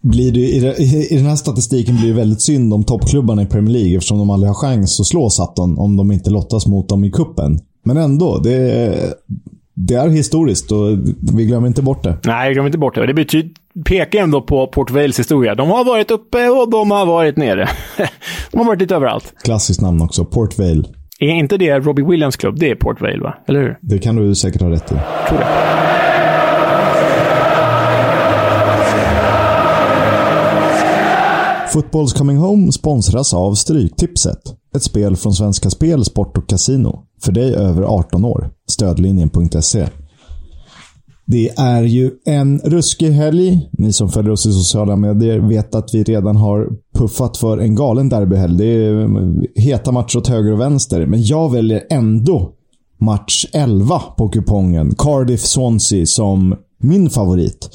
blir 0.02 0.32
det, 0.32 0.40
i, 0.40 1.16
den 1.16 1.26
här 1.26 1.36
statistiken 1.36 1.96
blir 1.96 2.08
det 2.08 2.14
väldigt 2.14 2.42
synd 2.42 2.74
om 2.74 2.84
toppklubbarna 2.84 3.42
i 3.42 3.46
Premier 3.46 3.72
League 3.72 3.96
eftersom 3.96 4.18
de 4.18 4.30
aldrig 4.30 4.50
har 4.50 4.54
chans 4.54 5.00
att 5.00 5.06
slå 5.06 5.30
Sutton 5.30 5.78
om 5.78 5.96
de 5.96 6.12
inte 6.12 6.30
lottas 6.30 6.66
mot 6.66 6.88
dem 6.88 7.04
i 7.04 7.10
kuppen. 7.10 7.58
Men 7.82 7.96
ändå, 7.96 8.38
det, 8.38 9.14
det 9.74 9.94
är 9.94 10.08
historiskt 10.08 10.72
och 10.72 10.98
vi 11.34 11.46
glömmer 11.46 11.66
inte 11.66 11.82
bort 11.82 12.02
det. 12.02 12.18
Nej, 12.24 12.48
vi 12.48 12.54
glömmer 12.54 12.68
inte 12.68 12.78
bort 12.78 12.94
det. 12.94 13.06
Det 13.06 13.14
betyder, 13.14 13.50
pekar 13.84 14.18
ändå 14.22 14.42
på 14.42 14.66
Port 14.66 14.90
Vales 14.90 15.18
historia. 15.18 15.54
De 15.54 15.70
har 15.70 15.84
varit 15.84 16.10
uppe 16.10 16.48
och 16.48 16.70
de 16.70 16.90
har 16.90 17.06
varit 17.06 17.36
nere. 17.36 17.68
de 18.50 18.58
har 18.58 18.64
varit 18.64 18.80
lite 18.80 18.94
överallt. 18.94 19.34
Klassiskt 19.44 19.80
namn 19.80 20.02
också, 20.02 20.24
Port 20.24 20.58
Vale. 20.58 20.84
Är 21.20 21.28
inte 21.28 21.56
det 21.56 21.78
Robbie 21.78 22.02
Williams 22.02 22.36
klubb? 22.36 22.58
Det 22.58 22.70
är 22.70 22.74
Port 22.74 23.00
Vale, 23.00 23.20
va? 23.20 23.34
Eller 23.48 23.60
hur? 23.60 23.78
Det 23.80 23.98
kan 23.98 24.16
du 24.16 24.34
säkert 24.34 24.62
ha 24.62 24.70
rätt 24.70 24.92
i. 24.92 24.94
Tror 25.28 25.38
det. 25.38 25.46
Footballs 31.72 32.12
Coming 32.12 32.36
Home 32.36 32.72
sponsras 32.72 33.34
av 33.34 33.54
Stryktipset. 33.54 34.38
Ett 34.76 34.82
spel 34.82 35.16
från 35.16 35.32
Svenska 35.32 35.70
Spel, 35.70 36.04
Sport 36.04 36.38
och 36.38 36.48
Casino. 36.48 37.02
För 37.24 37.32
dig 37.32 37.54
över 37.54 37.82
18 37.82 38.24
år. 38.24 38.50
Stödlinjen.se. 38.68 39.86
Det 41.26 41.50
är 41.56 41.82
ju 41.82 42.10
en 42.24 42.58
ruskig 42.58 43.10
helg. 43.10 43.68
Ni 43.72 43.92
som 43.92 44.08
följer 44.08 44.32
oss 44.32 44.46
i 44.46 44.52
sociala 44.52 44.96
medier 44.96 45.38
vet 45.38 45.74
att 45.74 45.94
vi 45.94 46.02
redan 46.02 46.36
har 46.36 46.68
puffat 46.94 47.36
för 47.36 47.58
en 47.58 47.74
galen 47.74 48.08
derbyhelg. 48.08 48.58
Det 48.58 48.64
är 48.64 48.92
mm, 48.92 49.44
heta 49.54 49.92
matcher 49.92 50.16
åt 50.16 50.26
höger 50.26 50.52
och 50.52 50.60
vänster. 50.60 51.06
Men 51.06 51.24
jag 51.24 51.52
väljer 51.52 51.82
ändå 51.90 52.52
match 53.00 53.46
11 53.52 54.00
på 54.16 54.28
kupongen. 54.28 54.90
Cardiff-Swansea 54.90 56.06
som 56.06 56.54
min 56.78 57.10
favorit. 57.10 57.70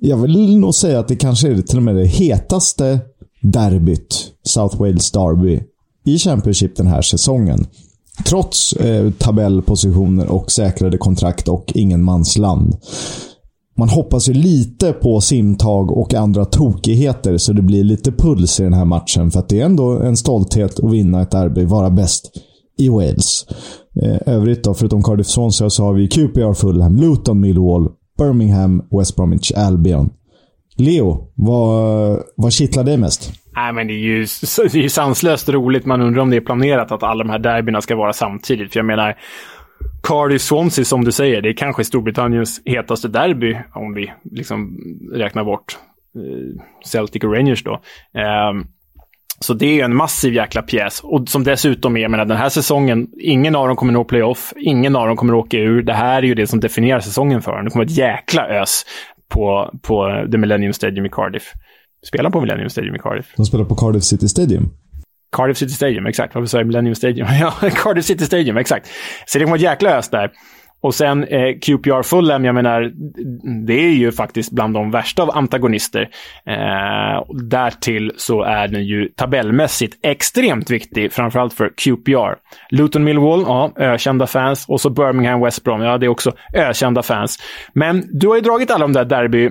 Jag 0.00 0.16
vill 0.16 0.58
nog 0.58 0.74
säga 0.74 1.00
att 1.00 1.08
det 1.08 1.16
kanske 1.16 1.48
är 1.48 1.62
till 1.62 1.76
och 1.76 1.82
med 1.82 1.96
det 1.96 2.06
hetaste 2.06 3.00
derbyt, 3.42 4.32
South 4.42 4.78
Wales 4.78 5.10
Derby, 5.10 5.60
i 6.04 6.18
Championship 6.18 6.76
den 6.76 6.86
här 6.86 7.02
säsongen. 7.02 7.66
Trots 8.24 8.72
eh, 8.72 9.10
tabellpositioner 9.10 10.32
och 10.32 10.50
säkrade 10.50 10.98
kontrakt 10.98 11.48
och 11.48 11.72
ingen 11.74 12.02
mansland. 12.02 12.74
Man 13.78 13.88
hoppas 13.88 14.28
ju 14.28 14.32
lite 14.32 14.92
på 14.92 15.20
simtag 15.20 15.90
och 15.90 16.14
andra 16.14 16.44
tokigheter 16.44 17.38
så 17.38 17.52
det 17.52 17.62
blir 17.62 17.84
lite 17.84 18.12
puls 18.12 18.60
i 18.60 18.62
den 18.62 18.72
här 18.72 18.84
matchen. 18.84 19.30
För 19.30 19.40
att 19.40 19.48
det 19.48 19.60
är 19.60 19.64
ändå 19.64 20.00
en 20.00 20.16
stolthet 20.16 20.80
att 20.80 20.92
vinna 20.92 21.22
ett 21.22 21.30
derby, 21.30 21.64
vara 21.64 21.90
bäst 21.90 22.30
i 22.78 22.88
Wales. 22.88 23.46
Eh, 24.02 24.34
övrigt 24.34 24.64
då, 24.64 24.74
förutom 24.74 25.02
Cardiff 25.02 25.26
Swansea, 25.26 25.70
så 25.70 25.84
har 25.84 25.94
vi 25.94 26.08
QPR 26.08 26.52
Fulham, 26.52 26.96
Luton 26.96 27.40
Millwall, 27.40 27.88
Birmingham, 28.18 28.82
West 28.98 29.16
Bromwich 29.16 29.52
Albion. 29.52 30.10
Leo, 30.76 31.18
vad, 31.34 32.18
vad 32.36 32.52
kittlar 32.52 32.84
dig 32.84 32.96
mest? 32.96 33.32
Nej, 33.60 33.72
men 33.72 33.86
det 33.86 33.92
är, 33.92 33.96
ju, 33.96 34.26
det 34.56 34.78
är 34.78 34.82
ju 34.82 34.88
sanslöst 34.88 35.48
roligt. 35.48 35.86
Man 35.86 36.00
undrar 36.00 36.22
om 36.22 36.30
det 36.30 36.36
är 36.36 36.40
planerat 36.40 36.92
att 36.92 37.02
alla 37.02 37.24
de 37.24 37.30
här 37.30 37.38
derbyna 37.38 37.80
ska 37.80 37.96
vara 37.96 38.12
samtidigt. 38.12 38.72
För 38.72 38.78
jag 38.78 38.86
menar, 38.86 39.16
Cardiff 40.02 40.42
Swansea, 40.42 40.84
som 40.84 41.04
du 41.04 41.12
säger, 41.12 41.42
det 41.42 41.48
är 41.48 41.52
kanske 41.52 41.84
Storbritanniens 41.84 42.62
hetaste 42.64 43.08
derby, 43.08 43.56
om 43.74 43.94
vi 43.94 44.12
liksom 44.30 44.78
räknar 45.12 45.44
bort 45.44 45.78
eh, 46.16 46.62
Celtic 46.86 47.24
och 47.24 47.34
Rangers 47.34 47.64
då. 47.64 47.72
Um, 47.72 48.66
så 49.40 49.54
det 49.54 49.80
är 49.80 49.84
en 49.84 49.96
massiv 49.96 50.34
jäkla 50.34 50.62
pjäs. 50.62 51.00
Och 51.04 51.28
som 51.28 51.44
dessutom 51.44 51.96
är, 51.96 52.00
jag 52.00 52.10
menar, 52.10 52.24
den 52.24 52.36
här 52.36 52.48
säsongen, 52.48 53.08
ingen 53.20 53.56
av 53.56 53.66
dem 53.66 53.76
kommer 53.76 53.92
nå 53.92 54.04
playoff, 54.04 54.52
ingen 54.56 54.96
av 54.96 55.06
dem 55.06 55.16
kommer 55.16 55.34
åka 55.34 55.56
ur. 55.58 55.82
Det 55.82 55.94
här 55.94 56.22
är 56.22 56.26
ju 56.26 56.34
det 56.34 56.46
som 56.46 56.60
definierar 56.60 57.00
säsongen 57.00 57.42
för 57.42 57.56
dem. 57.56 57.64
Det 57.64 57.70
kommer 57.70 57.84
ett 57.84 57.96
jäkla 57.96 58.48
ös 58.48 58.86
på, 59.28 59.74
på 59.82 60.26
The 60.32 60.38
Millennium 60.38 60.72
Stadium 60.72 61.06
i 61.06 61.08
Cardiff. 61.08 61.52
Spelar 62.06 62.30
på 62.30 62.40
Millennium 62.40 62.70
Stadium 62.70 62.94
i 62.94 62.98
Cardiff. 62.98 63.26
De 63.36 63.46
spelar 63.46 63.64
på 63.64 63.74
Cardiff 63.74 64.04
City 64.04 64.28
Stadium. 64.28 64.70
Cardiff 65.36 65.56
City 65.56 65.72
Stadium, 65.72 66.06
exakt. 66.06 66.34
Varför 66.34 66.46
sa 66.46 66.58
jag 66.58 66.66
Millennium 66.66 66.94
Stadium? 66.94 67.28
ja, 67.40 67.54
Cardiff 67.74 68.04
City 68.04 68.24
Stadium, 68.24 68.56
exakt. 68.56 68.88
Så 69.26 69.38
det 69.38 69.44
kommer 69.44 69.56
ett 69.56 69.62
jäkla 69.62 69.98
ös 69.98 70.08
där. 70.08 70.30
Och 70.82 70.94
sen 70.94 71.24
eh, 71.24 71.58
QPR 71.58 72.02
Fulham, 72.02 72.44
jag 72.44 72.54
menar, 72.54 72.92
det 73.66 73.86
är 73.86 73.90
ju 73.90 74.12
faktiskt 74.12 74.52
bland 74.52 74.74
de 74.74 74.90
värsta 74.90 75.22
av 75.22 75.30
antagonister. 75.30 76.08
Eh, 76.46 77.24
därtill 77.42 78.12
så 78.16 78.42
är 78.42 78.68
den 78.68 78.84
ju 78.84 79.08
tabellmässigt 79.08 79.98
extremt 80.02 80.70
viktig, 80.70 81.12
framförallt 81.12 81.54
för 81.54 81.68
QPR. 81.76 82.34
Luton 82.70 83.04
Millwall, 83.04 83.42
ja, 83.46 83.72
ökända 83.76 84.26
fans. 84.26 84.64
Och 84.68 84.80
så 84.80 84.90
Birmingham 84.90 85.40
West 85.40 85.64
Brom, 85.64 85.82
ja, 85.82 85.98
det 85.98 86.06
är 86.06 86.08
också 86.08 86.32
ökända 86.54 87.02
fans. 87.02 87.38
Men 87.72 88.04
du 88.12 88.28
har 88.28 88.34
ju 88.34 88.40
dragit 88.40 88.70
alla 88.70 88.84
de 88.84 88.92
där 88.92 89.04
derby 89.04 89.50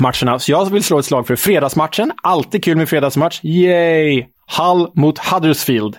matcherna. 0.00 0.38
Så 0.38 0.50
jag 0.50 0.70
vill 0.70 0.84
slå 0.84 0.98
ett 0.98 1.04
slag 1.04 1.26
för 1.26 1.36
fredagsmatchen. 1.36 2.12
Alltid 2.22 2.64
kul 2.64 2.76
med 2.76 2.88
fredagsmatch. 2.88 3.40
Yay! 3.44 4.24
Hull 4.58 4.90
mot 4.94 5.18
Huddersfield. 5.18 5.96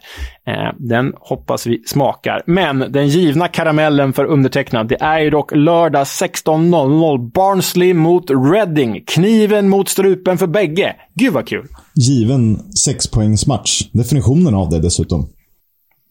Eh, 0.48 0.76
den 0.78 1.14
hoppas 1.20 1.68
vi 1.68 1.84
smakar. 1.86 2.42
Men 2.46 2.80
den 2.80 3.08
givna 3.08 3.48
karamellen 3.48 4.14
för 4.14 4.26
undertecknad, 4.26 4.88
det 4.88 5.02
är 5.02 5.20
ju 5.20 5.30
dock 5.30 5.56
lördag 5.56 6.04
16.00. 6.04 7.32
Barnsley 7.32 7.94
mot 7.94 8.30
Reading. 8.30 9.04
Kniven 9.08 9.70
mot 9.70 9.90
strupen 9.90 10.38
för 10.38 10.48
bägge. 10.48 10.96
Gud 11.16 11.34
vad 11.34 11.48
kul! 11.48 11.68
Given 11.96 12.74
sexpoängsmatch. 12.74 13.82
Definitionen 13.92 14.56
av 14.56 14.70
det 14.70 14.80
dessutom. 14.80 15.30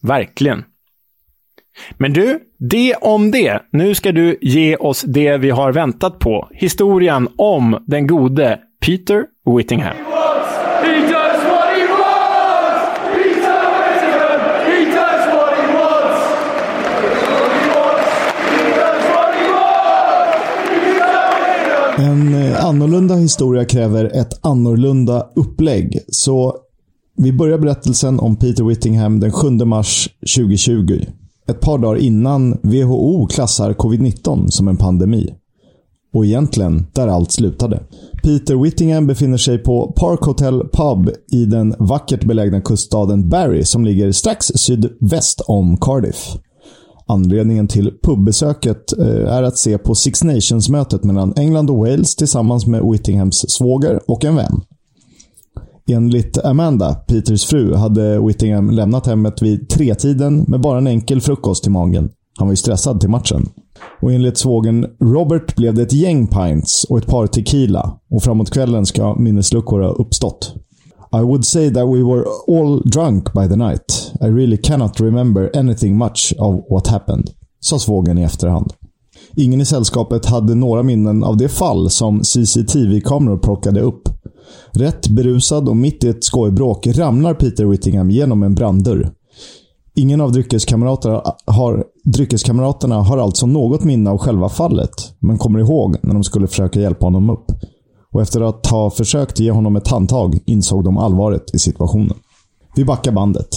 Verkligen. 0.02 0.64
Men 1.98 2.12
du, 2.12 2.38
det 2.58 2.94
om 2.94 3.30
det. 3.30 3.58
Nu 3.72 3.94
ska 3.94 4.12
du 4.12 4.38
ge 4.40 4.76
oss 4.76 5.02
det 5.02 5.36
vi 5.36 5.50
har 5.50 5.72
väntat 5.72 6.18
på. 6.18 6.48
Historien 6.52 7.28
om 7.36 7.84
den 7.86 8.06
gode 8.06 8.58
Peter 8.80 9.24
Whittingham. 9.56 9.96
En 21.98 22.34
eh, 22.34 22.64
annorlunda 22.64 23.14
historia 23.14 23.64
kräver 23.64 24.04
ett 24.04 24.46
annorlunda 24.46 25.26
upplägg. 25.36 25.98
Så 26.08 26.56
vi 27.16 27.32
börjar 27.32 27.58
berättelsen 27.58 28.20
om 28.20 28.36
Peter 28.36 28.64
Whittingham 28.64 29.20
den 29.20 29.32
7 29.32 29.50
mars 29.50 30.08
2020. 30.36 31.00
Ett 31.48 31.60
par 31.60 31.78
dagar 31.78 31.96
innan 31.96 32.58
WHO 32.62 33.26
klassar 33.26 33.72
covid-19 33.72 34.48
som 34.48 34.68
en 34.68 34.76
pandemi. 34.76 35.34
Och 36.14 36.24
egentligen 36.24 36.86
där 36.92 37.08
allt 37.08 37.32
slutade. 37.32 37.82
Peter 38.22 38.62
Whittingham 38.62 39.06
befinner 39.06 39.36
sig 39.36 39.58
på 39.58 39.92
Park 39.96 40.20
Hotel 40.20 40.62
Pub 40.72 41.10
i 41.32 41.44
den 41.44 41.74
vackert 41.78 42.24
belägna 42.24 42.60
kuststaden 42.60 43.28
Barry 43.28 43.64
som 43.64 43.84
ligger 43.84 44.12
strax 44.12 44.46
sydväst 44.54 45.40
om 45.40 45.76
Cardiff. 45.76 46.36
Anledningen 47.06 47.68
till 47.68 47.92
pubbesöket 48.02 48.98
eh, 48.98 49.32
är 49.32 49.42
att 49.42 49.58
se 49.58 49.78
på 49.78 49.94
Six 49.94 50.24
Nations-mötet 50.24 51.04
mellan 51.04 51.34
England 51.36 51.70
och 51.70 51.78
Wales 51.78 52.16
tillsammans 52.16 52.66
med 52.66 52.82
Whittinghams 52.92 53.44
svåger 53.48 54.00
och 54.10 54.24
en 54.24 54.36
vän. 54.36 54.60
Enligt 55.88 56.44
Amanda, 56.44 56.94
Peters 56.94 57.44
fru, 57.44 57.74
hade 57.74 58.26
Whittingham 58.26 58.70
lämnat 58.70 59.06
hemmet 59.06 59.42
vid 59.42 59.68
tretiden 59.68 60.44
med 60.48 60.60
bara 60.60 60.78
en 60.78 60.86
enkel 60.86 61.20
frukost 61.20 61.66
i 61.66 61.70
magen. 61.70 62.10
Han 62.38 62.48
var 62.48 62.52
ju 62.52 62.56
stressad 62.56 63.00
till 63.00 63.08
matchen. 63.08 63.46
Och 64.02 64.12
enligt 64.12 64.38
svågen 64.38 64.86
Robert 65.00 65.56
blev 65.56 65.74
det 65.74 65.82
ett 65.82 65.92
gäng 65.92 66.26
pints 66.26 66.84
och 66.84 66.98
ett 66.98 67.06
par 67.06 67.26
tequila. 67.26 67.98
Och 68.10 68.22
framåt 68.22 68.50
kvällen 68.50 68.86
ska 68.86 69.14
minnesluckor 69.14 69.80
ha 69.80 69.88
uppstått. 69.88 70.54
I 71.12 71.20
would 71.22 71.44
say 71.44 71.70
that 71.70 71.88
we 71.88 72.02
were 72.02 72.24
all 72.48 72.82
drunk 72.90 73.32
by 73.32 73.48
the 73.48 73.56
night. 73.56 74.12
I 74.20 74.26
really 74.26 74.56
cannot 74.56 75.00
remember 75.00 75.50
anything 75.56 75.98
much 75.98 76.34
of 76.38 76.64
what 76.70 76.86
happened. 76.86 77.30
Sa 77.60 77.78
svågen 77.78 78.18
i 78.18 78.22
efterhand. 78.22 78.72
Ingen 79.38 79.60
i 79.60 79.64
sällskapet 79.64 80.26
hade 80.26 80.54
några 80.54 80.82
minnen 80.82 81.24
av 81.24 81.36
det 81.36 81.48
fall 81.48 81.90
som 81.90 82.24
CCTV-kameror 82.24 83.38
plockade 83.38 83.80
upp. 83.80 84.08
Rätt 84.72 85.08
berusad 85.08 85.68
och 85.68 85.76
mitt 85.76 86.04
i 86.04 86.08
ett 86.08 86.24
skojbråk 86.24 86.86
ramlar 86.86 87.34
Peter 87.34 87.64
Whittingham 87.64 88.10
genom 88.10 88.42
en 88.42 88.54
branddörr. 88.54 89.10
Ingen 89.94 90.20
av 90.20 90.32
dryckeskamraterna 90.32 91.22
har, 91.46 91.84
dryckeskamraterna 92.04 93.02
har 93.02 93.18
alltså 93.18 93.46
något 93.46 93.84
minne 93.84 94.10
av 94.10 94.18
själva 94.18 94.48
fallet, 94.48 94.90
men 95.18 95.38
kommer 95.38 95.58
ihåg 95.58 95.96
när 96.02 96.14
de 96.14 96.24
skulle 96.24 96.46
försöka 96.46 96.80
hjälpa 96.80 97.06
honom 97.06 97.30
upp 97.30 97.46
och 98.12 98.22
efter 98.22 98.40
att 98.40 98.66
ha 98.66 98.90
försökt 98.90 99.40
ge 99.40 99.50
honom 99.50 99.76
ett 99.76 99.88
handtag 99.88 100.38
insåg 100.46 100.84
de 100.84 100.98
allvaret 100.98 101.54
i 101.54 101.58
situationen. 101.58 102.16
Vi 102.76 102.84
backar 102.84 103.12
bandet. 103.12 103.48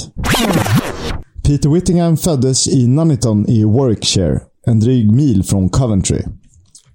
Peter 1.44 1.70
Whittingham 1.70 2.18
föddes 2.18 2.68
i 2.68 2.88
Nuneaton 2.88 3.50
i 3.50 3.64
Warwickshire, 3.64 4.42
en 4.66 4.80
dryg 4.80 5.12
mil 5.12 5.44
från 5.44 5.70
Coventry. 5.70 6.22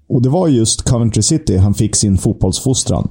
Och 0.09 0.21
det 0.21 0.29
var 0.29 0.47
just 0.47 0.81
Coventry 0.81 1.21
City 1.21 1.57
han 1.57 1.73
fick 1.73 1.95
sin 1.95 2.17
fotbollsfostran. 2.17 3.09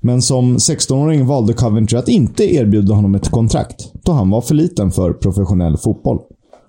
Men 0.00 0.22
som 0.22 0.56
16-åring 0.56 1.26
valde 1.26 1.52
Coventry 1.52 1.98
att 1.98 2.08
inte 2.08 2.54
erbjuda 2.54 2.94
honom 2.94 3.14
ett 3.14 3.28
kontrakt, 3.28 3.92
då 4.04 4.12
han 4.12 4.30
var 4.30 4.40
för 4.40 4.54
liten 4.54 4.90
för 4.90 5.12
professionell 5.12 5.76
fotboll. 5.76 6.18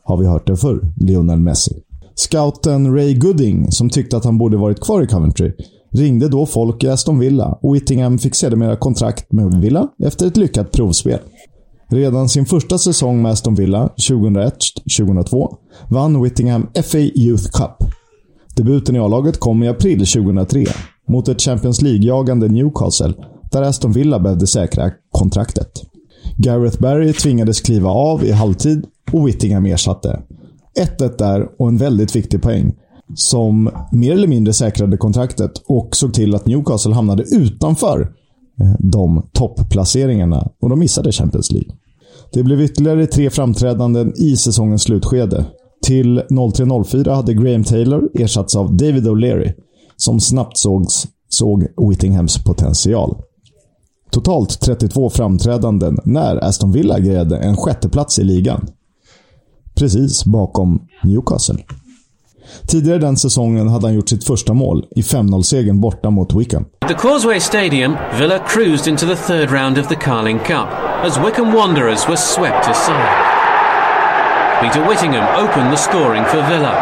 Har 0.03 0.17
vi 0.17 0.25
hört 0.25 0.47
det 0.47 0.57
förr? 0.57 0.93
Lionel 0.97 1.39
Messi. 1.39 1.81
Scouten 2.15 2.95
Ray 2.95 3.13
Gooding, 3.13 3.71
som 3.71 3.89
tyckte 3.89 4.17
att 4.17 4.25
han 4.25 4.37
borde 4.37 4.57
varit 4.57 4.81
kvar 4.81 5.01
i 5.01 5.07
Coventry, 5.07 5.51
ringde 5.91 6.29
då 6.29 6.45
folk 6.45 6.83
i 6.83 6.89
Aston 6.89 7.19
Villa 7.19 7.59
och 7.61 7.75
Whittingham 7.75 8.17
fick 8.17 8.35
sedermera 8.35 8.75
kontrakt 8.75 9.31
med 9.31 9.61
Villa 9.61 9.87
efter 10.03 10.27
ett 10.27 10.37
lyckat 10.37 10.71
provspel. 10.71 11.19
Redan 11.89 12.29
sin 12.29 12.45
första 12.45 12.77
säsong 12.77 13.21
med 13.21 13.31
Aston 13.31 13.55
Villa, 13.55 13.89
2001-2002, 13.97 15.55
vann 15.89 16.23
Whittingham 16.23 16.67
FA 16.83 16.97
Youth 16.97 17.43
Cup. 17.43 17.89
Debuten 18.55 18.95
i 18.95 18.99
A-laget 18.99 19.39
kom 19.39 19.63
i 19.63 19.67
april 19.67 19.99
2003 19.99 20.65
mot 21.07 21.27
ett 21.27 21.41
Champions 21.41 21.81
League-jagande 21.81 22.47
Newcastle 22.47 23.13
där 23.51 23.61
Aston 23.61 23.91
Villa 23.91 24.19
behövde 24.19 24.47
säkra 24.47 24.91
kontraktet. 25.11 25.71
Gareth 26.37 26.81
Barry 26.81 27.13
tvingades 27.13 27.61
kliva 27.61 27.89
av 27.89 28.23
i 28.23 28.31
halvtid 28.31 28.85
och 29.11 29.27
Whittingham 29.27 29.65
ersatte. 29.65 30.21
1-1 30.99 31.17
där 31.17 31.47
och 31.59 31.67
en 31.67 31.77
väldigt 31.77 32.15
viktig 32.15 32.41
poäng 32.41 32.75
som 33.15 33.69
mer 33.91 34.11
eller 34.11 34.27
mindre 34.27 34.53
säkrade 34.53 34.97
kontraktet 34.97 35.51
och 35.67 35.95
såg 35.95 36.13
till 36.13 36.35
att 36.35 36.45
Newcastle 36.45 36.93
hamnade 36.93 37.23
utanför 37.23 38.11
Eh, 38.61 38.75
de 38.79 39.29
topplaceringarna 39.33 40.47
och 40.61 40.69
de 40.69 40.79
missade 40.79 41.11
Champions 41.11 41.51
League. 41.51 41.71
Det 42.33 42.43
blev 42.43 42.61
ytterligare 42.61 43.07
tre 43.07 43.29
framträdanden 43.29 44.13
i 44.17 44.35
säsongens 44.35 44.83
slutskede. 44.83 45.45
Till 45.85 46.19
03.04 46.19 47.15
hade 47.15 47.33
Graham 47.33 47.63
Taylor 47.63 48.09
ersatts 48.13 48.55
av 48.55 48.77
David 48.77 49.07
O'Leary, 49.07 49.53
som 49.97 50.19
snabbt 50.19 50.57
sågs, 50.57 51.07
såg 51.29 51.67
Whittinghams 51.89 52.43
potential. 52.43 53.17
Totalt 54.11 54.61
32 54.61 55.09
framträdanden 55.09 55.97
när 56.05 56.43
Aston 56.43 56.71
Villa 56.71 56.99
grejade 56.99 57.37
en 57.37 57.57
sjätteplats 57.57 58.19
i 58.19 58.23
ligan. 58.23 58.67
Precis 59.75 60.25
bakom 60.25 60.87
Newcastle. 61.03 61.63
Tidigare 62.67 62.99
den 62.99 63.17
säsongen 63.17 63.67
hade 63.67 63.87
han 63.87 63.95
gjort 63.95 64.09
sitt 64.09 64.23
första 64.23 64.53
mål 64.53 64.85
i 64.95 65.01
5-0-segern 65.01 65.81
borta 65.81 66.09
mot 66.09 66.33
Wickham. 66.35 66.65
At 66.81 66.89
the 66.89 66.93
Causeway 66.93 67.39
Stadium, 67.39 67.95
Villa 68.19 68.39
cruised 68.47 68.87
into 68.87 69.05
the 69.05 69.15
third 69.15 69.51
round 69.51 69.77
of 69.77 69.87
the 69.87 69.95
Carling 69.95 70.39
Cup 70.39 70.67
as 71.03 71.17
Wickham 71.17 71.53
Wanderers 71.55 72.07
were 72.07 72.17
swept 72.17 72.67
aside. 72.69 73.35
Peter 74.61 74.89
Whittingham 74.89 75.45
opened 75.45 75.71
the 75.71 75.77
scoring 75.77 76.25
for 76.25 76.49
Villa. 76.49 76.75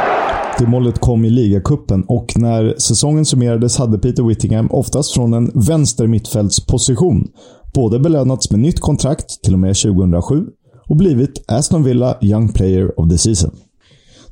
Det 0.58 0.68
målet 0.68 1.00
kom 1.00 1.26
i 1.26 1.30
ligacupen 1.30 2.04
och 2.08 2.26
när 2.36 2.76
säsongen 2.80 3.26
summerades 3.26 3.78
hade 3.78 3.98
Peter 3.98 4.24
Whittingham 4.24 4.68
oftast 4.72 5.14
från 5.14 5.34
en 5.34 5.52
vänster 5.68 6.08
mittfältsposition 6.08 7.28
både 7.74 8.00
belönats 8.00 8.52
med 8.52 8.60
nytt 8.60 8.80
kontrakt 8.80 9.44
till 9.44 9.54
och 9.54 9.60
med 9.60 9.76
2007 9.76 10.46
och 10.90 10.96
blivit 10.96 11.44
Aston 11.48 11.84
Villa 11.84 12.18
Young 12.22 12.54
Player 12.54 13.00
of 13.00 13.10
the 13.10 13.18
Season. 13.18 13.52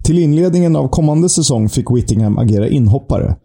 Till 0.03 0.19
inledningen 0.19 0.75
av 0.75 0.87
kommande 0.87 1.29
säsong 1.29 1.69
fick 1.69 1.91
Whittingham 1.91 2.37
agera 2.37 2.67
inhoppare, 2.67 3.35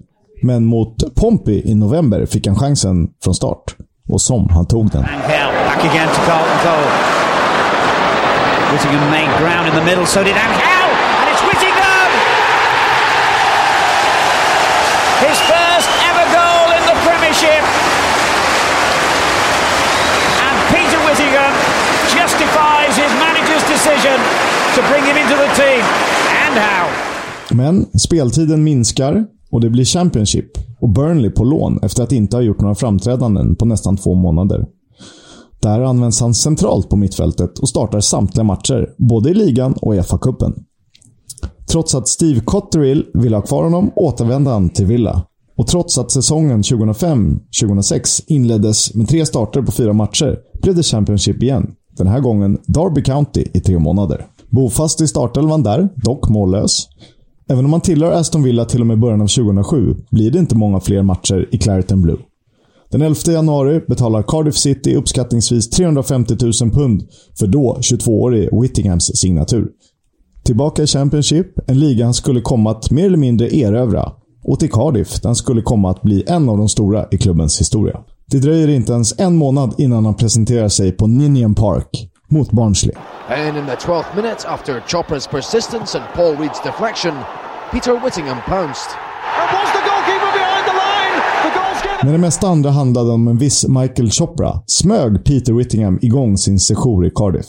men 0.42 0.64
mot 0.64 1.14
Pompey 1.14 1.62
i 1.64 1.74
november 1.74 2.26
fick 2.26 2.46
han 2.46 2.56
chansen 2.56 3.08
från 3.24 3.34
start. 3.34 3.76
Och 4.08 4.20
som 4.20 4.48
han 4.50 4.66
tog 4.66 4.90
den. 4.90 5.04
Whittingham 8.72 9.10
made 9.10 9.30
ground 9.40 9.68
in 9.68 9.74
the 9.74 9.84
middle, 9.84 10.06
so 10.06 10.20
did 10.24 10.36
Angel, 10.36 10.88
and 11.20 11.26
it's 11.32 11.42
Whittingham! 11.48 12.10
His 15.28 15.38
first 15.52 15.88
ever 16.08 16.26
goal 16.38 16.66
in 16.76 16.82
the 16.90 16.96
Premiership. 17.06 17.62
And 20.46 20.54
Peter 20.74 20.98
Whittingham 21.06 21.52
justifies 22.18 22.92
his 22.96 23.12
manager's 23.24 23.64
decision 23.74 24.18
to 24.74 24.80
bring 24.90 25.04
him 25.04 25.16
into 25.16 25.36
the 25.36 25.48
team. 25.54 26.05
And? 26.56 26.92
Men 27.58 27.86
speltiden 27.98 28.64
minskar 28.64 29.26
och 29.50 29.60
det 29.60 29.70
blir 29.70 29.84
Championship 29.84 30.50
och 30.80 30.88
Burnley 30.88 31.30
på 31.30 31.44
lån 31.44 31.78
efter 31.82 32.02
att 32.02 32.12
inte 32.12 32.36
ha 32.36 32.42
gjort 32.42 32.60
några 32.60 32.74
framträdanden 32.74 33.56
på 33.56 33.64
nästan 33.64 33.96
två 33.96 34.14
månader. 34.14 34.66
Där 35.60 35.80
används 35.80 36.20
han 36.20 36.34
centralt 36.34 36.88
på 36.88 36.96
mittfältet 36.96 37.58
och 37.58 37.68
startar 37.68 38.00
samtliga 38.00 38.44
matcher, 38.44 38.88
både 38.98 39.30
i 39.30 39.34
ligan 39.34 39.72
och 39.72 39.94
i 39.94 39.98
FA-cupen. 39.98 40.52
Trots 41.70 41.94
att 41.94 42.08
Steve 42.08 42.40
Cotterill 42.40 43.06
ville 43.14 43.36
ha 43.36 43.42
kvar 43.42 43.64
honom 43.64 43.90
återvände 43.96 44.50
han 44.50 44.70
till 44.70 44.86
Villa. 44.86 45.22
Och 45.56 45.66
trots 45.66 45.98
att 45.98 46.10
säsongen 46.10 46.62
2005-2006 46.62 48.22
inleddes 48.26 48.94
med 48.94 49.08
tre 49.08 49.26
starter 49.26 49.62
på 49.62 49.72
fyra 49.72 49.92
matcher 49.92 50.38
blev 50.62 50.74
det 50.74 50.82
Championship 50.82 51.42
igen. 51.42 51.74
Den 51.96 52.06
här 52.06 52.20
gången 52.20 52.58
Derby 52.66 53.02
County 53.02 53.44
i 53.54 53.60
tre 53.60 53.78
månader. 53.78 54.26
Bofast 54.56 55.00
i 55.00 55.06
startelvan 55.06 55.62
där, 55.62 55.88
dock 55.96 56.28
mållös. 56.28 56.88
Även 57.48 57.64
om 57.64 57.72
han 57.72 57.80
tillhör 57.80 58.12
Aston 58.12 58.42
Villa 58.42 58.64
till 58.64 58.80
och 58.80 58.86
med 58.86 58.98
början 58.98 59.20
av 59.20 59.26
2007 59.26 59.96
blir 60.10 60.30
det 60.30 60.38
inte 60.38 60.56
många 60.56 60.80
fler 60.80 61.02
matcher 61.02 61.48
i 61.52 61.58
Clariton 61.58 62.02
Blue. 62.02 62.18
Den 62.90 63.02
11 63.02 63.16
januari 63.26 63.80
betalar 63.88 64.22
Cardiff 64.22 64.56
City 64.56 64.94
uppskattningsvis 64.94 65.70
350 65.70 66.36
000 66.62 66.70
pund 66.70 67.02
för 67.38 67.46
då 67.46 67.78
22-årige 67.80 68.60
Whittinghams 68.60 69.16
signatur. 69.16 69.68
Tillbaka 70.44 70.82
i 70.82 70.86
Championship, 70.86 71.46
en 71.66 71.78
liga 71.78 72.04
han 72.04 72.14
skulle 72.14 72.40
komma 72.40 72.70
att 72.70 72.90
mer 72.90 73.06
eller 73.06 73.18
mindre 73.18 73.56
erövra. 73.56 74.12
Och 74.44 74.60
till 74.60 74.70
Cardiff, 74.70 75.20
där 75.20 75.28
han 75.28 75.36
skulle 75.36 75.62
komma 75.62 75.90
att 75.90 76.02
bli 76.02 76.24
en 76.26 76.48
av 76.48 76.58
de 76.58 76.68
stora 76.68 77.06
i 77.10 77.18
klubbens 77.18 77.60
historia. 77.60 78.00
Det 78.30 78.38
dröjer 78.38 78.68
inte 78.68 78.92
ens 78.92 79.20
en 79.20 79.36
månad 79.36 79.74
innan 79.78 80.04
han 80.04 80.14
presenterar 80.14 80.68
sig 80.68 80.92
på 80.92 81.06
Ninian 81.06 81.54
Park 81.54 82.10
mot 82.30 82.50
Barnsley. 82.52 82.94
And 83.28 83.56
in 83.56 83.66
the 83.66 83.76
12th 83.76 84.16
minute, 84.16 84.44
after 84.48 84.80
Chopra's 84.80 85.26
persistence 85.26 85.98
and 85.98 86.04
Paul 86.14 86.36
Reed's 86.36 86.60
deflection, 86.64 87.14
Peter 87.72 87.94
Whittingham 88.04 88.38
pounced. 88.46 88.90
När 92.02 92.12
det 92.12 92.18
mesta 92.18 92.48
andra 92.48 92.70
handlade 92.70 93.10
om 93.10 93.28
en 93.28 93.38
viss 93.38 93.68
Michael 93.68 94.10
Chopra 94.10 94.62
smög 94.66 95.24
Peter 95.24 95.52
Whittingham 95.52 95.98
igång 96.02 96.38
sin 96.38 96.60
sejour 96.60 97.06
i 97.06 97.10
Cardiff. 97.10 97.46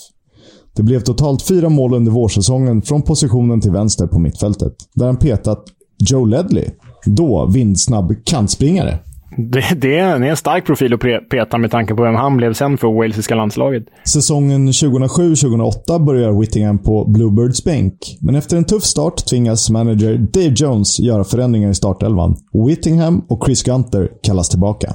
Det 0.76 0.84
blev 0.84 1.00
totalt 1.00 1.42
fyra 1.42 1.70
mål 1.70 1.94
under 1.94 2.12
vårsäsongen 2.12 2.82
från 2.82 3.02
positionen 3.02 3.62
till 3.62 3.72
vänster 3.72 4.08
på 4.08 4.20
mittfältet, 4.20 4.74
där 4.96 5.06
han 5.06 5.18
petat 5.18 5.64
Joe 5.98 6.26
Ledley, 6.26 6.70
då 7.06 7.46
vindsnabb 7.46 8.16
kantspringare. 8.26 9.00
Det, 9.36 9.82
det, 9.82 9.98
är, 9.98 10.24
en 10.24 10.38
stark 10.38 10.66
profil 10.66 10.94
att 10.94 11.30
peta 11.30 11.58
med 11.58 11.72
tanke 11.72 11.96
på 11.96 12.04
vem 12.04 12.16
han 12.16 12.38
blev 12.38 12.54
sen 12.54 12.78
för 12.78 12.88
walesiska 12.88 13.36
landslaget. 13.36 13.84
Säsongen 14.08 14.72
2007-2008 14.72 16.06
börjar 16.06 16.40
Whittingham 16.40 16.78
på 16.78 17.06
Bluebirds 17.06 17.64
bänk, 17.64 18.18
men 18.22 18.36
efter 18.36 18.58
en 18.58 18.64
tuff 18.64 18.84
start 18.84 19.26
tvingas 19.26 19.70
manager 19.70 20.18
Dave 20.18 20.54
Jones 20.56 21.00
göra 21.00 21.24
förändringar 21.24 21.70
i 21.70 21.76
startelvan. 21.76 22.36
Whittingham 22.68 23.26
och 23.30 23.46
Chris 23.46 23.64
Gunter 23.64 24.10
kallas 24.24 24.50
tillbaka. 24.50 24.94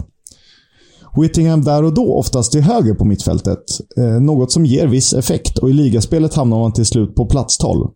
Whittingham 1.17 1.63
där 1.65 1.85
och 1.85 1.95
då 1.95 2.15
oftast 2.15 2.53
till 2.53 2.63
höger 2.63 2.95
på 2.95 3.05
mittfältet, 3.05 3.65
eh, 3.97 4.21
något 4.21 4.53
som 4.53 4.67
ger 4.67 4.87
viss 4.87 5.13
effekt 5.13 5.59
och 5.59 5.71
i 5.71 5.73
ligaspelet 5.73 6.35
hamnar 6.35 6.59
man 6.59 6.73
till 6.73 6.87
slut 6.87 7.15
på 7.15 7.27
plats 7.27 7.59
12. 7.59 7.89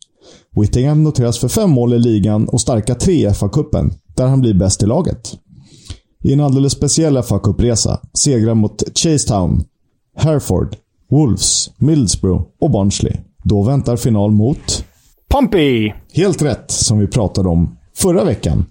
Whittingham 0.60 1.04
noteras 1.04 1.38
för 1.38 1.48
fem 1.48 1.70
mål 1.70 1.94
i 1.94 1.98
ligan 1.98 2.48
och 2.48 2.60
starka 2.60 2.94
tre 2.94 3.12
i 3.12 3.26
FA-cupen, 3.26 3.90
där 4.16 4.26
han 4.26 4.40
blir 4.40 4.54
bäst 4.54 4.82
i 4.82 4.86
laget. 4.86 5.38
I 6.26 6.32
en 6.32 6.40
alldeles 6.40 6.72
speciell 6.72 7.22
fa 7.22 7.38
Cup-resa 7.38 8.00
segrar 8.12 8.54
mot 8.54 8.82
Chasetown, 8.98 9.64
Hereford, 10.16 10.76
Wolves, 11.10 11.70
Middlesbrough 11.78 12.44
och 12.60 12.70
Barnsley. 12.70 13.12
Då 13.44 13.62
väntar 13.62 13.96
final 13.96 14.30
mot... 14.30 14.84
Pompey! 15.28 15.92
Helt 16.12 16.42
rätt, 16.42 16.70
som 16.70 16.98
vi 16.98 17.06
pratade 17.06 17.48
om 17.48 17.76
förra 17.96 18.24
veckan. 18.24 18.64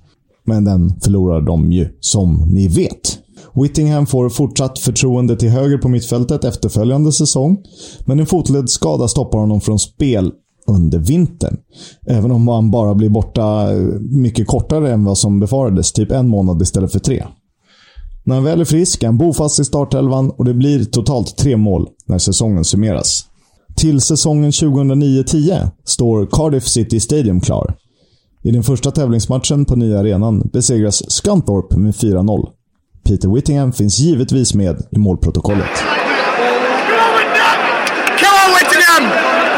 Men 0.45 0.65
den 0.65 0.99
förlorar 0.99 1.41
de 1.41 1.71
ju, 1.71 1.87
som 1.99 2.47
ni 2.49 2.67
vet. 2.67 3.19
Whittingham 3.53 4.05
får 4.05 4.29
fortsatt 4.29 4.79
förtroende 4.79 5.35
till 5.35 5.49
höger 5.49 5.77
på 5.77 5.89
mittfältet 5.89 6.43
efterföljande 6.43 7.11
säsong, 7.11 7.57
men 8.05 8.19
en 8.19 8.25
fotledsskada 8.25 9.07
stoppar 9.07 9.39
honom 9.39 9.61
från 9.61 9.79
spel 9.79 10.31
under 10.67 10.99
vintern. 10.99 11.57
Även 12.07 12.31
om 12.31 12.47
han 12.47 12.71
bara 12.71 12.95
blir 12.95 13.09
borta 13.09 13.67
mycket 14.11 14.47
kortare 14.47 14.93
än 14.93 15.03
vad 15.03 15.17
som 15.17 15.39
befarades, 15.39 15.91
typ 15.91 16.11
en 16.11 16.27
månad 16.27 16.61
istället 16.61 16.91
för 16.91 16.99
tre. 16.99 17.25
När 18.27 18.35
han 18.35 18.43
väl 18.43 18.61
är 18.61 18.65
frisk 18.65 19.03
är 19.03 19.07
han 19.07 19.17
bofast 19.17 19.59
i 19.59 19.63
startelvan 19.63 20.29
och 20.29 20.45
det 20.45 20.53
blir 20.53 20.85
totalt 20.85 21.37
tre 21.37 21.57
mål 21.57 21.87
när 22.05 22.17
säsongen 22.17 22.65
summeras. 22.65 23.25
Till 23.75 24.01
säsongen 24.01 24.51
2009-10 24.51 25.69
står 25.85 26.25
Cardiff 26.31 26.67
City 26.67 26.99
Stadium 26.99 27.41
klar. 27.41 27.75
I 28.43 28.51
den 28.51 28.63
första 28.63 28.91
tävlingsmatchen 28.91 29.65
på 29.65 29.75
nya 29.75 29.99
arenan 29.99 30.49
besegras 30.53 31.11
Scunthorpe 31.11 31.77
med 31.77 31.93
4-0. 31.93 32.49
Peter 33.03 33.29
Whittingham 33.29 33.71
finns 33.73 33.99
givetvis 33.99 34.53
med 34.53 34.87
i 34.91 34.97
målprotokollet. 34.97 35.77
Come 38.19 38.37
on, 38.45 38.51
Whittingham! 38.59 39.54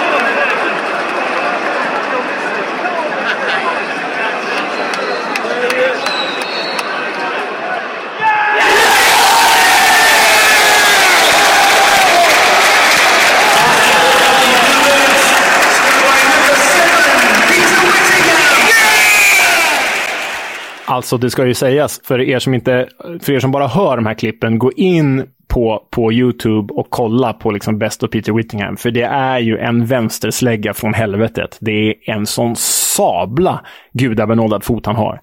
Alltså, 20.98 21.18
det 21.18 21.30
ska 21.30 21.46
ju 21.46 21.54
sägas, 21.54 22.02
för 22.04 22.22
er 22.22 22.40
som, 22.40 22.54
inte, 22.54 22.88
för 23.22 23.34
er 23.34 23.40
som 23.40 23.52
bara 23.52 23.68
hör 23.68 23.96
de 23.96 24.06
här 24.06 24.14
klippen, 24.14 24.60
gå 24.60 24.72
in 24.72 25.24
på, 25.48 25.82
på 25.92 26.14
YouTube 26.14 26.74
och 26.74 26.88
kolla 26.90 27.34
på 27.34 27.52
liksom 27.52 27.80
Best 27.80 28.04
of 28.04 28.12
Peter 28.12 28.34
Whittingham. 28.34 28.78
För 28.78 28.92
det 28.92 29.04
är 29.04 29.40
ju 29.40 29.58
en 29.58 29.86
vänsterslägga 29.86 30.74
från 30.74 30.94
helvetet. 30.94 31.58
Det 31.60 31.90
är 31.90 31.96
en 32.06 32.26
sån 32.26 32.56
sabla 32.96 33.62
gudabenådad 33.94 34.64
fot 34.64 34.86
han 34.86 34.96
har. 34.96 35.20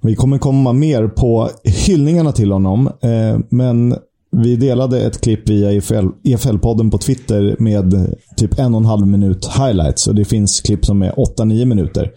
Vi 0.00 0.16
kommer 0.16 0.38
komma 0.38 0.72
mer 0.72 1.06
på 1.06 1.48
hyllningarna 1.86 2.32
till 2.32 2.52
honom, 2.52 2.86
eh, 2.86 3.38
men 3.50 3.94
vi 4.30 4.56
delade 4.56 5.00
ett 5.00 5.20
klipp 5.20 5.48
via 5.48 5.70
EFL-podden 5.70 6.90
på 6.90 6.98
Twitter 6.98 7.56
med 7.58 8.16
typ 8.36 8.58
en 8.58 8.74
och 8.74 8.80
en 8.80 8.86
halv 8.86 9.06
minut 9.06 9.46
highlights. 9.58 10.06
Och 10.06 10.14
det 10.14 10.24
finns 10.24 10.60
klipp 10.60 10.84
som 10.84 11.02
är 11.02 11.12
8-9 11.12 11.64
minuter. 11.64 12.10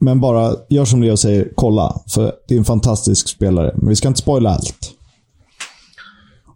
Men 0.00 0.20
bara 0.20 0.54
gör 0.68 0.84
som 0.84 1.02
Leo 1.02 1.16
säger, 1.16 1.48
kolla. 1.54 2.00
För 2.08 2.32
det 2.48 2.54
är 2.54 2.58
en 2.58 2.64
fantastisk 2.64 3.28
spelare. 3.28 3.74
Men 3.76 3.88
vi 3.88 3.96
ska 3.96 4.08
inte 4.08 4.20
spoila 4.20 4.50
allt. 4.50 4.92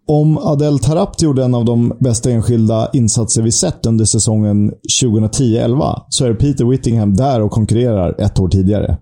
Om 0.07 0.39
Adel 0.39 0.79
Tarapt 0.79 1.23
gjorde 1.23 1.45
en 1.45 1.55
av 1.55 1.65
de 1.65 1.97
bästa 2.01 2.31
enskilda 2.31 2.91
insatser 2.93 3.43
vi 3.43 3.53
sett 3.53 3.87
under 3.87 4.05
säsongen 4.05 4.73
2010-11 5.03 6.01
så 6.09 6.25
är 6.25 6.35
Peter 6.35 6.65
Whittingham 6.65 7.17
där 7.17 7.41
och 7.41 7.51
konkurrerar 7.51 8.21
ett 8.21 8.41
år 8.41 8.49
tidigare. 8.49 8.99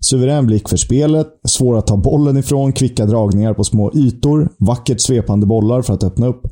Suverän 0.00 0.46
blick 0.46 0.68
för 0.68 0.76
spelet, 0.76 1.26
svår 1.48 1.78
att 1.78 1.86
ta 1.86 1.96
bollen 1.96 2.36
ifrån, 2.36 2.72
kvicka 2.72 3.06
dragningar 3.06 3.54
på 3.54 3.64
små 3.64 3.92
ytor, 3.94 4.48
vackert 4.58 5.00
svepande 5.00 5.46
bollar 5.46 5.82
för 5.82 5.94
att 5.94 6.04
öppna 6.04 6.26
upp. 6.26 6.42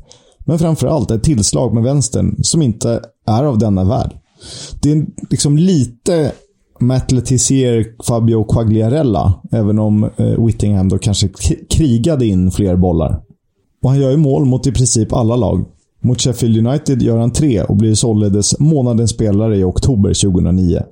Men 0.45 0.59
framförallt 0.59 1.11
ett 1.11 1.23
tillslag 1.23 1.73
med 1.73 1.83
vänstern 1.83 2.43
som 2.43 2.61
inte 2.61 3.01
är 3.27 3.43
av 3.43 3.57
denna 3.57 3.83
värld. 3.83 4.11
Det 4.81 4.91
är 4.91 5.05
liksom 5.29 5.57
lite 5.57 6.31
Matt 6.87 7.11
Letizier, 7.11 7.85
Fabio 8.07 8.43
Quagliarella, 8.43 9.41
även 9.51 9.79
om 9.79 10.03
eh, 10.03 10.45
Whittingham 10.45 10.89
då 10.89 10.97
kanske 10.97 11.29
krigade 11.69 12.25
in 12.25 12.51
fler 12.51 12.75
bollar. 12.75 13.21
Och 13.83 13.89
han 13.89 13.99
gör 13.99 14.11
ju 14.11 14.17
mål 14.17 14.45
mot 14.45 14.67
i 14.67 14.71
princip 14.71 15.13
alla 15.13 15.35
lag. 15.35 15.65
Mot 16.01 16.21
Sheffield 16.21 16.67
United 16.67 17.01
gör 17.01 17.17
han 17.17 17.31
tre 17.31 17.61
och 17.63 17.75
blir 17.75 17.95
således 17.95 18.59
månadens 18.59 19.11
spelare 19.11 19.57
i 19.57 19.63
oktober 19.63 20.31
2009. 20.31 20.83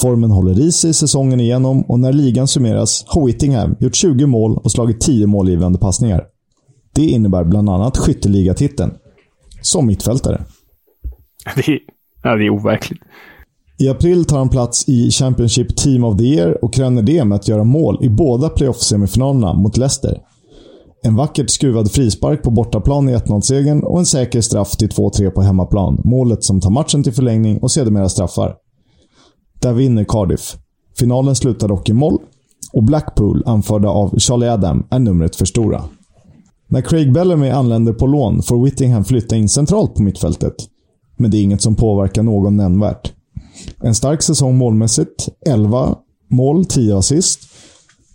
Formen 0.00 0.30
håller 0.30 0.60
i 0.60 0.72
sig 0.72 0.94
säsongen 0.94 1.40
igenom 1.40 1.82
och 1.82 2.00
när 2.00 2.12
ligan 2.12 2.48
summeras 2.48 3.04
har 3.08 3.26
Whittingham 3.26 3.76
gjort 3.80 3.94
20 3.94 4.26
mål 4.26 4.56
och 4.56 4.72
slagit 4.72 5.00
10 5.00 5.26
målgivande 5.26 5.78
passningar. 5.78 6.24
Det 6.94 7.04
innebär 7.04 7.44
bland 7.44 7.70
annat 7.70 7.96
skytteligatiteln. 7.96 8.90
Som 9.60 9.86
mittfältare. 9.86 10.44
Det 11.56 11.68
är, 11.68 11.78
ja, 12.22 12.36
det 12.36 12.44
är 12.44 12.50
overkligt. 12.50 13.00
I 13.80 13.88
april 13.88 14.24
tar 14.24 14.38
han 14.38 14.48
plats 14.48 14.88
i 14.88 15.10
Championship 15.10 15.76
Team 15.76 16.04
of 16.04 16.18
the 16.18 16.24
Year 16.24 16.64
och 16.64 16.74
kröner 16.74 17.02
det 17.02 17.24
med 17.24 17.36
att 17.36 17.48
göra 17.48 17.64
mål 17.64 17.98
i 18.04 18.08
båda 18.08 18.48
playoff-semifinalerna 18.48 19.54
mot 19.54 19.76
Leicester. 19.76 20.22
En 21.02 21.16
vackert 21.16 21.50
skruvad 21.50 21.90
frispark 21.90 22.42
på 22.42 22.50
bortaplan 22.50 23.08
i 23.08 23.16
1-0-segern 23.16 23.82
och 23.82 23.98
en 23.98 24.06
säker 24.06 24.40
straff 24.40 24.76
till 24.76 24.88
2-3 24.88 25.30
på 25.30 25.42
hemmaplan. 25.42 26.00
Målet 26.04 26.44
som 26.44 26.60
tar 26.60 26.70
matchen 26.70 27.02
till 27.02 27.12
förlängning 27.12 27.58
och 27.58 27.70
sedermera 27.70 28.08
straffar. 28.08 28.54
Där 29.60 29.72
vinner 29.72 30.04
Cardiff. 30.04 30.56
Finalen 30.98 31.34
slutar 31.34 31.68
dock 31.68 31.88
i 31.88 31.92
moll 31.92 32.18
och 32.72 32.84
Blackpool, 32.84 33.42
anförda 33.46 33.88
av 33.88 34.18
Charlie 34.18 34.48
Adam, 34.48 34.86
är 34.90 34.98
numret 34.98 35.36
för 35.36 35.44
stora. 35.44 35.84
När 36.68 36.80
Craig 36.80 37.12
Bellamy 37.12 37.50
anländer 37.50 37.92
på 37.92 38.06
lån 38.06 38.42
får 38.42 38.64
Whittingham 38.64 39.04
flytta 39.04 39.36
in 39.36 39.48
centralt 39.48 39.94
på 39.94 40.02
mittfältet. 40.02 40.54
Men 41.16 41.30
det 41.30 41.36
är 41.36 41.42
inget 41.42 41.62
som 41.62 41.74
påverkar 41.74 42.22
någon 42.22 42.56
nämnvärt. 42.56 43.12
En 43.84 43.94
stark 43.94 44.22
säsong 44.22 44.56
målmässigt. 44.56 45.28
11 45.46 45.96
mål, 46.30 46.64
10 46.64 46.98
assist. 46.98 47.40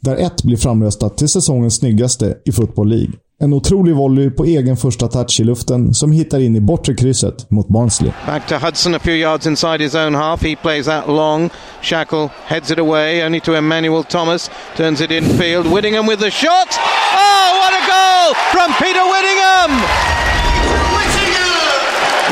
Där 0.01 0.15
ett 0.17 0.43
blir 0.43 0.57
framröstat 0.57 1.17
till 1.17 1.29
säsongens 1.29 1.75
snyggaste 1.75 2.37
i 2.45 2.51
Football 2.51 2.89
League. 2.89 3.13
En 3.41 3.53
otrolig 3.53 3.95
volley 3.95 4.29
på 4.29 4.45
egen 4.45 4.77
första 4.77 5.07
touch 5.07 5.39
i 5.39 5.43
luften 5.43 5.93
som 5.93 6.11
hittar 6.11 6.39
in 6.39 6.55
i 6.55 6.59
bortre 6.59 6.93
krysset 6.93 7.51
mot 7.51 7.67
Barnsley. 7.67 8.11
Back 8.25 8.47
to 8.47 8.55
Hudson 8.55 8.95
a 8.95 8.99
few 8.99 9.15
yards 9.15 9.47
inside 9.47 9.81
his 9.81 9.95
own 9.95 10.15
half. 10.15 10.43
He 10.43 10.55
plays 10.55 10.85
that 10.85 11.07
long. 11.07 11.49
Shackle 11.81 12.29
heads 12.45 12.71
it 12.71 12.79
away, 12.79 13.25
only 13.25 13.39
to 13.39 13.53
Emmanuel 13.55 14.03
Thomas. 14.03 14.51
Turns 14.77 15.01
it 15.01 15.11
infield. 15.11 15.65
Whittingham 15.65 16.07
with 16.07 16.19
the 16.19 16.31
shot. 16.31 16.79
Oh, 17.15 17.49
what 17.59 17.73
a 17.73 17.83
goal 17.93 18.33
from 18.51 18.73
Peter 18.79 19.03
Whittingham! 19.11 20.22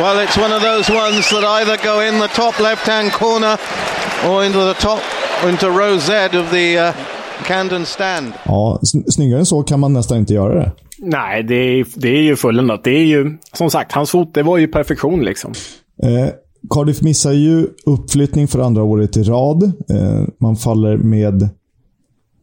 Well, 0.01 0.23
it's 0.25 0.37
one 0.37 0.51
of 0.55 0.61
those 0.63 0.93
ones 0.93 1.29
that 1.29 1.43
either 1.43 1.77
go 1.77 2.01
in 2.01 2.19
the 2.19 2.27
top 2.27 2.59
left-hand 2.59 3.11
corner 3.11 3.57
or 4.27 4.43
into 4.45 4.59
the 4.73 4.73
top, 4.73 4.99
into 5.49 5.69
row 5.69 5.99
Z 5.99 6.37
of 6.39 6.49
the 6.51 6.79
uh, 6.79 6.93
Camden 7.45 7.85
stand. 7.85 8.33
Ja, 8.45 8.79
snyggare 9.11 9.39
än 9.39 9.45
så 9.45 9.63
kan 9.63 9.79
man 9.79 9.93
nästan 9.93 10.17
inte 10.17 10.33
göra 10.33 10.55
det. 10.55 10.71
Nej, 10.97 11.43
det 11.43 11.55
är, 11.55 11.85
det 11.95 12.09
är 12.09 12.21
ju 12.21 12.35
fulländat. 12.35 12.83
Det 12.83 12.91
är 12.91 13.05
ju, 13.05 13.37
som 13.53 13.69
sagt, 13.69 13.91
hans 13.91 14.11
fot, 14.11 14.33
det 14.33 14.43
var 14.43 14.57
ju 14.57 14.67
perfektion 14.67 15.23
liksom. 15.23 15.53
Eh, 16.03 16.27
Cardiff 16.69 17.01
missar 17.01 17.31
ju 17.31 17.67
uppflyttning 17.85 18.47
för 18.47 18.59
andra 18.59 18.83
året 18.83 19.17
i 19.17 19.23
rad. 19.23 19.63
Eh, 19.63 20.27
man 20.39 20.55
faller 20.55 20.97
med 20.97 21.49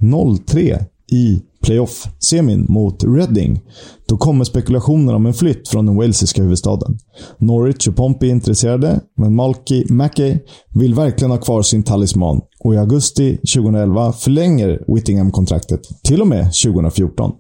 0-3 0.01 0.79
i 1.13 1.43
playoff-semin 1.69 2.67
mot 2.69 3.05
Reading. 3.05 3.61
Då 4.09 4.17
kommer 4.17 4.45
spekulationer 4.45 5.15
om 5.15 5.27
en 5.27 5.35
flytt 5.35 5.69
från 5.69 5.87
den 5.87 5.97
walesiska 5.97 6.43
huvudstaden. 6.43 6.99
Norwich 7.39 7.89
och 7.89 7.97
Pompey 7.97 8.29
är 8.29 8.33
intresserade, 8.33 9.01
men 9.17 9.35
Malky 9.35 9.85
Mackey 9.89 10.39
vill 10.75 10.95
verkligen 10.95 11.31
ha 11.31 11.39
kvar 11.39 11.63
sin 11.63 11.83
talisman 11.83 12.41
och 12.65 12.75
i 12.75 12.77
augusti 12.77 13.37
2011 13.37 14.13
förlänger 14.13 14.95
Whittingham 14.95 15.31
kontraktet 15.31 15.81
till 16.03 16.21
och 16.21 16.27
med 16.27 16.45
2014. 16.65 17.33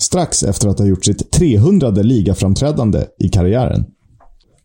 Strax 0.00 0.42
efter 0.42 0.68
att 0.68 0.78
ha 0.78 0.86
gjort 0.86 1.04
sitt 1.04 1.30
300 1.30 1.90
ligaframträdande 1.90 3.04
i 3.18 3.28
karriären. 3.28 3.84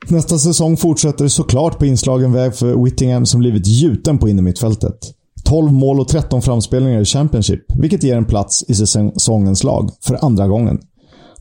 Nästa 0.10 0.38
säsong 0.38 0.78
fortsätter 0.78 1.28
såklart 1.28 1.80
på 1.80 1.86
inslagen 1.86 2.34
väg 2.34 2.56
för 2.56 2.84
Whittingham 2.84 3.26
som 3.26 3.40
blivit 3.40 3.68
gjuten 3.68 4.18
på 4.18 4.30
innermittfältet. 4.30 5.17
12 5.48 5.74
mål 5.74 6.00
och 6.00 6.08
13 6.08 6.42
framspelningar 6.42 7.02
i 7.02 7.06
Championship, 7.06 7.62
vilket 7.80 8.04
ger 8.04 8.18
en 8.18 8.26
plats 8.26 8.66
i 8.68 8.76
säsongens 8.76 9.64
lag 9.64 9.90
för 10.02 10.26
andra 10.26 10.48
gången. 10.48 10.80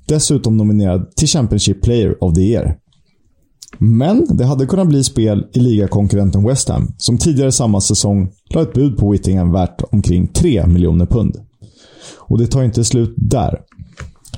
Dessutom 0.08 0.56
nominerad 0.56 1.16
till 1.16 1.28
Championship 1.28 1.82
Player 1.82 2.24
of 2.24 2.34
the 2.34 2.40
Year. 2.40 2.76
Men 3.78 4.26
det 4.30 4.44
hade 4.44 4.66
kunnat 4.66 4.88
bli 4.88 5.04
spel 5.04 5.46
i 5.52 5.60
ligakonkurrenten 5.60 6.46
West 6.46 6.68
Ham, 6.68 6.94
som 6.98 7.18
tidigare 7.18 7.52
samma 7.52 7.80
säsong 7.80 8.32
la 8.54 8.62
ett 8.62 8.72
bud 8.72 8.96
på 8.96 9.10
Whittingham 9.10 9.52
värt 9.52 9.82
omkring 9.90 10.28
3 10.28 10.66
miljoner 10.66 11.06
pund. 11.06 11.36
Och 12.18 12.38
det 12.38 12.46
tar 12.46 12.62
inte 12.62 12.84
slut 12.84 13.14
där. 13.16 13.60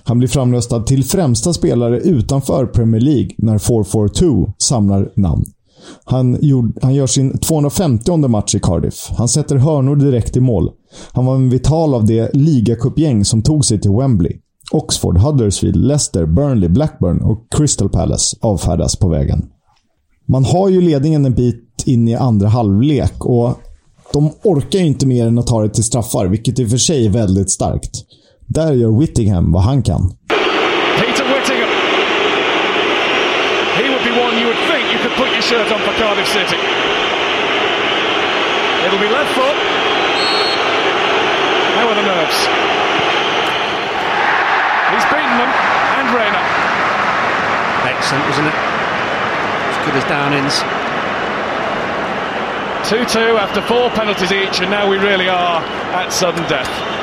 Han 0.04 0.18
blir 0.18 0.28
framröstad 0.28 0.82
till 0.82 1.04
främsta 1.04 1.52
spelare 1.52 2.00
utanför 2.00 2.66
Premier 2.66 3.00
League 3.00 3.30
när 3.38 3.58
442 3.58 4.52
samlar 4.58 5.12
namn. 5.16 5.44
Han, 6.04 6.38
gjorde, 6.40 6.72
han 6.82 6.94
gör 6.94 7.06
sin 7.06 7.38
250 7.38 8.16
match 8.16 8.54
i 8.54 8.60
Cardiff. 8.60 9.10
Han 9.16 9.28
sätter 9.28 9.56
hörnor 9.56 9.96
direkt 9.96 10.36
i 10.36 10.40
mål. 10.40 10.70
Han 11.12 11.26
var 11.26 11.34
en 11.34 11.50
vital 11.50 11.94
av 11.94 12.06
det 12.06 12.30
ligacupgäng 12.34 13.24
som 13.24 13.42
tog 13.42 13.64
sig 13.64 13.80
till 13.80 13.90
Wembley. 13.90 14.32
Oxford, 14.72 15.18
Huddersfield, 15.18 15.76
Leicester, 15.76 16.26
Burnley, 16.26 16.68
Blackburn 16.68 17.20
och 17.20 17.46
Crystal 17.56 17.88
Palace 17.88 18.36
avfärdas 18.40 18.96
på 18.96 19.08
vägen. 19.08 19.46
Man 20.28 20.44
har 20.44 20.68
ju 20.68 20.80
ledningen 20.80 21.24
en 21.24 21.34
bit 21.34 21.82
in 21.86 22.08
i 22.08 22.14
andra 22.14 22.48
halvlek 22.48 23.24
och 23.24 23.58
de 24.12 24.30
orkar 24.42 24.78
ju 24.78 24.86
inte 24.86 25.06
mer 25.06 25.26
än 25.26 25.38
att 25.38 25.46
ta 25.46 25.62
det 25.62 25.68
till 25.68 25.84
straffar, 25.84 26.26
vilket 26.26 26.58
i 26.58 26.64
och 26.64 26.70
för 26.70 26.78
sig 26.78 27.06
är 27.06 27.10
väldigt 27.10 27.50
starkt. 27.50 27.90
Där 28.46 28.72
gör 28.72 29.00
Whittingham 29.00 29.52
vad 29.52 29.62
han 29.62 29.82
kan. 29.82 30.12
He 33.78 33.86
would 33.86 34.02
be 34.02 34.10
one 34.10 34.34
you 34.34 34.50
would 34.50 34.58
think 34.66 34.90
you 34.90 34.98
could 34.98 35.14
put 35.14 35.30
your 35.30 35.42
shirt 35.42 35.70
on 35.70 35.78
for 35.86 35.94
Cardiff 35.94 36.26
City. 36.26 36.58
It'll 38.82 38.98
be 38.98 39.06
left 39.06 39.30
foot. 39.38 39.54
How 41.78 41.86
are 41.86 41.94
the 41.94 42.02
nerves? 42.02 42.38
He's 44.90 45.06
beaten 45.14 45.36
them 45.38 45.52
and 45.94 46.06
Rayner. 46.10 46.44
Excellent, 47.86 48.26
isn't 48.34 48.46
it? 48.50 48.58
As 49.70 49.76
good 49.86 49.94
as 49.94 50.04
Downings. 50.10 50.58
2-2 52.90 53.38
after 53.38 53.62
four 53.62 53.90
penalties 53.90 54.32
each 54.32 54.60
and 54.60 54.70
now 54.70 54.88
we 54.88 54.96
really 54.96 55.28
are 55.28 55.62
at 55.94 56.12
sudden 56.12 56.42
death. 56.48 56.97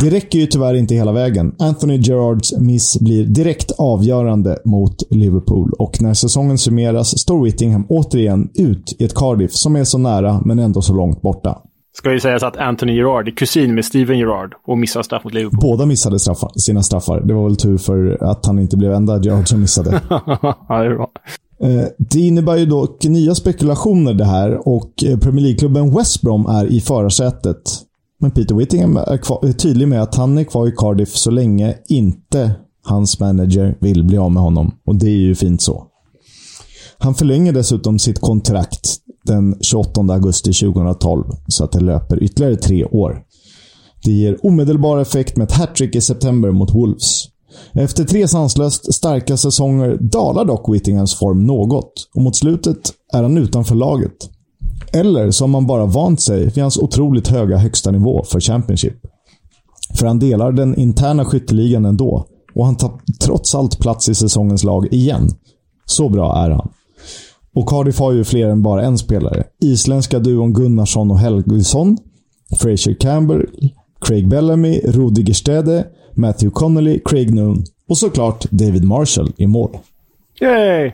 Det 0.00 0.10
räcker 0.10 0.38
ju 0.38 0.46
tyvärr 0.46 0.74
inte 0.74 0.94
hela 0.94 1.12
vägen. 1.12 1.54
Anthony 1.58 1.96
Gerards 1.96 2.58
miss 2.58 3.00
blir 3.00 3.24
direkt 3.24 3.70
avgörande 3.78 4.58
mot 4.64 5.02
Liverpool 5.10 5.72
och 5.78 6.02
när 6.02 6.14
säsongen 6.14 6.58
summeras 6.58 7.18
står 7.18 7.44
Whittingham 7.44 7.86
återigen 7.88 8.50
ut 8.54 8.96
i 8.98 9.04
ett 9.04 9.14
Cardiff 9.14 9.52
som 9.52 9.76
är 9.76 9.84
så 9.84 9.98
nära 9.98 10.40
men 10.44 10.58
ändå 10.58 10.82
så 10.82 10.94
långt 10.94 11.22
borta. 11.22 11.58
Ska 11.92 12.12
ju 12.12 12.20
sägas 12.20 12.42
att 12.42 12.56
Anthony 12.56 12.96
Gerard 12.96 13.28
är 13.28 13.32
kusin 13.32 13.74
med 13.74 13.84
Steven 13.84 14.18
Gerard 14.18 14.54
och 14.66 14.78
missar 14.78 15.02
straff 15.02 15.24
mot 15.24 15.34
Liverpool. 15.34 15.60
Båda 15.60 15.86
missade 15.86 16.18
straffar, 16.18 16.50
sina 16.56 16.82
straffar. 16.82 17.20
Det 17.20 17.34
var 17.34 17.44
väl 17.44 17.56
tur 17.56 17.78
för 17.78 18.24
att 18.30 18.46
han 18.46 18.58
inte 18.58 18.76
blev 18.76 18.92
enda 18.92 19.22
Gerard 19.22 19.48
som 19.48 19.60
missade. 19.60 20.00
ja, 20.10 20.56
det 20.68 20.74
är 20.74 20.94
bra. 20.94 21.10
Eh, 21.60 21.86
det 21.98 22.20
innebär 22.20 22.56
ju 22.56 22.66
dock 22.66 23.04
nya 23.04 23.34
spekulationer 23.34 24.14
det 24.14 24.24
här 24.24 24.68
och 24.68 25.04
eh, 25.04 25.18
Premier 25.18 25.42
League-klubben 25.42 25.94
West 25.94 26.22
Brom 26.22 26.46
är 26.46 26.66
i 26.66 26.80
förarsätet. 26.80 27.62
Men 28.20 28.30
Peter 28.30 28.54
Whittingham 28.54 28.96
är, 28.96 29.16
kvar, 29.16 29.46
är 29.48 29.52
tydlig 29.52 29.88
med 29.88 30.02
att 30.02 30.14
han 30.14 30.38
är 30.38 30.44
kvar 30.44 30.68
i 30.68 30.72
Cardiff 30.76 31.16
så 31.16 31.30
länge 31.30 31.74
inte 31.88 32.54
hans 32.82 33.20
manager 33.20 33.76
vill 33.80 34.04
bli 34.04 34.18
av 34.18 34.32
med 34.32 34.42
honom. 34.42 34.74
Och 34.86 34.96
det 34.96 35.06
är 35.06 35.16
ju 35.16 35.34
fint 35.34 35.62
så. 35.62 35.86
Han 36.98 37.14
förlänger 37.14 37.52
dessutom 37.52 37.98
sitt 37.98 38.20
kontrakt 38.20 38.96
den 39.24 39.56
28 39.60 40.00
augusti 40.00 40.52
2012, 40.52 41.24
så 41.48 41.64
att 41.64 41.72
det 41.72 41.80
löper 41.80 42.22
ytterligare 42.22 42.56
tre 42.56 42.84
år. 42.84 43.22
Det 44.04 44.12
ger 44.12 44.46
omedelbar 44.46 44.98
effekt 44.98 45.36
med 45.36 45.44
ett 45.44 45.52
hattrick 45.52 45.94
i 45.94 46.00
september 46.00 46.50
mot 46.50 46.74
Wolves. 46.74 47.24
Efter 47.72 48.04
tre 48.04 48.28
sanslöst 48.28 48.94
starka 48.94 49.36
säsonger 49.36 49.96
dalar 50.00 50.44
dock 50.44 50.74
Whittinghams 50.74 51.14
form 51.14 51.46
något 51.46 52.08
och 52.14 52.22
mot 52.22 52.36
slutet 52.36 52.92
är 53.12 53.22
han 53.22 53.38
utanför 53.38 53.74
laget. 53.74 54.30
Eller 54.92 55.30
så 55.30 55.44
har 55.44 55.48
man 55.48 55.66
bara 55.66 55.86
vant 55.86 56.22
sig 56.22 56.44
vid 56.44 56.58
hans 56.58 56.78
otroligt 56.78 57.28
höga 57.28 57.56
högsta 57.56 57.90
nivå 57.90 58.24
för 58.24 58.40
Championship. 58.40 58.96
För 59.98 60.06
han 60.06 60.18
delar 60.18 60.52
den 60.52 60.78
interna 60.78 61.24
skytteligan 61.24 61.84
ändå 61.84 62.26
och 62.54 62.66
han 62.66 62.76
tar 62.76 62.92
trots 63.24 63.54
allt 63.54 63.78
plats 63.78 64.08
i 64.08 64.14
säsongens 64.14 64.64
lag 64.64 64.92
igen. 64.92 65.28
Så 65.84 66.08
bra 66.08 66.44
är 66.44 66.50
han. 66.50 66.68
Och 67.54 67.68
Cardiff 67.68 67.98
har 67.98 68.12
ju 68.12 68.24
fler 68.24 68.48
än 68.48 68.62
bara 68.62 68.82
en 68.82 68.98
spelare. 68.98 69.44
Isländska 69.60 70.18
duon 70.18 70.52
Gunnarsson 70.52 71.10
och 71.10 71.18
Helgesson, 71.18 71.98
Fraser 72.58 72.94
Campbell, 72.94 73.46
Craig 74.00 74.28
Bellamy, 74.28 74.80
Rudiger 74.84 75.34
Stede, 75.34 75.86
Matthew 76.14 76.50
Connolly, 76.54 77.00
Craig 77.04 77.34
Noon 77.34 77.64
och 77.88 77.98
såklart 77.98 78.50
David 78.50 78.84
Marshall 78.84 79.32
i 79.36 79.46
mål. 79.46 79.78
Yay! 80.40 80.92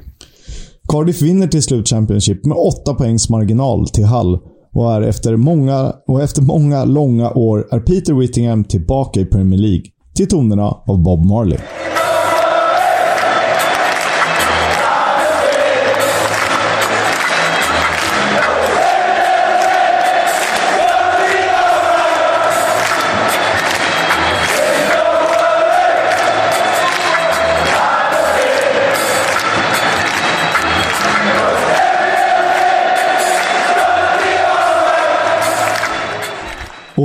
Cardiff 0.93 1.23
vinner 1.23 1.47
till 1.47 1.63
slut 1.63 1.89
Championship 1.89 2.45
med 2.45 2.57
8 2.57 2.95
poängs 2.95 3.29
marginal 3.29 3.89
till 3.89 4.05
Hull 4.05 4.39
Och, 4.75 4.93
är 4.93 5.03
efter 5.03 5.37
många, 5.37 5.93
och 6.07 6.23
efter 6.23 6.43
många 6.43 6.85
långa 6.85 7.31
år 7.31 7.69
är 7.71 7.81
Peter 7.81 8.15
Whittingham 8.15 8.65
tillbaka 8.65 9.21
i 9.21 9.25
Premier 9.25 9.61
League. 9.61 9.85
Till 10.17 10.29
tonerna 10.29 10.63
av 10.87 11.03
Bob 11.03 11.25
Marley. 11.25 11.59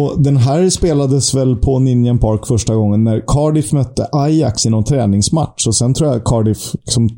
Och 0.08 0.22
Den 0.22 0.38
här 0.38 0.70
spelades 0.70 1.34
väl 1.34 1.56
på 1.56 1.80
Ninian 1.80 2.20
Park 2.20 2.48
första 2.48 2.76
gången 2.76 3.04
när 3.04 3.24
Cardiff 3.28 3.72
mötte 3.72 4.08
Ajax 4.12 4.66
i 4.66 4.70
någon 4.70 4.84
träningsmatch. 4.84 5.68
Och 5.68 5.76
Sen 5.76 5.94
tror 5.94 6.10
jag 6.10 6.24
Cardiff 6.24 6.74
liksom 6.74 7.10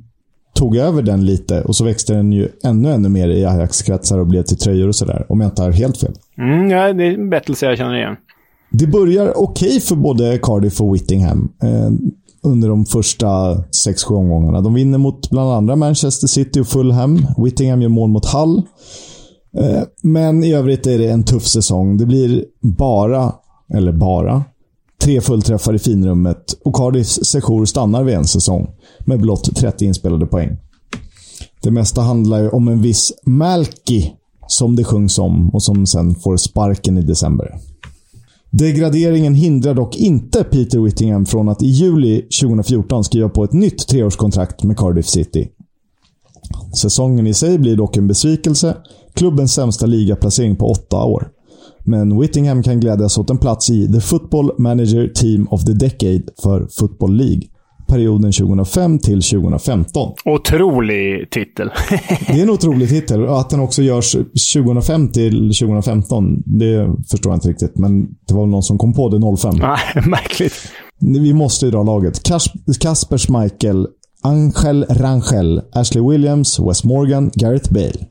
tog 0.53 0.77
över 0.77 1.01
den 1.01 1.25
lite 1.25 1.61
och 1.61 1.75
så 1.75 1.83
växte 1.83 2.13
den 2.13 2.31
ju 2.31 2.49
ännu, 2.63 2.91
ännu 2.91 3.09
mer 3.09 3.29
i 3.29 3.45
Ajax-kretsar 3.45 4.17
och 4.17 4.27
blev 4.27 4.43
till 4.43 4.57
tröjor 4.57 4.87
och 4.87 4.95
sådär. 4.95 5.25
Om 5.29 5.41
jag 5.41 5.47
inte 5.47 5.61
har 5.61 5.71
helt 5.71 5.97
fel. 5.97 6.13
Mm, 6.37 6.69
ja, 6.69 6.93
det 6.93 7.03
är 7.03 7.13
en 7.13 7.29
berättelse 7.29 7.65
jag 7.65 7.77
känner 7.77 7.95
igen. 7.95 8.15
Det 8.71 8.87
börjar 8.87 9.37
okej 9.37 9.67
okay 9.67 9.79
för 9.79 9.95
både 9.95 10.39
Cardiff 10.43 10.81
och 10.81 10.95
Whittingham 10.95 11.51
eh, 11.63 11.89
under 12.43 12.69
de 12.69 12.85
första 12.85 13.27
6-7 13.87 14.13
omgångarna. 14.13 14.61
De 14.61 14.73
vinner 14.73 14.97
mot 14.97 15.29
bland 15.29 15.51
andra 15.51 15.75
Manchester 15.75 16.27
City 16.27 16.59
och 16.59 16.67
Fulham. 16.67 17.25
Whittingham 17.37 17.81
gör 17.81 17.89
mål 17.89 18.09
mot 18.09 18.25
Hull. 18.25 18.61
Eh, 19.57 19.83
men 20.01 20.43
i 20.43 20.53
övrigt 20.53 20.87
är 20.87 20.97
det 20.97 21.09
en 21.09 21.23
tuff 21.23 21.47
säsong. 21.47 21.97
Det 21.97 22.05
blir 22.05 22.45
bara, 22.61 23.33
eller 23.73 23.91
bara, 23.91 24.43
tre 25.01 25.21
fullträffar 25.21 25.73
i 25.73 25.79
finrummet 25.79 26.57
och 26.65 26.75
Cardiffs 26.75 27.25
sejour 27.25 27.65
stannar 27.65 28.03
vid 28.03 28.15
en 28.15 28.27
säsong 28.27 28.67
med 28.99 29.21
blott 29.21 29.55
30 29.55 29.85
inspelade 29.85 30.25
poäng. 30.25 30.57
Det 31.61 31.71
mesta 31.71 32.01
handlar 32.01 32.39
ju 32.39 32.49
om 32.49 32.67
en 32.67 32.81
viss 32.81 33.13
Malky 33.23 34.09
som 34.47 34.75
det 34.75 34.83
sjungs 34.83 35.19
om 35.19 35.49
och 35.49 35.63
som 35.63 35.85
sen 35.85 36.15
får 36.15 36.37
sparken 36.37 36.97
i 36.97 37.01
december. 37.01 37.57
Degraderingen 38.51 39.35
hindrar 39.35 39.73
dock 39.73 39.97
inte 39.97 40.43
Peter 40.43 40.79
Whittingham 40.79 41.25
från 41.25 41.49
att 41.49 41.63
i 41.63 41.67
juli 41.67 42.21
2014 42.41 43.03
skriva 43.03 43.29
på 43.29 43.43
ett 43.43 43.53
nytt 43.53 43.87
treårskontrakt 43.87 44.63
med 44.63 44.77
Cardiff 44.77 45.07
City. 45.07 45.47
Säsongen 46.75 47.27
i 47.27 47.33
sig 47.33 47.57
blir 47.57 47.75
dock 47.75 47.97
en 47.97 48.07
besvikelse. 48.07 48.77
Klubbens 49.13 49.53
sämsta 49.53 49.85
ligaplacering 49.85 50.55
på 50.55 50.65
åtta 50.65 51.03
år. 51.03 51.27
Men 51.83 52.19
Whittingham 52.19 52.63
kan 52.63 52.79
glädjas 52.79 53.17
åt 53.17 53.29
en 53.29 53.37
plats 53.37 53.69
i 53.69 53.93
The 53.93 54.01
Football 54.01 54.51
Manager 54.57 55.07
Team 55.07 55.47
of 55.47 55.65
the 55.65 55.73
Decade 55.73 56.23
för 56.43 56.67
Football 56.79 57.15
League. 57.15 57.41
Perioden 57.87 58.31
2005 58.31 58.99
till 58.99 59.21
2015. 59.21 60.13
Otrolig 60.25 61.29
titel. 61.31 61.69
det 62.27 62.33
är 62.39 62.43
en 62.43 62.49
otrolig 62.59 62.89
titel. 62.89 63.27
Att 63.27 63.49
den 63.49 63.59
också 63.59 63.81
görs 63.81 64.11
2005 64.55 65.07
till 65.11 65.53
2015, 65.53 66.43
det 66.45 66.89
förstår 67.11 67.31
jag 67.31 67.37
inte 67.37 67.49
riktigt. 67.49 67.77
Men 67.77 68.01
det 68.27 68.33
var 68.33 68.41
väl 68.41 68.49
någon 68.49 68.63
som 68.63 68.77
kom 68.77 68.93
på 68.93 69.09
det 69.09 69.37
05. 69.37 69.55
Nej, 69.55 69.79
märkligt. 70.09 70.53
Vi 70.99 71.33
måste 71.33 71.65
ju 71.65 71.71
dra 71.71 71.83
laget. 71.83 72.23
Kasper 72.79 73.17
Schmeichel, 73.17 73.87
Angel 74.24 74.86
Rangel, 74.89 75.61
Ashley 75.74 76.09
Williams, 76.09 76.59
Wes 76.59 76.84
Morgan, 76.84 77.32
Gareth 77.34 77.74
Bale. 77.74 78.07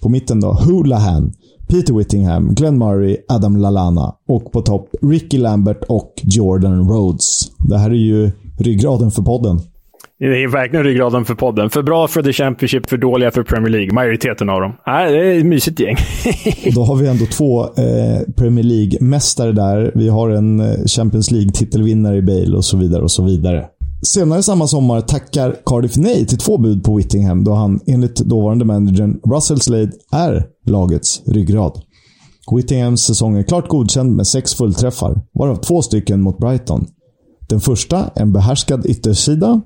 På 0.00 0.08
mitten 0.08 0.40
då, 0.40 0.52
Houlihan, 0.52 1.32
Peter 1.68 1.94
Whittingham, 1.94 2.54
Glenn 2.54 2.78
Murray, 2.78 3.16
Adam 3.28 3.56
Lallana. 3.56 4.14
Och 4.28 4.52
på 4.52 4.60
topp, 4.60 4.88
Ricky 5.02 5.38
Lambert 5.38 5.84
och 5.88 6.12
Jordan 6.22 6.88
Rhodes. 6.88 7.50
Det 7.68 7.78
här 7.78 7.90
är 7.90 7.94
ju 7.94 8.30
ryggraden 8.58 9.10
för 9.10 9.22
podden. 9.22 9.60
Det 10.18 10.42
är 10.42 10.48
verkligen 10.48 10.84
ryggraden 10.84 11.24
för 11.24 11.34
podden. 11.34 11.70
För 11.70 11.82
bra 11.82 12.08
för 12.08 12.22
The 12.22 12.32
Championship, 12.32 12.88
för 12.88 12.96
dåliga 12.96 13.30
för 13.30 13.42
Premier 13.42 13.70
League. 13.70 13.92
Majoriteten 13.92 14.48
av 14.48 14.60
dem. 14.60 14.70
Äh, 14.86 15.12
det 15.12 15.18
är 15.18 15.38
ett 15.38 15.46
mysigt 15.46 15.80
gäng. 15.80 15.96
Då 16.74 16.82
har 16.82 16.96
vi 16.96 17.08
ändå 17.08 17.24
två 17.26 17.62
eh, 17.64 18.34
Premier 18.36 18.64
League-mästare 18.64 19.52
där. 19.52 19.92
Vi 19.94 20.08
har 20.08 20.30
en 20.30 20.60
eh, 20.60 20.84
Champions 20.86 21.30
League-titelvinnare 21.30 22.16
i 22.16 22.22
Bale 22.22 22.56
och 22.56 22.64
så 22.64 22.76
vidare 22.76 23.02
och 23.02 23.10
så 23.10 23.24
vidare. 23.24 23.64
Senare 24.06 24.42
samma 24.42 24.66
sommar 24.66 25.00
tackar 25.00 25.56
Cardiff 25.66 25.96
nej 25.96 26.26
till 26.26 26.38
två 26.38 26.58
bud 26.58 26.84
på 26.84 26.96
Whittingham 26.96 27.44
då 27.44 27.54
han 27.54 27.80
enligt 27.86 28.16
dåvarande 28.16 28.64
managern 28.64 29.20
Russell 29.34 29.60
Slade 29.60 29.92
är 30.12 30.46
lagets 30.66 31.22
ryggrad. 31.26 31.82
Whittinghams 32.56 33.02
säsong 33.04 33.36
är 33.36 33.42
klart 33.42 33.68
godkänd 33.68 34.16
med 34.16 34.26
sex 34.26 34.54
fullträffar, 34.54 35.20
varav 35.34 35.56
två 35.56 35.82
stycken 35.82 36.22
mot 36.22 36.38
Brighton. 36.38 36.86
Den 37.48 37.60
första, 37.60 38.10
en 38.14 38.32
behärskad 38.32 38.86
yttersida. 38.86 39.60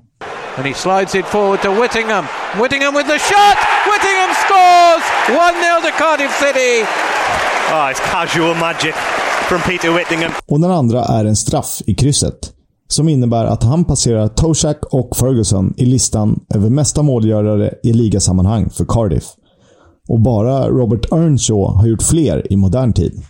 And 0.57 0.65
he 0.67 0.73
slides 0.73 1.15
it 1.15 1.25
forward 1.25 1.61
to 1.61 1.81
Whittingham. 1.81 2.25
Whittingham 2.61 2.93
with 2.95 3.07
the 3.07 3.19
shot! 3.19 3.57
Whittingham 3.89 4.31
scores! 4.43 5.03
1-0 5.27 5.81
to 5.85 5.91
Cardiff 5.97 6.31
City! 6.45 6.73
Oh, 7.73 7.91
it's 7.91 8.11
casual 8.11 8.55
magic 8.55 8.95
from 9.49 9.61
Peter 9.61 9.97
Whittingham. 9.97 10.31
Och 10.47 10.59
den 10.59 10.71
andra 10.71 11.03
är 11.03 11.25
en 11.25 11.35
straff 11.35 11.81
i 11.85 11.95
krysset 11.95 12.58
som 12.91 13.09
innebär 13.09 13.45
att 13.45 13.63
han 13.63 13.85
passerar 13.85 14.27
Toshak 14.27 14.85
och 14.91 15.15
Ferguson 15.15 15.73
i 15.77 15.85
listan 15.85 16.39
över 16.55 16.69
mesta 16.69 17.01
målgörare 17.01 17.73
i 17.83 17.93
ligasammanhang 17.93 18.69
för 18.69 18.85
Cardiff. 18.85 19.25
Och 20.07 20.19
bara 20.19 20.69
Robert 20.69 21.11
Earnshaw 21.11 21.77
har 21.77 21.87
gjort 21.87 22.01
fler 22.01 22.53
i 22.53 22.55
modern 22.55 22.93
tid. 22.93 23.21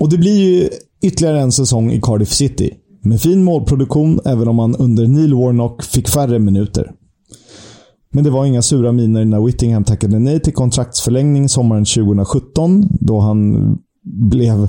Och 0.00 0.10
det 0.10 0.18
blir 0.18 0.38
ju 0.38 0.68
ytterligare 1.02 1.40
en 1.40 1.52
säsong 1.52 1.92
i 1.92 2.00
Cardiff 2.00 2.32
City. 2.32 2.74
Med 3.02 3.20
fin 3.20 3.44
målproduktion, 3.44 4.20
även 4.24 4.48
om 4.48 4.58
han 4.58 4.76
under 4.76 5.06
Neil 5.06 5.34
Warnock 5.34 5.82
fick 5.82 6.08
färre 6.08 6.38
minuter. 6.38 6.92
Men 8.12 8.24
det 8.24 8.30
var 8.30 8.44
inga 8.44 8.62
sura 8.62 8.92
miner 8.92 9.24
när 9.24 9.40
Whittingham 9.40 9.84
tackade 9.84 10.18
nej 10.18 10.40
till 10.40 10.54
kontraktsförlängning 10.54 11.48
sommaren 11.48 11.84
2017, 11.84 12.88
då 13.00 13.18
han 13.18 13.78
blev... 14.30 14.68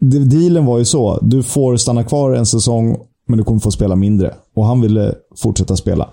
Dealen 0.00 0.66
var 0.66 0.78
ju 0.78 0.84
så. 0.84 1.18
Du 1.22 1.42
får 1.42 1.76
stanna 1.76 2.04
kvar 2.04 2.32
en 2.32 2.46
säsong 2.46 2.96
men 3.28 3.38
du 3.38 3.44
kommer 3.44 3.60
få 3.60 3.70
spela 3.70 3.96
mindre. 3.96 4.34
Och 4.54 4.66
han 4.66 4.80
ville 4.80 5.14
fortsätta 5.42 5.76
spela. 5.76 6.10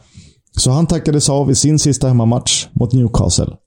Så 0.58 0.72
han 0.72 0.88
tackades 0.88 1.30
av 1.30 1.52
i 1.52 1.56
sin 1.56 1.80
sista 1.80 2.08
hemmamatch 2.08 2.68
mot 2.74 2.94
Newcastle. 2.94 3.58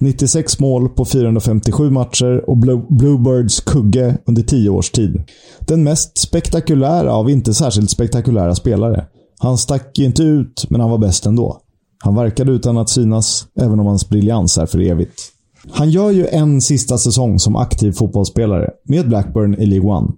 96 0.00 0.60
mål 0.60 0.88
på 0.88 1.04
457 1.04 1.90
matcher 1.90 2.50
och 2.50 2.56
Bluebirds 2.88 3.60
kugge 3.60 4.18
under 4.26 4.42
10 4.42 4.70
års 4.70 4.90
tid. 4.90 5.22
Den 5.60 5.84
mest 5.84 6.18
spektakulära 6.18 7.12
av 7.12 7.30
inte 7.30 7.54
särskilt 7.54 7.90
spektakulära 7.90 8.54
spelare. 8.54 9.06
Han 9.38 9.58
stack 9.58 9.98
ju 9.98 10.04
inte 10.04 10.22
ut, 10.22 10.66
men 10.70 10.80
han 10.80 10.90
var 10.90 10.98
bäst 10.98 11.26
ändå. 11.26 11.60
Han 12.04 12.14
verkade 12.14 12.52
utan 12.52 12.78
att 12.78 12.90
synas, 12.90 13.46
även 13.60 13.80
om 13.80 13.86
hans 13.86 14.08
briljans 14.08 14.58
är 14.58 14.66
för 14.66 14.80
evigt. 14.80 15.22
Han 15.70 15.90
gör 15.90 16.10
ju 16.10 16.26
en 16.26 16.60
sista 16.60 16.98
säsong 16.98 17.38
som 17.38 17.56
aktiv 17.56 17.92
fotbollsspelare 17.92 18.70
med 18.84 19.08
Blackburn 19.08 19.54
i 19.54 19.66
League 19.66 19.90
One. 19.90 20.08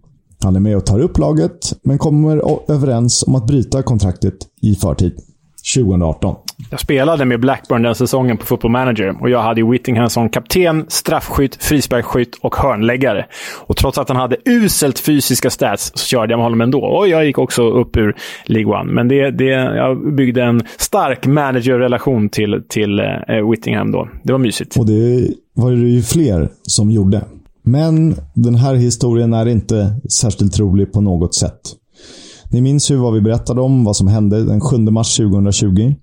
Han 0.42 0.56
är 0.56 0.60
med 0.60 0.76
och 0.76 0.86
tar 0.86 1.00
upp 1.00 1.18
laget, 1.18 1.72
men 1.82 1.98
kommer 1.98 2.70
överens 2.70 3.24
om 3.26 3.34
att 3.34 3.46
bryta 3.46 3.82
kontraktet 3.82 4.34
i 4.62 4.74
förtid. 4.74 5.12
2018. 5.76 6.36
Jag 6.70 6.80
spelade 6.80 7.24
med 7.24 7.40
Blackburn 7.40 7.82
den 7.82 7.94
säsongen 7.94 8.36
på 8.36 8.46
Football 8.46 8.70
Manager 8.70 9.22
och 9.22 9.30
jag 9.30 9.42
hade 9.42 9.70
Whittingham 9.70 10.10
som 10.10 10.28
kapten, 10.28 10.84
straffskytt, 10.88 11.64
frisparksskytt 11.64 12.38
och 12.40 12.56
hörnläggare. 12.56 13.26
Och 13.66 13.76
trots 13.76 13.98
att 13.98 14.08
han 14.08 14.16
hade 14.16 14.36
uselt 14.44 14.98
fysiska 14.98 15.50
stats 15.50 15.92
så 15.94 16.06
körde 16.06 16.32
jag 16.32 16.38
med 16.38 16.44
honom 16.44 16.60
ändå. 16.60 16.84
Och 16.84 17.08
jag 17.08 17.26
gick 17.26 17.38
också 17.38 17.70
upp 17.70 17.96
ur 17.96 18.16
League 18.44 18.80
One. 18.80 18.92
Men 18.92 19.08
det, 19.08 19.30
det, 19.30 19.44
jag 19.76 20.14
byggde 20.14 20.42
en 20.42 20.62
stark 20.78 21.26
managerrelation 21.26 22.28
till, 22.28 22.62
till 22.68 23.00
uh, 23.00 23.50
Whittingham 23.50 23.92
då. 23.92 24.08
Det 24.22 24.32
var 24.32 24.38
mysigt. 24.38 24.76
Och 24.76 24.86
det 24.86 25.28
var 25.54 25.70
det 25.70 25.88
ju 25.88 26.02
fler 26.02 26.48
som 26.62 26.90
gjorde. 26.90 27.22
Men 27.70 28.14
den 28.34 28.54
här 28.54 28.74
historien 28.74 29.32
är 29.32 29.46
inte 29.46 30.00
särskilt 30.20 30.58
rolig 30.58 30.92
på 30.92 31.00
något 31.00 31.34
sätt. 31.34 31.60
Ni 32.50 32.60
minns 32.60 32.90
ju 32.90 32.96
vad 32.96 33.14
vi 33.14 33.20
berättade 33.20 33.60
om, 33.60 33.84
vad 33.84 33.96
som 33.96 34.08
hände 34.08 34.44
den 34.44 34.60
7 34.60 34.76
mars 34.76 35.16
2020. 35.16 35.94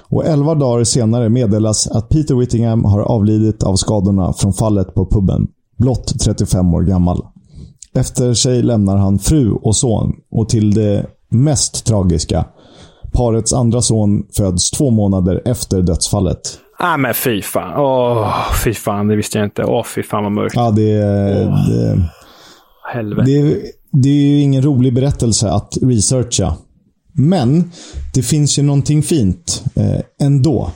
Och 0.00 0.26
11 0.26 0.54
dagar 0.54 0.84
senare 0.84 1.28
meddelas 1.28 1.86
att 1.86 2.08
Peter 2.08 2.34
Whittingham 2.34 2.84
har 2.84 3.00
avlidit 3.00 3.62
av 3.62 3.76
skadorna 3.76 4.32
från 4.32 4.52
fallet 4.52 4.94
på 4.94 5.06
puben. 5.06 5.48
Blott 5.78 6.20
35 6.20 6.74
år 6.74 6.82
gammal. 6.82 7.22
Efter 7.94 8.34
sig 8.34 8.62
lämnar 8.62 8.96
han 8.96 9.18
fru 9.18 9.52
och 9.52 9.76
son. 9.76 10.12
Och 10.30 10.48
till 10.48 10.74
det 10.74 11.06
mest 11.30 11.86
tragiska. 11.86 12.46
Parets 13.12 13.52
andra 13.52 13.82
son 13.82 14.22
föds 14.36 14.70
två 14.70 14.90
månader 14.90 15.42
efter 15.44 15.82
dödsfallet. 15.82 16.58
Nej, 16.82 16.90
ah, 16.90 16.96
men 16.96 17.14
fy 17.14 17.42
fan. 17.42 17.80
Åh, 17.80 18.34
fy 18.64 18.74
fan. 18.74 19.08
Det 19.08 19.16
visste 19.16 19.38
jag 19.38 19.46
inte. 19.46 19.64
Åh, 19.64 19.84
fy 19.84 20.02
fan 20.02 20.22
vad 20.22 20.32
mörkt. 20.32 20.54
Ja, 20.56 20.70
det... 20.70 21.04
Oh. 21.04 21.70
det 21.70 22.02
Helvete. 22.92 23.30
Det, 23.30 23.62
det 23.92 24.08
är 24.08 24.26
ju 24.26 24.40
ingen 24.40 24.62
rolig 24.62 24.94
berättelse 24.94 25.50
att 25.50 25.78
researcha. 25.82 26.56
Men 27.12 27.70
det 28.14 28.22
finns 28.22 28.58
ju 28.58 28.62
någonting 28.62 29.02
fint 29.02 29.64
eh, 29.74 30.26
ändå. 30.26 30.70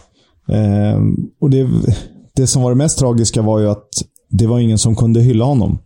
Eh, 0.48 1.00
och 1.40 1.50
det, 1.50 1.68
det 2.36 2.46
som 2.46 2.62
var 2.62 2.70
det 2.70 2.76
mest 2.76 2.98
tragiska 2.98 3.42
var 3.42 3.58
ju 3.58 3.70
att 3.70 3.88
det 4.30 4.46
var 4.46 4.58
ingen 4.58 4.78
som 4.78 4.96
kunde 4.96 5.20
hylla 5.20 5.44
honom. 5.44 5.78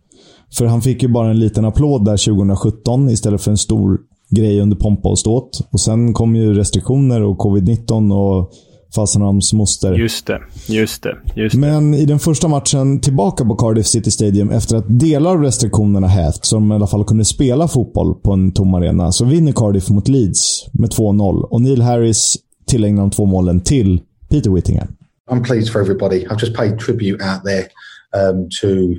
För 0.57 0.65
han 0.65 0.81
fick 0.81 1.03
ju 1.03 1.09
bara 1.09 1.29
en 1.29 1.39
liten 1.39 1.65
applåd 1.65 2.05
där 2.05 2.17
2017 2.17 3.09
istället 3.09 3.41
för 3.41 3.51
en 3.51 3.57
stor 3.57 3.99
grej 4.29 4.61
under 4.61 4.77
pompa 4.77 5.09
och 5.09 5.19
ståt. 5.19 5.67
Och 5.71 5.79
sen 5.79 6.13
kom 6.13 6.35
ju 6.35 6.53
restriktioner 6.53 7.21
och 7.21 7.37
covid-19 7.37 8.13
och 8.13 8.51
fasen 8.95 9.21
hans 9.21 9.53
moster. 9.53 9.93
Just 9.93 10.25
det, 10.25 10.41
just 10.67 11.03
det, 11.03 11.17
just 11.35 11.55
det. 11.55 11.61
Men 11.61 11.93
i 11.93 12.05
den 12.05 12.19
första 12.19 12.47
matchen 12.47 12.99
tillbaka 12.99 13.45
på 13.45 13.55
Cardiff 13.55 13.87
City 13.87 14.11
Stadium 14.11 14.49
efter 14.49 14.75
att 14.77 14.85
delar 14.87 15.31
av 15.31 15.41
restriktionerna 15.41 16.07
hävts, 16.07 16.49
så 16.49 16.55
de 16.55 16.71
i 16.71 16.75
alla 16.75 16.87
fall 16.87 17.05
kunde 17.05 17.25
spela 17.25 17.67
fotboll 17.67 18.15
på 18.15 18.31
en 18.31 18.51
tom 18.51 18.73
arena, 18.73 19.11
så 19.11 19.25
vinner 19.25 19.51
Cardiff 19.51 19.89
mot 19.89 20.07
Leeds 20.07 20.69
med 20.71 20.89
2-0. 20.89 21.41
Och 21.41 21.61
Neil 21.61 21.81
Harris 21.81 22.37
tillägnar 22.67 23.01
de 23.01 23.11
två 23.11 23.25
målen 23.25 23.61
till 23.61 24.01
Peter 24.29 24.49
Whittingham. 24.49 24.87
I'm 25.31 25.43
pleased 25.43 25.71
for 25.71 25.81
everybody. 25.81 26.25
I've 26.25 26.39
just 26.39 26.55
paid 26.55 26.79
tribute 26.79 27.21
out 27.21 27.43
there 27.43 27.69
um, 28.13 28.49
to 28.61 28.95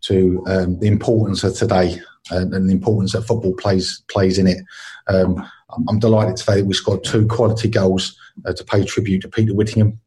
to 0.00 0.42
um, 0.46 0.78
the 0.80 0.86
importance 0.86 1.46
of 1.46 1.54
today 1.54 2.00
and, 2.30 2.54
and, 2.54 2.68
the 2.68 2.72
importance 2.72 3.12
that 3.12 3.26
football 3.26 3.54
plays 3.54 4.02
plays 4.12 4.38
in 4.38 4.46
it. 4.46 4.58
Um, 5.06 5.44
I'm 5.88 5.98
delighted 5.98 6.36
today 6.36 6.56
that 6.56 6.66
we 6.66 6.74
scored 6.74 7.04
two 7.04 7.26
quality 7.26 7.68
goals 7.68 8.18
uh, 8.46 8.52
to 8.52 8.64
pay 8.64 8.84
tribute 8.84 9.22
to 9.22 9.28
Peter 9.28 9.54
Whittingham. 9.54 10.00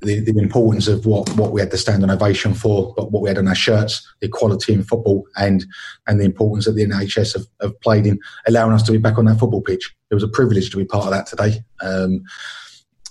The, 0.00 0.20
the, 0.20 0.38
importance 0.38 0.86
of 0.86 1.06
what, 1.06 1.28
what 1.34 1.50
we 1.50 1.60
had 1.60 1.72
to 1.72 1.76
stand 1.76 2.04
on 2.04 2.10
ovation 2.10 2.54
for, 2.54 2.94
but 2.96 3.10
what 3.10 3.22
we 3.22 3.28
had 3.28 3.38
on 3.38 3.48
our 3.48 3.54
shirts, 3.54 4.06
the 4.20 4.28
equality 4.28 4.72
in 4.72 4.84
football, 4.84 5.26
and 5.36 5.66
and 6.06 6.20
the 6.20 6.24
importance 6.24 6.66
that 6.66 6.72
the 6.72 6.86
NHS 6.86 7.34
have, 7.34 7.46
have 7.60 7.80
played 7.80 8.06
in 8.06 8.18
allowing 8.46 8.72
us 8.72 8.82
to 8.84 8.92
be 8.92 8.98
back 8.98 9.18
on 9.18 9.24
that 9.24 9.38
football 9.38 9.60
pitch. 9.60 9.94
It 10.10 10.14
was 10.14 10.22
a 10.22 10.28
privilege 10.28 10.70
to 10.70 10.76
be 10.76 10.84
part 10.84 11.06
of 11.06 11.10
that 11.10 11.26
today. 11.26 11.64
Um, 11.80 12.22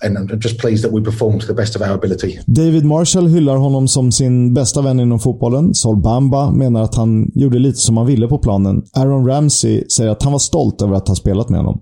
and 0.03 0.17
I'm 0.17 0.39
just 0.41 0.59
pleased 0.59 0.83
that 0.83 0.91
we 0.93 1.03
performed 1.03 1.41
to 1.41 1.47
the 1.47 1.53
best 1.53 1.75
of 1.75 1.81
our 1.81 1.93
ability. 1.93 2.39
David 2.45 2.85
Marshall 2.85 3.27
hyllar 3.27 3.57
honom 3.57 3.87
som 3.87 4.11
sin 4.11 4.53
bästa 4.53 4.81
vän 4.81 4.99
inom 4.99 5.19
fotbollen. 5.19 5.73
Sol 5.73 6.01
Bamba 6.01 6.51
menar 6.51 6.81
att 6.81 6.95
han 6.95 7.31
gjorde 7.35 7.59
lite 7.59 7.77
som 7.77 7.97
han 7.97 8.05
ville 8.05 8.27
på 8.27 8.37
planen. 8.37 8.83
Aaron 8.93 9.27
Ramsey 9.27 9.89
säger 9.89 10.09
att 10.11 10.23
han 10.23 10.31
var 10.31 10.39
stolt 10.39 10.81
över 10.81 10.95
att 10.95 11.07
ha 11.07 11.15
spelat 11.15 11.49
med 11.49 11.59
honom. 11.59 11.79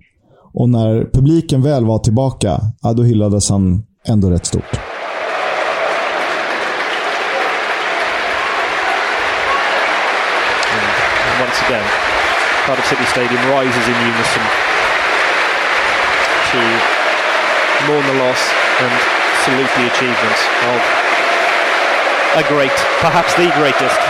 Och 0.54 0.68
när 0.68 1.10
publiken 1.12 1.62
väl 1.62 1.84
var 1.84 1.98
tillbaka, 1.98 2.60
ja, 2.82 2.92
då 2.92 3.02
hyllades 3.02 3.50
han 3.50 3.82
ändå 4.06 4.30
rätt 4.30 4.46
stort. 4.46 4.80
And 11.26 11.42
once 11.42 11.64
again, 11.66 11.84
Cardiff 12.66 12.88
City 12.88 13.04
Stadium 13.04 13.42
rises 13.60 13.88
in 13.88 13.94
unison 13.94 14.42
to 16.52 16.58
mourn 17.88 18.04
the 18.06 18.18
loss 18.24 18.42
and 18.82 18.92
salute 19.44 19.72
the 19.78 19.86
achievements 19.92 20.42
of 20.70 20.80
a 22.42 22.44
great, 22.54 22.76
perhaps 23.00 23.34
the 23.34 23.48
greatest 23.58 24.00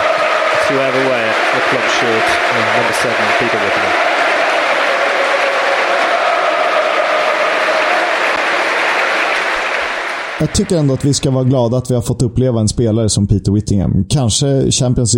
to 0.67 0.73
ever 0.87 1.01
wear 1.09 1.29
a 1.57 1.61
club 1.69 1.87
shirt, 1.97 2.27
uh, 2.53 2.77
number 2.77 2.93
seven, 2.93 3.25
Peter 3.39 3.59
Whittingham. 3.63 4.07
Jag 10.39 10.53
tycker 10.53 10.77
ändå 10.77 10.93
att 10.93 11.05
vi 11.05 11.13
ska 11.13 11.31
vara 11.31 11.43
glada 11.43 11.77
att 11.77 11.91
vi 11.91 11.95
har 11.95 12.01
fått 12.01 12.21
uppleva 12.21 12.59
en 12.59 12.67
spelare 12.67 13.09
som 13.09 13.27
Peter 13.27 13.51
Whittingham. 13.51 14.05
Kanske 14.09 14.71
Champions, 14.71 15.15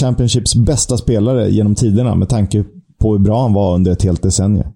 Championships 0.00 0.54
bästa 0.54 0.96
spelare 0.96 1.50
genom 1.50 1.74
tiderna 1.74 2.14
med 2.14 2.28
tanke 2.28 2.64
på 3.00 3.12
hur 3.12 3.18
bra 3.18 3.42
han 3.42 3.52
var 3.52 3.74
under 3.74 3.92
ett 3.92 4.02
helt 4.02 4.22
decennium. 4.22 4.68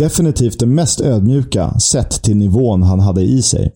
Definitivt 0.00 0.58
det 0.58 0.66
mest 0.66 1.00
ödmjuka 1.00 1.78
sett 1.78 2.10
till 2.22 2.36
nivån 2.36 2.82
han 2.82 3.00
hade 3.00 3.22
i 3.22 3.42
sig. 3.42 3.72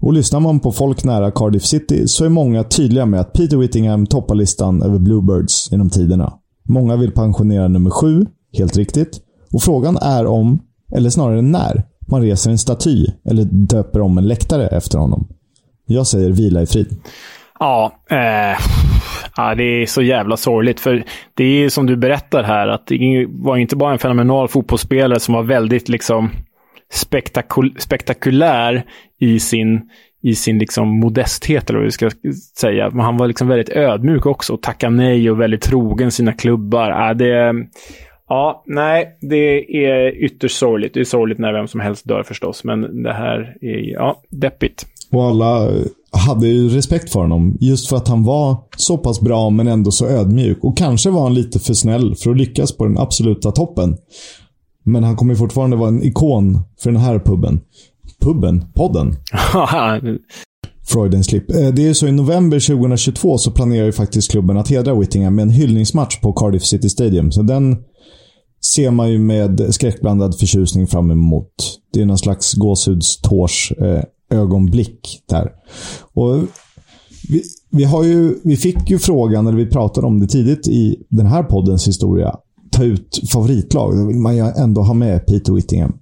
Och 0.00 0.12
lyssnar 0.12 0.40
man 0.40 0.60
på 0.60 0.72
folk 0.72 1.04
nära 1.04 1.30
Cardiff 1.30 1.64
City 1.64 2.08
så 2.08 2.24
är 2.24 2.28
många 2.28 2.64
tydliga 2.64 3.06
med 3.06 3.20
att 3.20 3.32
Peter 3.32 3.56
Whittingham 3.56 4.06
toppar 4.06 4.34
listan 4.34 4.82
över 4.82 4.98
Bluebirds 4.98 5.68
genom 5.70 5.90
tiderna. 5.90 6.32
Många 6.68 6.96
vill 6.96 7.12
pensionera 7.12 7.68
nummer 7.68 7.90
sju, 7.90 8.26
helt 8.52 8.76
riktigt. 8.76 9.20
Och 9.52 9.62
frågan 9.62 9.96
är 9.96 10.26
om, 10.26 10.58
eller 10.92 11.10
snarare 11.10 11.42
när, 11.42 11.84
man 12.08 12.22
reser 12.22 12.50
en 12.50 12.58
staty 12.58 13.06
eller 13.24 13.44
döper 13.44 14.00
om 14.00 14.18
en 14.18 14.28
läktare 14.28 14.66
efter 14.66 14.98
honom. 14.98 15.28
Jag 15.86 16.06
säger 16.06 16.30
vila 16.30 16.62
i 16.62 16.66
frid. 16.66 16.96
Ja, 17.60 17.92
eh, 18.10 18.58
ja, 19.36 19.54
det 19.54 19.82
är 19.82 19.86
så 19.86 20.02
jävla 20.02 20.36
sorgligt. 20.36 20.80
För 20.80 21.04
det 21.34 21.44
är 21.44 21.68
som 21.68 21.86
du 21.86 21.96
berättar 21.96 22.42
här, 22.42 22.68
att 22.68 22.86
det 22.86 23.26
var 23.28 23.56
inte 23.56 23.76
bara 23.76 23.92
en 23.92 23.98
fenomenal 23.98 24.48
fotbollsspelare 24.48 25.20
som 25.20 25.34
var 25.34 25.42
väldigt 25.42 25.88
liksom 25.88 26.30
spektakul 26.92 27.76
spektakulär 27.78 28.82
i 29.18 29.40
sin, 29.40 29.90
i 30.22 30.34
sin 30.34 30.58
liksom 30.58 30.88
modesthet, 30.88 31.70
eller 31.70 31.78
vad 31.78 31.86
vi 31.86 31.92
ska 31.92 32.10
säga. 32.58 32.90
Men 32.90 33.00
han 33.00 33.16
var 33.16 33.26
liksom 33.26 33.48
väldigt 33.48 33.76
ödmjuk 33.76 34.26
också 34.26 34.52
och 34.52 34.62
tackade 34.62 34.96
nej 34.96 35.30
och 35.30 35.40
väldigt 35.40 35.62
trogen 35.62 36.10
sina 36.10 36.32
klubbar. 36.32 36.90
Ja, 36.90 37.14
det, 37.14 37.54
Ja, 38.28 38.62
nej, 38.66 39.18
det 39.20 39.84
är 39.86 40.24
ytterst 40.24 40.56
sorgligt. 40.58 40.94
Det 40.94 41.00
är 41.00 41.04
sorgligt 41.04 41.38
när 41.38 41.52
vem 41.52 41.68
som 41.68 41.80
helst 41.80 42.08
dör 42.08 42.22
förstås, 42.22 42.64
men 42.64 43.02
det 43.02 43.12
här 43.12 43.56
är 43.60 43.92
ja, 43.92 44.22
deppigt. 44.28 44.86
Och 45.12 45.24
alla 45.24 45.70
hade 46.12 46.46
ju 46.48 46.68
respekt 46.68 47.12
för 47.12 47.20
honom. 47.20 47.56
Just 47.60 47.88
för 47.88 47.96
att 47.96 48.08
han 48.08 48.24
var 48.24 48.56
så 48.76 48.98
pass 48.98 49.20
bra, 49.20 49.50
men 49.50 49.68
ändå 49.68 49.90
så 49.90 50.06
ödmjuk. 50.06 50.64
Och 50.64 50.76
kanske 50.76 51.10
var 51.10 51.22
han 51.22 51.34
lite 51.34 51.58
för 51.58 51.74
snäll 51.74 52.14
för 52.14 52.30
att 52.30 52.36
lyckas 52.36 52.76
på 52.76 52.84
den 52.84 52.98
absoluta 52.98 53.50
toppen. 53.52 53.96
Men 54.84 55.04
han 55.04 55.16
kommer 55.16 55.34
fortfarande 55.34 55.76
vara 55.76 55.88
en 55.88 56.02
ikon 56.02 56.60
för 56.80 56.90
den 56.92 57.00
här 57.00 57.18
puben. 57.18 57.60
Puben? 58.20 58.64
Podden? 58.74 59.16
Freudens 60.88 61.26
slip. 61.26 61.50
Eh, 61.50 61.68
det 61.68 61.88
är 61.88 61.94
så 61.94 62.06
i 62.06 62.12
november 62.12 62.60
2022 62.60 63.38
så 63.38 63.50
planerar 63.50 63.86
ju 63.86 63.92
faktiskt 63.92 64.30
klubben 64.30 64.56
att 64.56 64.68
hedra 64.68 64.94
Whittingham 64.94 65.34
med 65.34 65.42
en 65.42 65.50
hyllningsmatch 65.50 66.20
på 66.20 66.32
Cardiff 66.32 66.64
City 66.64 66.88
Stadium. 66.88 67.32
Så 67.32 67.42
den 67.42 67.76
ser 68.74 68.90
man 68.90 69.10
ju 69.10 69.18
med 69.18 69.74
skräckblandad 69.74 70.38
förtjusning 70.38 70.86
fram 70.86 71.10
emot. 71.10 71.54
Det 71.92 72.00
är 72.00 72.06
någon 72.06 72.18
slags 72.18 72.54
gåshudstårs 72.54 73.72
eh, 73.72 74.02
ögonblick 74.30 75.22
där. 75.28 75.50
Och 76.14 76.36
vi, 77.28 77.42
vi, 77.70 77.84
har 77.84 78.04
ju, 78.04 78.34
vi 78.44 78.56
fick 78.56 78.90
ju 78.90 78.98
frågan, 78.98 79.46
eller 79.46 79.58
vi 79.58 79.66
pratade 79.66 80.06
om 80.06 80.20
det 80.20 80.26
tidigt 80.26 80.68
i 80.68 80.96
den 81.08 81.26
här 81.26 81.42
poddens 81.42 81.88
historia. 81.88 82.36
Ta 82.72 82.84
ut 82.84 83.20
favoritlag. 83.32 83.96
Då 83.96 84.06
vill 84.06 84.16
man 84.16 84.36
ju 84.36 84.42
ändå 84.42 84.82
ha 84.82 84.94
med 84.94 85.26
Peter 85.26 85.52
Whittingham. 85.52 85.92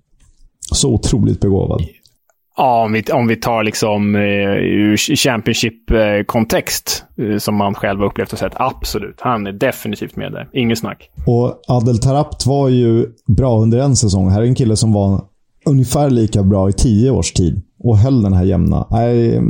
Så 0.73 0.95
otroligt 0.95 1.41
begåvad. 1.41 1.83
Ja, 2.57 2.85
om 2.85 2.93
vi, 2.93 3.03
om 3.13 3.27
vi 3.27 3.37
tar 3.37 3.63
liksom 3.63 4.15
eh, 4.15 4.21
ur 4.21 4.97
Championship-kontext, 4.97 7.05
eh, 7.19 7.39
som 7.39 7.55
man 7.55 7.75
själv 7.75 8.01
har 8.01 8.07
upplevt 8.07 8.33
och 8.33 8.39
sett. 8.39 8.53
Absolut. 8.57 9.17
Han 9.21 9.47
är 9.47 9.53
definitivt 9.53 10.17
med 10.17 10.33
där. 10.33 10.49
Inget 10.53 10.79
snack. 10.79 11.11
Och 11.27 11.61
Adel 11.69 11.99
Tarapt 11.99 12.47
var 12.47 12.69
ju 12.69 13.07
bra 13.27 13.61
under 13.61 13.79
en 13.79 13.97
säsong. 13.97 14.31
Här 14.31 14.43
är 14.43 14.47
en 14.47 14.55
kille 14.55 14.77
som 14.77 14.93
var 14.93 15.25
ungefär 15.67 16.11
lika 16.11 16.43
bra 16.43 16.69
i 16.69 16.73
tio 16.73 17.11
års 17.11 17.33
tid 17.33 17.63
och 17.79 17.99
höll 17.99 18.23
den 18.23 18.33
här 18.33 18.45
jämna. 18.45 18.77
Äh, 18.77 19.43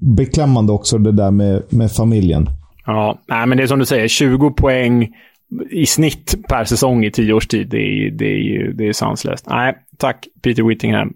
beklämmande 0.00 0.72
också 0.72 0.98
det 0.98 1.12
där 1.12 1.30
med, 1.30 1.62
med 1.68 1.92
familjen. 1.92 2.48
Ja, 2.86 3.18
nej, 3.28 3.46
men 3.46 3.58
det 3.58 3.64
är 3.64 3.66
som 3.66 3.78
du 3.78 3.86
säger. 3.86 4.08
20 4.08 4.50
poäng 4.50 5.08
i 5.70 5.86
snitt 5.86 6.34
per 6.48 6.64
säsong 6.64 7.04
i 7.04 7.10
tio 7.10 7.32
års 7.32 7.46
tid. 7.46 7.68
Det 7.68 7.78
är, 7.78 8.10
det 8.10 8.24
är, 8.24 8.72
det 8.72 8.88
är 8.88 8.92
sanslöst. 8.92 9.46
Nej, 9.48 9.74
tack 9.96 10.26
Peter 10.42 10.62
Whittingham. 10.62 11.12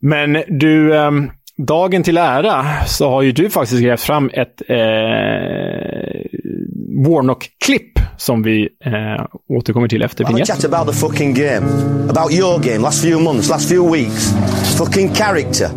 Men 0.00 0.42
du, 0.48 0.96
ehm, 0.98 1.30
dagen 1.66 2.02
till 2.02 2.16
ära 2.16 2.64
så 2.86 3.10
har 3.10 3.22
ju 3.22 3.32
du 3.32 3.50
faktiskt 3.50 3.82
grävt 3.82 4.00
fram 4.00 4.30
ett 4.32 4.62
eh, 4.68 4.76
Warnock-klipp 7.06 7.98
som 8.16 8.42
vi 8.42 8.68
eh, 8.84 9.26
återkommer 9.48 9.88
till 9.88 10.02
efter 10.02 10.24
vinjetten. 10.24 10.56
chat 10.56 10.72
about 10.72 10.94
the 10.94 11.00
fucking 11.00 11.34
game. 11.34 11.66
About 12.10 12.32
your 12.32 12.58
game, 12.58 12.78
last 12.78 13.02
few 13.02 13.24
months, 13.24 13.48
last 13.48 13.68
few 13.68 13.98
weeks. 13.98 14.34
Fucking 14.78 15.14
character. 15.14 15.68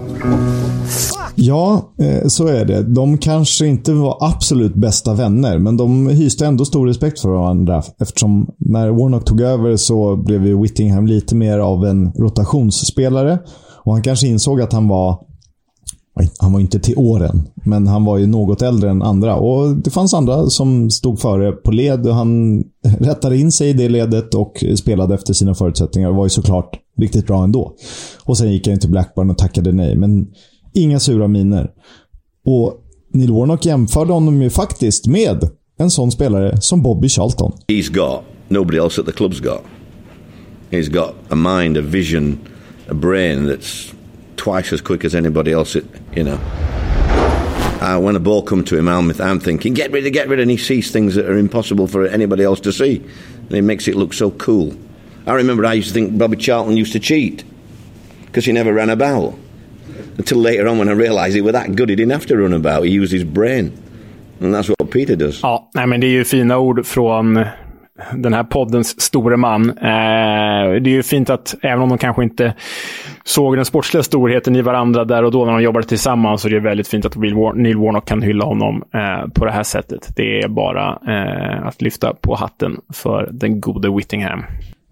Ja, 1.36 1.94
eh, 2.00 2.28
så 2.28 2.48
är 2.48 2.66
det. 2.66 2.84
De 2.84 3.18
kanske 3.18 3.66
inte 3.66 3.94
var 3.94 4.18
absolut 4.22 4.74
bästa 4.74 5.14
vänner, 5.14 5.58
men 5.58 5.78
de 5.78 6.08
hyste 6.08 6.46
ändå 6.46 6.66
stor 6.66 6.88
respekt 6.88 7.20
för 7.20 7.30
varandra. 7.30 7.84
Eftersom 8.00 8.48
när 8.58 8.90
Warnock 8.90 9.26
tog 9.26 9.42
över 9.42 9.76
så 9.76 10.16
blev 10.16 10.48
ju 10.48 10.62
Whittingham 10.62 11.08
lite 11.08 11.36
mer 11.36 11.60
av 11.60 11.86
en 11.86 12.12
rotationsspelare. 12.12 13.40
Och 13.86 13.94
han 13.94 14.02
kanske 14.02 14.28
insåg 14.28 14.62
att 14.62 14.74
han 14.74 14.88
var 14.88 15.33
han 16.40 16.54
var 16.54 16.60
inte 16.60 16.80
till 16.80 16.98
åren, 16.98 17.50
men 17.66 17.88
han 17.88 18.06
var 18.06 18.18
ju 18.18 18.28
något 18.28 18.62
äldre 18.62 18.90
än 18.90 19.02
andra. 19.02 19.36
Och 19.36 19.76
Det 19.76 19.90
fanns 19.90 20.14
andra 20.14 20.50
som 20.50 20.90
stod 20.90 21.20
före 21.20 21.52
på 21.52 21.72
led 21.72 22.08
och 22.08 22.16
han 22.16 22.64
rättade 23.00 23.38
in 23.38 23.52
sig 23.52 23.70
i 23.70 23.74
det 23.74 23.90
ledet 23.90 24.34
och 24.34 24.64
spelade 24.76 25.14
efter 25.14 25.34
sina 25.34 25.56
förutsättningar 25.56 26.10
och 26.10 26.16
var 26.16 26.26
ju 26.26 26.30
såklart 26.30 26.80
riktigt 26.98 27.28
bra 27.28 27.44
ändå. 27.44 27.74
Och 28.24 28.38
Sen 28.38 28.52
gick 28.52 28.68
han 28.68 28.80
till 28.80 28.90
Blackburn 28.90 29.30
och 29.30 29.38
tackade 29.38 29.72
nej, 29.72 29.96
men 29.96 30.28
inga 30.74 31.00
sura 31.00 31.28
miner. 31.28 31.72
Och 32.46 32.74
Neil 33.14 33.32
Warnock 33.32 33.66
jämförde 33.66 34.14
honom 34.14 34.42
ju 34.42 34.50
faktiskt 34.50 35.08
med 35.08 35.50
en 35.78 35.90
sån 35.92 36.12
spelare 36.12 36.62
som 36.62 36.82
Bobby 36.82 37.10
Charlton. 37.10 37.52
He's 37.68 37.94
got 37.94 38.22
nobody 38.48 38.78
else 38.78 39.02
at 39.02 39.08
the 39.08 39.14
club's 39.14 39.44
got. 39.44 39.62
He's 40.72 40.92
got 40.92 41.16
a 41.30 41.36
mind, 41.36 41.78
a 41.78 41.82
vision, 41.82 42.38
a 42.90 42.94
brain 42.94 43.46
that's 43.48 43.94
twice 44.38 44.74
as 44.74 44.82
quick 44.82 45.06
as 45.06 45.16
anybody 45.16 45.52
else, 45.52 45.76
it, 45.76 45.86
you 46.16 46.24
know. 46.24 46.40
uh, 47.84 48.00
when 48.00 48.16
a 48.16 48.20
ball 48.20 48.42
comes 48.42 48.70
to 48.70 48.78
him, 48.78 48.88
I'm, 48.88 49.10
I'm 49.20 49.40
thinking, 49.40 49.74
get 49.74 49.92
rid 49.92 50.06
of, 50.06 50.14
get 50.14 50.30
rid 50.30 50.40
of, 50.40 50.44
and 50.44 50.52
he 50.52 50.58
sees 50.58 50.92
things 50.92 51.16
that 51.16 51.26
are 51.26 51.38
impossible 51.38 51.88
for 51.88 52.08
anybody 52.08 52.44
else 52.44 52.62
to 52.62 52.72
see. 52.72 52.98
And 53.42 53.52
he 53.52 53.62
makes 53.62 53.88
it 53.88 53.96
look 53.96 54.14
so 54.14 54.32
cool. 54.32 54.74
I 55.28 55.34
remember 55.34 55.66
I 55.66 55.74
used 55.74 55.90
to 55.90 55.94
think 55.94 56.18
Bobby 56.18 56.38
Charlton 56.38 56.78
used 56.78 56.94
to 56.94 57.00
cheat 57.00 57.44
because 58.26 58.46
he 58.46 58.54
never 58.54 58.74
ran 58.74 58.90
about. 58.90 59.36
Until 60.18 60.38
later 60.38 60.68
on 60.68 60.78
when 60.78 60.88
I 60.90 60.94
realised 60.94 61.36
he 61.36 61.42
was 61.42 61.54
that 61.54 61.76
good, 61.76 61.90
he 61.90 61.96
didn't 61.96 62.12
have 62.14 62.26
to 62.28 62.38
run 62.38 62.54
about. 62.54 62.84
He 62.84 62.92
used 62.92 63.12
his 63.12 63.24
brain. 63.24 63.78
And 64.40 64.54
that's 64.54 64.70
what 64.70 64.92
Peter 64.92 65.16
does. 65.16 65.42
Ja, 65.42 65.70
nej, 65.74 65.88
men 65.88 66.00
det 66.00 66.08
är 66.08 66.12
ju 66.12 66.24
fina 66.24 66.58
ord 66.58 66.86
från 66.86 67.46
den 68.16 68.34
här 68.34 68.44
poddens 68.44 69.02
store 69.02 69.38
man. 69.38 69.70
Eh, 69.70 70.82
det 70.82 70.90
är 70.90 70.94
ju 70.94 71.04
fint 71.04 71.30
att, 71.30 71.56
även 71.62 71.82
om 71.82 71.90
de 71.90 71.98
kanske 71.98 72.24
inte 72.24 72.54
såg 73.24 73.56
den 73.56 73.66
sportsliga 73.66 74.04
storheten 74.04 74.56
i 74.56 74.62
varandra 74.62 75.06
där 75.06 75.24
och 75.24 75.32
då 75.32 75.46
när 75.46 75.54
de 75.54 75.64
jobbade 75.64 75.88
tillsammans, 75.88 76.42
så 76.42 76.48
är 76.48 76.52
det 76.52 76.60
väldigt 76.60 76.88
fint 76.88 77.06
att 77.06 77.16
Neil 77.16 77.78
Warnock 77.78 78.08
kan 78.08 78.22
hylla 78.22 78.46
honom 78.46 78.84
eh, 78.94 79.32
på 79.34 79.46
det 79.46 79.52
här 79.52 79.64
sättet. 79.64 80.10
Det 80.16 80.42
är 80.42 80.48
bara 80.48 81.00
eh, 81.08 81.68
att 81.68 81.82
lyfta 81.82 82.14
på 82.14 82.36
hatten 82.36 82.78
för 82.94 83.30
den 83.32 83.62
gode 83.62 83.96
Whittingham. 83.96 84.44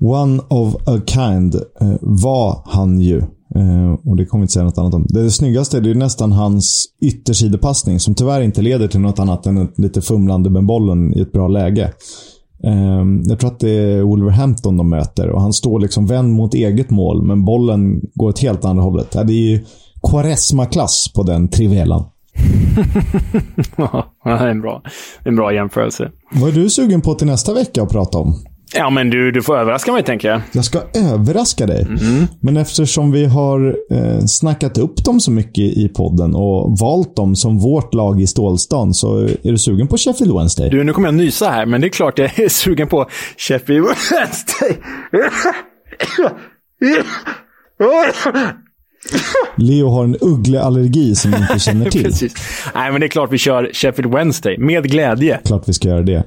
One 0.02 0.42
of 0.50 0.76
a 0.88 1.02
kind 1.06 1.56
eh, 1.56 1.94
var 2.02 2.62
han 2.66 3.00
ju. 3.00 3.18
Eh, 3.56 3.94
och 4.06 4.16
det 4.18 4.26
kommer 4.26 4.42
vi 4.42 4.44
inte 4.44 4.54
säga 4.54 4.66
något 4.66 4.78
annat 4.78 4.94
om. 4.94 5.06
Det, 5.10 5.24
det 5.24 5.32
snyggaste 5.32 5.80
det 5.80 5.92
är 5.92 5.96
nästan 5.96 6.32
hans 6.32 6.86
yttersidepassning 7.02 8.00
som 8.00 8.16
tyvärr 8.16 8.42
inte 8.42 8.62
leder 8.62 8.88
till 8.88 9.00
något 9.00 9.20
annat 9.20 9.46
än 9.46 9.58
ett 9.58 9.80
lite 9.80 10.02
fumlande 10.02 10.50
med 10.50 10.66
bollen 10.66 11.18
i 11.18 11.22
ett 11.22 11.32
bra 11.32 11.48
läge. 11.48 11.92
Um, 12.64 13.24
jag 13.26 13.40
tror 13.40 13.52
att 13.52 13.60
det 13.60 13.70
är 13.70 14.02
Wolverhampton 14.02 14.78
de 14.78 14.90
möter 14.90 15.30
och 15.30 15.42
han 15.42 15.54
står 15.54 15.80
liksom 15.80 16.08
vänd 16.08 16.34
mot 16.34 16.54
eget 16.54 16.90
mål, 16.90 17.24
men 17.24 17.46
bollen 17.46 18.02
går 18.14 18.30
åt 18.30 18.40
helt 18.40 18.66
andra 18.66 18.84
hållet. 18.84 19.08
Ja, 19.16 19.24
det 19.24 19.34
är 19.34 19.52
ju 19.52 19.66
Quaresma-klass 20.12 21.14
på 21.16 21.24
den 21.24 21.48
trivelan. 21.48 22.06
ja, 23.78 24.06
det 24.24 24.30
är 24.30 24.48
en 24.48 24.62
bra, 24.62 24.82
en 25.24 25.36
bra 25.36 25.54
jämförelse. 25.54 26.12
Vad 26.32 26.50
är 26.50 26.54
du 26.54 26.70
sugen 26.70 27.02
på 27.02 27.14
till 27.14 27.28
nästa 27.28 27.54
vecka 27.54 27.84
att 27.84 27.92
prata 27.92 28.18
om? 28.18 28.36
Ja, 28.74 28.90
men 28.90 29.10
du, 29.10 29.32
du 29.32 29.42
får 29.42 29.58
överraska 29.58 29.92
mig, 29.92 30.04
tänker 30.04 30.28
jag. 30.28 30.42
Jag 30.52 30.66
ska 30.66 30.80
överraska 31.14 31.66
dig. 31.66 31.82
Mm. 31.82 32.28
Men 32.40 32.58
eftersom 32.58 33.12
vi 33.12 33.26
har 33.26 33.78
eh, 33.92 34.26
snackat 34.26 34.78
upp 34.78 35.06
dem 35.06 35.20
så 35.20 35.32
mycket 35.32 35.64
i 35.64 35.92
podden 35.96 36.36
och 36.36 36.78
valt 36.80 37.16
dem 37.16 37.36
som 37.36 37.60
vårt 37.60 37.94
lag 37.94 38.22
i 38.22 38.28
Stålstan, 38.28 38.94
så 38.94 39.18
är 39.18 39.52
du 39.52 39.58
sugen 39.58 39.88
på 39.88 39.98
Sheffield 39.98 40.38
Wednesday? 40.38 40.70
Du, 40.70 40.84
nu 40.84 40.94
kommer 40.94 41.08
jag 41.08 41.16
nysa 41.16 41.50
här, 41.50 41.66
men 41.66 41.82
det 41.82 41.88
är 41.88 41.90
klart 41.90 42.20
jag 42.20 42.40
är 42.40 42.50
sugen 42.50 42.88
på 42.88 43.10
Sheffield 43.38 43.86
Wednesday. 44.12 44.78
Leo 49.58 49.90
har 49.90 50.04
en 50.04 50.18
uggleallergi 50.22 51.16
som 51.16 51.34
han 51.34 51.42
inte 51.42 51.60
känner 51.60 51.90
till. 51.90 52.14
Nej, 52.76 52.92
men 52.92 53.02
det 53.02 53.08
är 53.08 53.10
klart 53.10 53.32
vi 53.32 53.38
kör 53.38 53.70
Sheffield 53.74 54.14
Wednesday. 54.14 54.58
Med 54.58 54.84
glädje. 54.84 55.40
Klart 55.46 55.64
vi 55.70 55.74
ska 55.74 55.88
göra 55.88 56.02
det. 56.02 56.24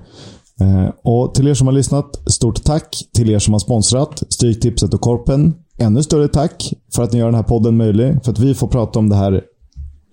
Eh, 0.61 0.89
och 1.05 1.35
till 1.35 1.49
er 1.49 1.55
som 1.55 1.67
har 1.67 1.75
lyssnat, 1.75 2.31
stort 2.33 2.65
tack. 2.65 2.97
Till 3.15 3.31
er 3.31 3.39
som 3.39 3.55
har 3.55 3.59
sponsrat, 3.59 4.23
Stryktipset 4.29 4.95
och 4.95 5.01
Korpen. 5.01 5.55
Ännu 5.79 6.03
större 6.03 6.29
tack 6.29 6.73
för 6.95 7.03
att 7.03 7.13
ni 7.13 7.19
gör 7.19 7.27
den 7.27 7.35
här 7.35 7.43
podden 7.43 7.77
möjlig. 7.77 8.25
För 8.25 8.33
att 8.33 8.39
vi 8.39 8.55
får 8.55 8.69
prata 8.69 8.99
om 8.99 9.09
det 9.09 9.17
här 9.17 9.43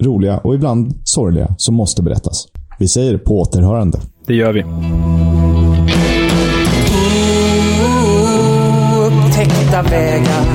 roliga 0.03 0.37
och 0.37 0.55
ibland 0.55 0.93
sorgliga 1.03 1.55
som 1.57 1.75
måste 1.75 2.03
berättas. 2.03 2.47
Vi 2.79 2.87
säger 2.87 3.17
på 3.17 3.39
återhörande. 3.39 3.99
Det 4.27 4.33
gör 4.33 4.53
vi. 4.53 4.61
Upptäckta 9.07 9.81
vägar, 9.81 10.45